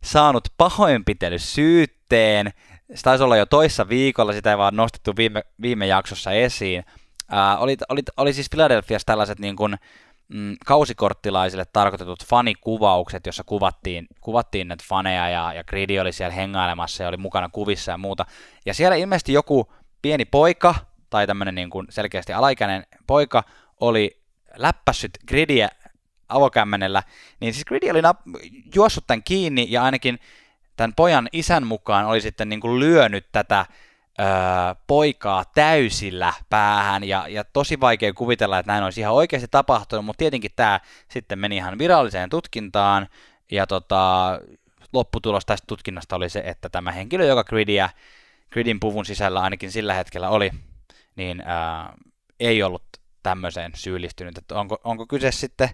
saanut 0.03 0.47
pahoinpitelysyytteen. 0.57 2.53
Se 2.95 3.01
taisi 3.03 3.23
olla 3.23 3.37
jo 3.37 3.45
toissa 3.45 3.89
viikolla, 3.89 4.33
sitä 4.33 4.51
ei 4.51 4.57
vaan 4.57 4.75
nostettu 4.75 5.15
viime, 5.17 5.43
viime 5.61 5.87
jaksossa 5.87 6.31
esiin. 6.31 6.85
Ää, 7.31 7.57
oli, 7.57 7.77
oli, 7.89 8.01
oli 8.17 8.33
siis 8.33 8.49
Philadelphiassa 8.49 9.05
tällaiset 9.05 9.39
niin 9.39 9.55
kuin, 9.55 9.75
mm, 10.27 10.55
kausikorttilaisille 10.65 11.65
tarkoitetut 11.73 12.25
fanikuvaukset, 12.25 13.25
jossa 13.25 13.43
kuvattiin, 13.43 14.07
kuvattiin 14.21 14.67
näitä 14.67 14.83
faneja 14.87 15.29
ja, 15.29 15.53
ja 15.53 15.63
Gridi 15.63 15.99
oli 15.99 16.11
siellä 16.11 16.35
hengailemassa 16.35 17.03
ja 17.03 17.09
oli 17.09 17.17
mukana 17.17 17.49
kuvissa 17.49 17.91
ja 17.91 17.97
muuta. 17.97 18.25
Ja 18.65 18.73
siellä 18.73 18.95
ilmeisesti 18.95 19.33
joku 19.33 19.73
pieni 20.01 20.25
poika 20.25 20.75
tai 21.09 21.27
tämmöinen 21.27 21.55
niin 21.55 21.69
kuin 21.69 21.87
selkeästi 21.89 22.33
alaikäinen 22.33 22.83
poika 23.07 23.43
oli 23.79 24.21
läppässyt 24.55 25.11
Gridiä 25.27 25.69
avokämmenellä, 26.29 27.03
niin 27.39 27.53
siis 27.53 27.65
Gridi 27.65 27.91
oli 27.91 28.01
nap- 28.01 28.49
juossut 28.75 29.07
tämän 29.07 29.23
kiinni 29.23 29.67
ja 29.69 29.83
ainakin 29.83 30.19
tämän 30.75 30.93
pojan 30.95 31.29
isän 31.31 31.67
mukaan 31.67 32.05
oli 32.05 32.21
sitten 32.21 32.49
niin 32.49 32.59
kuin 32.59 32.79
lyönyt 32.79 33.25
tätä 33.31 33.65
öö, 34.19 34.25
poikaa 34.87 35.45
täysillä 35.55 36.33
päähän 36.49 37.03
ja, 37.03 37.27
ja 37.27 37.43
tosi 37.43 37.79
vaikea 37.79 38.13
kuvitella, 38.13 38.59
että 38.59 38.71
näin 38.71 38.83
olisi 38.83 39.01
ihan 39.01 39.13
oikeasti 39.13 39.47
tapahtunut, 39.51 40.05
mutta 40.05 40.17
tietenkin 40.17 40.51
tämä 40.55 40.79
sitten 41.11 41.39
meni 41.39 41.55
ihan 41.55 41.77
viralliseen 41.77 42.29
tutkintaan 42.29 43.07
ja 43.51 43.67
tota, 43.67 44.39
lopputulos 44.93 45.45
tästä 45.45 45.67
tutkinnasta 45.67 46.15
oli 46.15 46.29
se, 46.29 46.39
että 46.45 46.69
tämä 46.69 46.91
henkilö, 46.91 47.25
joka 47.25 47.43
Gridia, 47.43 47.89
Gridin 48.51 48.79
puvun 48.79 49.05
sisällä 49.05 49.41
ainakin 49.41 49.71
sillä 49.71 49.93
hetkellä 49.93 50.29
oli, 50.29 50.51
niin 51.15 51.41
ää, 51.45 51.93
ei 52.39 52.63
ollut 52.63 52.83
tämmöiseen 53.23 53.71
syyllistynyt. 53.75 54.37
Että 54.37 54.59
onko, 54.59 54.77
onko 54.83 55.07
kyse 55.07 55.31
sitten, 55.31 55.69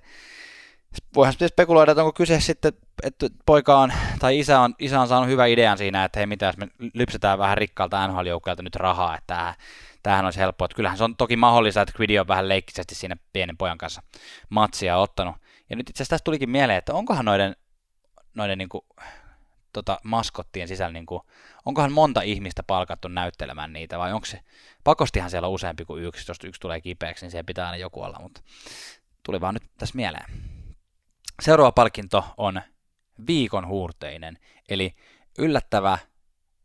voihan 1.15 1.33
sitten 1.33 1.49
spekuloida, 1.49 1.91
että 1.91 2.03
onko 2.03 2.13
kyse 2.13 2.39
sitten, 2.39 2.73
että 3.03 3.27
poika 3.45 3.79
on, 3.79 3.93
tai 4.19 4.39
isä 4.39 4.59
on, 4.59 4.75
isä 4.79 5.01
on 5.01 5.07
saanut 5.07 5.29
hyvän 5.29 5.49
idean 5.49 5.77
siinä, 5.77 6.03
että 6.05 6.19
hei 6.19 6.25
mitä 6.25 6.45
jos 6.45 6.57
me 6.57 6.67
lypsetään 6.93 7.39
vähän 7.39 7.57
rikkaalta 7.57 8.07
nhl 8.07 8.27
nyt 8.61 8.75
rahaa, 8.75 9.17
että 9.17 9.27
tämähän, 9.27 9.55
tämähän 10.03 10.25
olisi 10.25 10.39
helppoa. 10.39 10.65
Että 10.65 10.75
kyllähän 10.75 10.97
se 10.97 11.03
on 11.03 11.15
toki 11.15 11.35
mahdollista, 11.35 11.81
että 11.81 11.93
Quidi 11.99 12.19
on 12.19 12.27
vähän 12.27 12.49
leikkisesti 12.49 12.95
siinä 12.95 13.15
pienen 13.33 13.57
pojan 13.57 13.77
kanssa 13.77 14.03
matsia 14.49 14.97
ottanut. 14.97 15.35
Ja 15.69 15.75
nyt 15.75 15.89
itse 15.89 16.03
asiassa 16.03 16.13
tästä 16.13 16.23
tulikin 16.23 16.49
mieleen, 16.49 16.77
että 16.77 16.93
onkohan 16.93 17.25
noiden, 17.25 17.55
noiden 18.35 18.57
niin 18.57 18.69
kuin, 18.69 18.85
tota, 19.73 19.99
maskottien 20.03 20.67
sisällä, 20.67 20.93
niin 20.93 21.05
kuin, 21.05 21.21
onkohan 21.65 21.91
monta 21.91 22.21
ihmistä 22.21 22.63
palkattu 22.63 23.07
näyttelemään 23.07 23.73
niitä, 23.73 23.99
vai 23.99 24.13
onko 24.13 24.25
se, 24.25 24.39
pakostihan 24.83 25.29
siellä 25.29 25.47
on 25.47 25.53
useampi 25.53 25.85
kuin 25.85 26.03
yksi, 26.03 26.31
jos 26.31 26.37
yksi 26.43 26.61
tulee 26.61 26.81
kipeäksi, 26.81 27.25
niin 27.25 27.31
siellä 27.31 27.45
pitää 27.45 27.65
aina 27.65 27.77
joku 27.77 28.01
olla, 28.01 28.19
mutta 28.21 28.41
tuli 29.23 29.41
vaan 29.41 29.53
nyt 29.53 29.63
tässä 29.77 29.95
mieleen. 29.95 30.50
Seuraava 31.41 31.71
palkinto 31.71 32.25
on 32.37 32.61
viikon 33.27 33.67
huurteinen, 33.67 34.37
eli 34.69 34.95
yllättävä, 35.37 35.97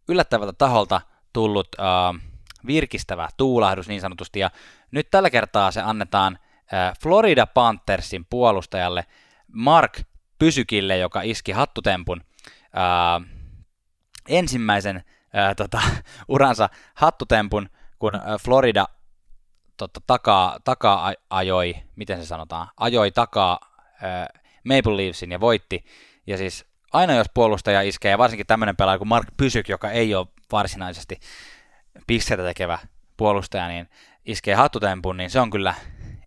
yllättävältä 0.09 0.53
taholta 0.53 1.01
tullut 1.33 1.69
uh, 1.79 2.21
virkistävä 2.67 3.29
tuulahdus 3.37 3.89
niin 3.89 4.01
sanotusti, 4.01 4.41
ja 4.41 4.51
nyt 4.91 5.11
tällä 5.11 5.31
kertaa 5.31 5.71
se 5.71 5.81
annetaan 5.81 6.39
uh, 6.43 6.99
Florida 7.03 7.47
Panthersin 7.47 8.27
puolustajalle 8.31 9.05
Mark 9.53 10.01
Pysykille, 10.39 10.99
joka 10.99 11.23
iski 11.23 11.53
hattutempun 11.53 12.21
uh, 12.57 13.27
ensimmäisen 14.29 14.97
uh, 14.97 15.57
tota, 15.57 15.81
uransa 16.29 16.69
hattutempun, 16.95 17.69
kun 17.99 18.15
uh, 18.15 18.41
Florida 18.41 18.87
tota, 19.77 20.01
takaa, 20.07 20.59
takaa 20.65 21.15
ajoi, 21.31 21.75
miten 21.97 22.21
se 22.21 22.27
sanotaan, 22.27 22.69
ajoi 22.77 23.11
takaa 23.11 23.59
uh, 23.63 24.46
Maple 24.67 24.97
Leafsin 24.97 25.33
ja 25.33 25.41
voitti. 25.41 25.85
Ja 26.27 26.37
siis 26.37 26.65
aina 26.93 27.15
jos 27.15 27.27
puolustaja 27.35 27.83
iskee, 27.83 28.11
ja 28.11 28.19
varsinkin 28.19 28.47
tämmöinen 28.47 28.77
pelaaja 28.77 28.99
kuin 28.99 29.09
Mark 29.09 29.29
Pysyk, 29.37 29.69
joka 29.69 29.91
ei 29.91 30.15
ole 30.15 30.27
varsinaisesti 30.53 31.21
pisteitä 32.07 32.43
tekevä 32.43 32.79
puolustaja, 33.17 33.69
niin 33.69 33.89
iskee 34.25 34.55
hattutempun, 34.55 35.17
niin 35.17 35.31
se 35.31 35.41
on 35.41 35.51
kyllä 35.51 35.75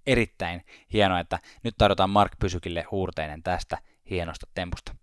erittäin 0.07 0.65
hienoa, 0.93 1.19
että 1.19 1.39
nyt 1.63 1.75
tarjotaan 1.77 2.09
Mark 2.09 2.31
Pysykille 2.39 2.85
huurteinen 2.91 3.43
tästä 3.43 3.77
hienosta 4.09 4.47
tempusta. 4.53 4.95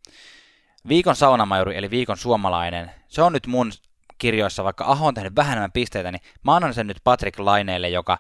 Viikon 0.89 1.17
saunamajuri, 1.17 1.77
eli 1.77 1.91
viikon 1.91 2.17
suomalainen, 2.17 2.91
se 3.09 3.23
on 3.23 3.33
nyt 3.33 3.47
mun 3.47 3.73
kirjoissa, 4.19 4.65
vaikka 4.65 4.85
Aho 4.85 5.07
on 5.07 5.15
tehnyt 5.15 5.37
vähän 5.37 5.53
enemmän 5.53 5.73
pisteitä, 5.73 6.13
niin 6.13 6.23
mä 6.45 6.57
annan 6.57 6.75
sen 6.75 6.87
nyt 6.87 7.01
Patrick 7.05 7.39
Laineelle, 7.39 7.89
joka, 7.89 8.19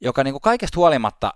joka 0.00 0.24
niin 0.24 0.34
kuin 0.34 0.42
kaikesta 0.42 0.76
huolimatta, 0.76 1.34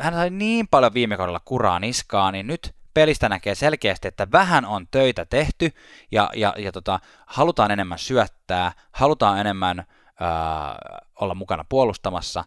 hän 0.00 0.14
sai 0.14 0.30
niin 0.30 0.68
paljon 0.68 0.94
viime 0.94 1.16
kaudella 1.16 1.40
kuraa 1.44 1.78
niskaa, 1.80 2.32
niin 2.32 2.46
nyt 2.46 2.74
pelistä 2.94 3.28
näkee 3.28 3.54
selkeästi, 3.54 4.08
että 4.08 4.26
vähän 4.32 4.64
on 4.64 4.86
töitä 4.90 5.24
tehty 5.24 5.72
ja, 6.12 6.30
ja, 6.34 6.54
ja 6.58 6.72
tota, 6.72 7.00
halutaan 7.26 7.70
enemmän 7.70 7.98
syöttää, 7.98 8.72
halutaan 8.92 9.38
enemmän 9.38 9.84
ää, 10.20 10.78
olla 11.20 11.34
mukana 11.34 11.64
puolustamassa. 11.68 12.44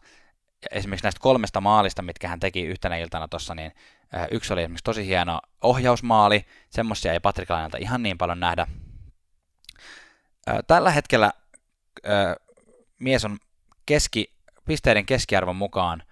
Esimerkiksi 0.71 1.03
näistä 1.03 1.21
kolmesta 1.21 1.61
maalista, 1.61 2.01
mitkä 2.01 2.27
hän 2.27 2.39
teki 2.39 2.63
yhtenä 2.63 2.97
iltana 2.97 3.27
tuossa, 3.27 3.55
niin 3.55 3.71
Yksi 4.31 4.53
oli 4.53 4.61
esimerkiksi 4.61 4.83
tosi 4.83 5.05
hieno 5.05 5.41
ohjausmaali, 5.61 6.45
semmoisia 6.69 7.13
ei 7.13 7.19
Patrik 7.19 7.49
Lainalta 7.49 7.77
ihan 7.77 8.03
niin 8.03 8.17
paljon 8.17 8.39
nähdä. 8.39 8.67
Tällä 10.67 10.91
hetkellä 10.91 11.31
mies 12.99 13.25
on 13.25 13.37
keski, 13.85 14.33
pisteiden 14.65 15.05
keskiarvon 15.05 15.55
mukaan 15.55 16.03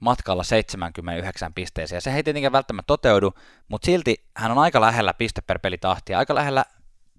matkalla 0.00 0.44
79 0.44 1.54
pisteeseen. 1.54 2.02
Se 2.02 2.14
ei 2.14 2.22
tietenkään 2.22 2.52
välttämättä 2.52 2.86
toteudu, 2.86 3.34
mutta 3.68 3.86
silti 3.86 4.24
hän 4.34 4.50
on 4.50 4.58
aika 4.58 4.80
lähellä 4.80 5.14
piste 5.14 5.40
per 5.40 5.58
pelitahtia, 5.58 6.18
aika 6.18 6.34
lähellä 6.34 6.64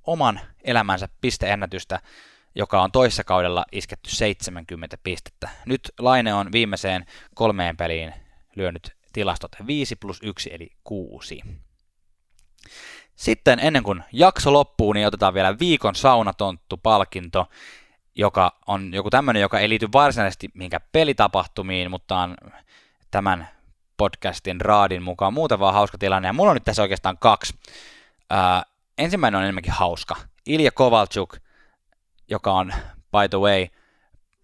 oman 0.04 0.40
elämänsä 0.64 1.10
pisteennätystä, 1.22 2.00
joka 2.56 2.82
on 2.82 2.92
toissa 2.92 3.24
kaudella 3.24 3.66
isketty 3.72 4.10
70 4.10 4.98
pistettä. 5.04 5.50
Nyt 5.66 5.92
Laine 6.00 6.34
on 6.34 6.52
viimeiseen 6.52 7.06
kolmeen 7.36 7.78
peliin 7.78 8.14
lyönyt 8.56 8.98
tilastot 9.14 9.52
5 9.68 9.96
plus 9.96 10.20
1 10.24 10.50
eli 10.54 10.70
6. 10.84 11.42
Sitten 13.16 13.60
ennen 13.60 13.84
kuin 13.84 14.04
jakso 14.12 14.54
loppuu, 14.54 14.94
niin 14.94 15.08
otetaan 15.08 15.34
vielä 15.34 15.60
viikon 15.60 15.96
saunatonttu-palkinto, 15.96 17.50
joka 18.18 18.52
on 18.68 18.94
joku 18.94 19.10
tämmöinen, 19.10 19.42
joka 19.42 19.60
ei 19.60 19.70
liity 19.70 19.88
varsinaisesti 19.94 20.50
mihinkään 20.54 20.88
pelitapahtumiin, 20.92 21.92
mutta 21.92 22.18
on 22.18 22.38
tämän 23.12 23.48
podcastin 23.98 24.62
raadin 24.62 25.04
mukaan 25.04 25.34
muuten 25.34 25.60
vaan 25.60 25.74
hauska 25.74 25.98
tilanne. 25.98 26.28
Ja 26.28 26.34
mulla 26.34 26.52
on 26.52 26.56
nyt 26.56 26.64
tässä 26.64 26.82
oikeastaan 26.82 27.18
kaksi. 27.18 27.54
Ää, 28.30 28.64
ensimmäinen 28.98 29.38
on 29.38 29.44
enemmänkin 29.44 29.74
hauska. 29.74 30.16
Ilja 30.46 30.72
Kovalchuk, 30.72 31.38
joka 32.30 32.54
on, 32.54 32.74
by 33.12 33.30
the 33.30 33.38
way, 33.40 33.68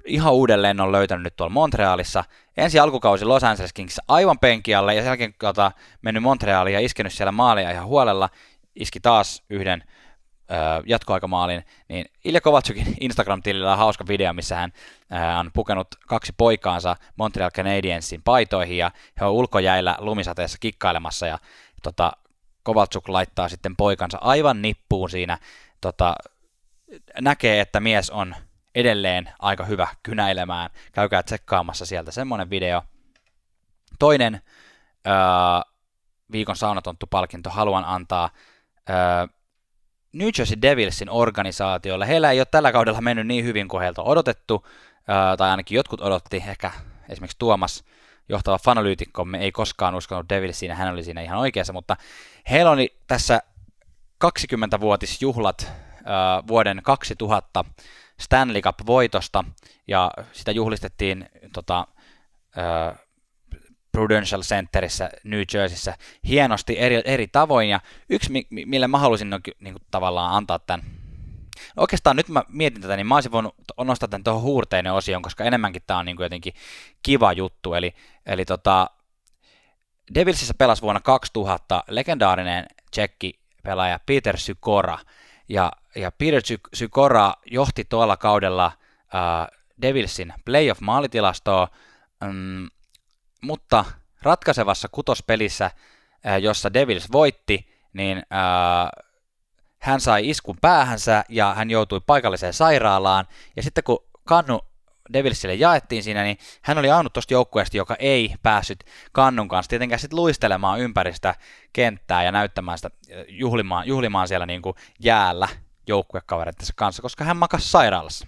ihan 0.06 0.34
uudelleen 0.34 0.82
on 0.82 0.92
löytänyt 0.92 1.24
nyt 1.24 1.36
tuolla 1.36 1.54
Montrealissa. 1.54 2.24
Ensi 2.58 2.80
alkukausi 2.80 3.26
Los 3.26 3.44
Angeles 3.44 3.74
Kings 3.74 4.02
aivan 4.08 4.40
penkialle 4.40 4.96
ja 4.96 5.02
sen 5.02 5.08
jälkeen 5.08 5.34
tota, 5.40 5.72
mennyt 6.02 6.24
Montrealiin 6.24 6.74
ja 6.74 6.80
iskenyt 6.80 7.14
siellä 7.14 7.32
maalia 7.32 7.72
ihan 7.72 7.86
huolella. 7.86 8.30
Iski 8.76 9.00
taas 9.00 9.44
yhden 9.50 9.84
jatkoaikamaalin, 10.86 11.66
niin 11.90 12.06
Ilja 12.26 12.42
Kovatsukin 12.42 12.96
Instagram-tilillä 13.02 13.72
on 13.72 13.78
hauska 13.78 14.08
video, 14.08 14.34
missä 14.34 14.56
hän 14.56 14.72
on 15.40 15.52
pukenut 15.54 15.88
kaksi 16.08 16.34
poikaansa 16.38 16.96
Montreal 17.18 17.52
Canadiensin 17.52 18.22
paitoihin 18.24 18.78
ja 18.78 18.92
he 19.20 19.26
on 19.26 19.32
ulkojäillä 19.32 19.96
lumisateessa 20.00 20.58
kikkailemassa 20.60 21.28
ja 21.28 21.40
tota, 21.84 22.12
Kovatsuk 22.64 23.10
laittaa 23.10 23.50
sitten 23.50 23.76
poikansa 23.76 24.18
aivan 24.22 24.62
nippuun 24.62 25.10
siinä, 25.10 25.38
tota, 25.82 26.16
näkee, 27.22 27.60
että 27.60 27.80
mies 27.80 28.10
on 28.10 28.36
edelleen 28.76 29.30
aika 29.40 29.66
hyvä 29.66 29.88
kynäilemään. 30.04 30.70
Käykää 30.92 31.24
tsekkaamassa 31.24 31.86
sieltä 31.86 32.12
semmonen 32.12 32.50
video. 32.50 32.84
Toinen 34.00 34.42
öö, 35.08 35.14
viikon 36.32 36.56
saunatonttu-palkinto 36.56 37.50
haluan 37.50 37.86
antaa 37.86 38.30
öö, 38.90 38.96
New 40.14 40.30
Jersey 40.38 40.62
Devilsin 40.62 41.10
organisaatiolle. 41.10 42.08
Heillä 42.08 42.32
ei 42.32 42.40
ole 42.40 42.48
tällä 42.52 42.72
kaudella 42.72 43.02
mennyt 43.02 43.28
niin 43.28 43.46
hyvin 43.46 43.68
kuin 43.68 43.82
heiltä 43.82 44.02
on 44.02 44.08
odotettu, 44.08 44.68
tai 45.38 45.50
ainakin 45.50 45.76
jotkut 45.76 46.02
odotti, 46.02 46.38
ehkä 46.38 46.72
esimerkiksi 47.10 47.40
Tuomas, 47.40 47.84
johtava 48.30 48.58
fanalyytikkomme, 48.58 49.40
ei 49.40 49.52
koskaan 49.52 49.96
uskonut 49.96 50.30
Devilsiin, 50.30 50.72
hän 50.72 50.94
oli 50.94 51.04
siinä 51.04 51.22
ihan 51.22 51.40
oikeassa, 51.40 51.74
mutta 51.74 51.98
heillä 52.50 52.72
oli 52.72 52.98
tässä 53.08 53.42
20-vuotisjuhlat 54.26 55.68
öö, 55.68 56.48
vuoden 56.48 56.82
2000 56.84 57.66
Stanley 58.20 58.62
Cup-voitosta, 58.62 59.44
ja 59.88 60.12
sitä 60.32 60.52
juhlistettiin 60.52 61.30
tota, 61.54 61.88
Prudential 63.94 64.42
Centerissä 64.42 65.10
New 65.24 65.42
Jerseyssä 65.54 65.98
hienosti 66.28 66.80
eri, 66.80 67.02
eri 67.06 67.28
tavoin, 67.28 67.70
ja 67.70 67.80
yksi, 68.10 68.48
mille 68.50 68.88
mä 68.88 68.98
halusin 68.98 69.30
niin 69.30 69.74
kuin, 69.74 69.84
tavallaan 69.92 70.34
antaa 70.34 70.60
tämän 70.60 70.86
oikeastaan 71.78 72.16
nyt 72.16 72.30
mä 72.30 72.44
mietin 72.50 72.82
tätä, 72.82 72.96
niin 72.96 73.08
mä 73.08 73.16
olisin 73.16 73.32
voinut 73.32 73.56
nostaa 73.84 74.10
tämän 74.10 74.24
tuohon 74.24 74.42
huurteinen 74.42 74.94
osioon, 74.94 75.22
koska 75.22 75.44
enemmänkin 75.44 75.82
tämä 75.88 76.00
on 76.00 76.06
niin 76.06 76.16
kuin 76.16 76.26
jotenkin 76.26 76.54
kiva 77.04 77.34
juttu. 77.34 77.74
Eli, 77.74 77.94
eli 78.26 78.46
tota, 78.46 78.90
Devilsissä 80.16 80.54
pelasi 80.58 80.82
vuonna 80.82 81.02
2000 81.02 81.84
legendaarinen 81.88 82.66
tsekki 82.92 83.40
pelaaja 83.64 84.00
Peter 84.06 84.38
Sykora. 84.38 85.00
Ja, 85.50 85.72
ja 85.96 86.12
Peter 86.12 86.42
Sykora 86.74 87.34
johti 87.46 87.86
tuolla 87.86 88.18
kaudella 88.18 88.72
uh, 89.04 89.58
Devilsin 89.82 90.34
playoff-maalitilastoa, 90.46 91.68
um, 92.26 92.70
mutta 93.44 93.86
ratkaisevassa 94.22 94.88
kutospelissä, 94.92 95.72
uh, 95.76 96.42
jossa 96.42 96.74
Devils 96.74 97.12
voitti, 97.12 97.74
niin 97.94 98.18
uh, 98.18 99.04
hän 99.80 100.02
sai 100.02 100.30
iskun 100.30 100.58
päähänsä 100.62 101.24
ja 101.30 101.54
hän 101.54 101.70
joutui 101.70 102.02
paikalliseen 102.06 102.54
sairaalaan. 102.54 103.28
Ja 103.56 103.64
sitten 103.64 103.84
kun 103.84 104.06
kannu 104.24 104.62
Devilsille 105.14 105.56
jaettiin 105.56 106.04
siinä, 106.04 106.24
niin 106.24 106.38
hän 106.62 106.78
oli 106.78 106.92
ainut 106.92 107.14
tuosta 107.14 107.34
joukkueesta, 107.34 107.78
joka 107.78 107.96
ei 108.00 108.36
päässyt 108.44 108.84
kannun 109.12 109.48
kanssa 109.48 109.70
tietenkään 109.70 110.00
sitten 110.00 110.20
luistelemaan 110.20 110.80
ympäristä 110.80 111.36
kenttää 111.74 112.24
ja 112.24 112.32
näyttämään 112.32 112.78
sitä, 112.78 112.90
juhlimaan, 113.28 113.88
juhlimaan 113.88 114.28
siellä 114.28 114.46
niin 114.46 114.62
kuin 114.62 114.76
jäällä 115.00 115.48
joukkuekavereittensa 115.88 116.74
kanssa, 116.76 117.02
koska 117.02 117.24
hän 117.24 117.38
makasi 117.38 117.70
sairaalassa. 117.70 118.28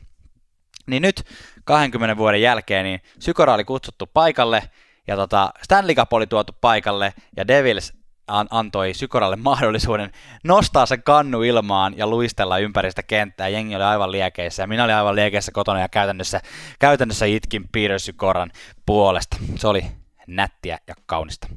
Niin 0.88 1.02
nyt 1.02 1.24
20 1.64 2.18
vuoden 2.18 2.42
jälkeen 2.42 2.84
niin 2.84 3.02
Sykora 3.20 3.54
oli 3.54 3.64
kutsuttu 3.64 4.10
paikalle 4.14 4.70
ja 5.08 5.16
tota, 5.16 5.50
Stanley 5.64 5.96
Cup 5.96 6.14
oli 6.14 6.28
tuotu 6.28 6.54
paikalle 6.62 7.14
ja 7.38 7.48
Devils 7.48 7.94
antoi 8.28 8.94
Sykoralle 8.94 9.36
mahdollisuuden 9.36 10.12
nostaa 10.44 10.86
sen 10.86 11.04
kannu 11.04 11.44
ilmaan 11.44 11.98
ja 11.98 12.08
luistella 12.08 12.58
ympäristä 12.58 13.04
kenttää. 13.04 13.48
Jengi 13.48 13.76
oli 13.76 13.84
aivan 13.84 14.12
liekeissä 14.12 14.64
ja 14.64 14.68
minä 14.68 14.84
olin 14.84 14.96
aivan 14.96 15.16
liekeissä 15.16 15.52
kotona 15.52 15.80
ja 15.80 15.90
käytännössä, 15.90 16.42
käytännössä 16.80 17.26
itkin 17.26 17.70
Peter 17.72 18.00
Sykoran 18.00 18.52
puolesta. 18.86 19.38
Se 19.56 19.68
oli 19.68 19.86
nättiä 20.28 20.80
ja 20.88 20.96
kaunista. 21.06 21.48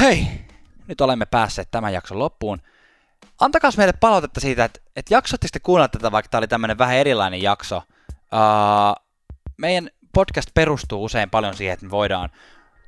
Hei, 0.00 0.26
nyt 0.88 1.00
olemme 1.00 1.26
päässeet 1.26 1.70
tämän 1.70 1.92
jakson 1.92 2.18
loppuun. 2.18 2.62
Antakaa 3.40 3.70
meille 3.76 3.92
palautetta 3.92 4.40
siitä, 4.40 4.64
että, 4.64 4.80
että 4.96 5.14
jaksoitte 5.14 5.60
kuunnella 5.62 5.88
tätä, 5.88 6.12
vaikka 6.12 6.28
tämä 6.28 6.38
oli 6.38 6.48
tämmöinen 6.48 6.78
vähän 6.78 6.96
erilainen 6.96 7.42
jakso. 7.42 7.76
Uh, 7.76 9.04
meidän 9.58 9.90
podcast 10.14 10.50
perustuu 10.54 11.04
usein 11.04 11.30
paljon 11.30 11.54
siihen, 11.54 11.74
että 11.74 11.86
me 11.86 11.90
voidaan 11.90 12.30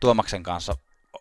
Tuomaksen 0.01 0.43
kanssa 0.43 0.77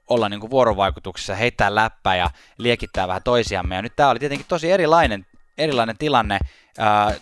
olla 0.09 0.29
niin 0.29 0.39
kuin 0.39 0.49
vuorovaikutuksessa, 0.49 1.35
heittää 1.35 1.75
läppää 1.75 2.15
ja 2.15 2.29
liekittää 2.57 3.07
vähän 3.07 3.23
toisiamme. 3.23 3.75
Ja 3.75 3.81
nyt 3.81 3.95
tämä 3.95 4.09
oli 4.09 4.19
tietenkin 4.19 4.47
tosi 4.49 4.71
erilainen, 4.71 5.25
erilainen 5.57 5.97
tilanne, 5.97 6.39
ää, 6.77 7.13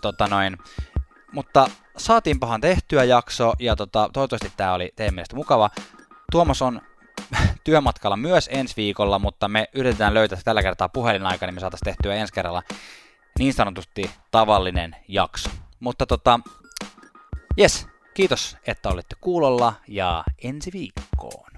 tota 0.00 0.26
noin, 0.26 0.58
mutta 1.32 1.70
saatiinpahan 1.96 2.60
tehtyä 2.60 3.04
jakso 3.04 3.52
ja 3.58 3.76
tota, 3.76 4.10
toivottavasti 4.12 4.52
tämä 4.56 4.74
oli 4.74 4.92
teidän 4.96 5.14
mielestä 5.14 5.36
mukava. 5.36 5.70
Tuomas 6.32 6.62
on 6.62 6.80
työmatkalla 7.64 8.16
myös 8.16 8.48
ensi 8.52 8.74
viikolla, 8.76 9.18
mutta 9.18 9.48
me 9.48 9.68
yritetään 9.74 10.14
löytää 10.14 10.38
tällä 10.44 10.62
kertaa 10.62 10.88
puhelinaika, 10.88 11.46
niin 11.46 11.54
me 11.54 11.60
saataisiin 11.60 11.84
tehtyä 11.84 12.14
ensi 12.14 12.32
kerralla 12.32 12.62
niin 13.38 13.54
sanotusti 13.54 14.10
tavallinen 14.30 14.96
jakso. 15.08 15.50
Mutta 15.80 16.06
tota, 16.06 16.40
Jes, 17.56 17.86
kiitos, 18.14 18.56
että 18.66 18.88
olette 18.88 19.16
kuulolla 19.20 19.74
ja 19.88 20.24
ensi 20.42 20.70
viikkoon. 20.72 21.50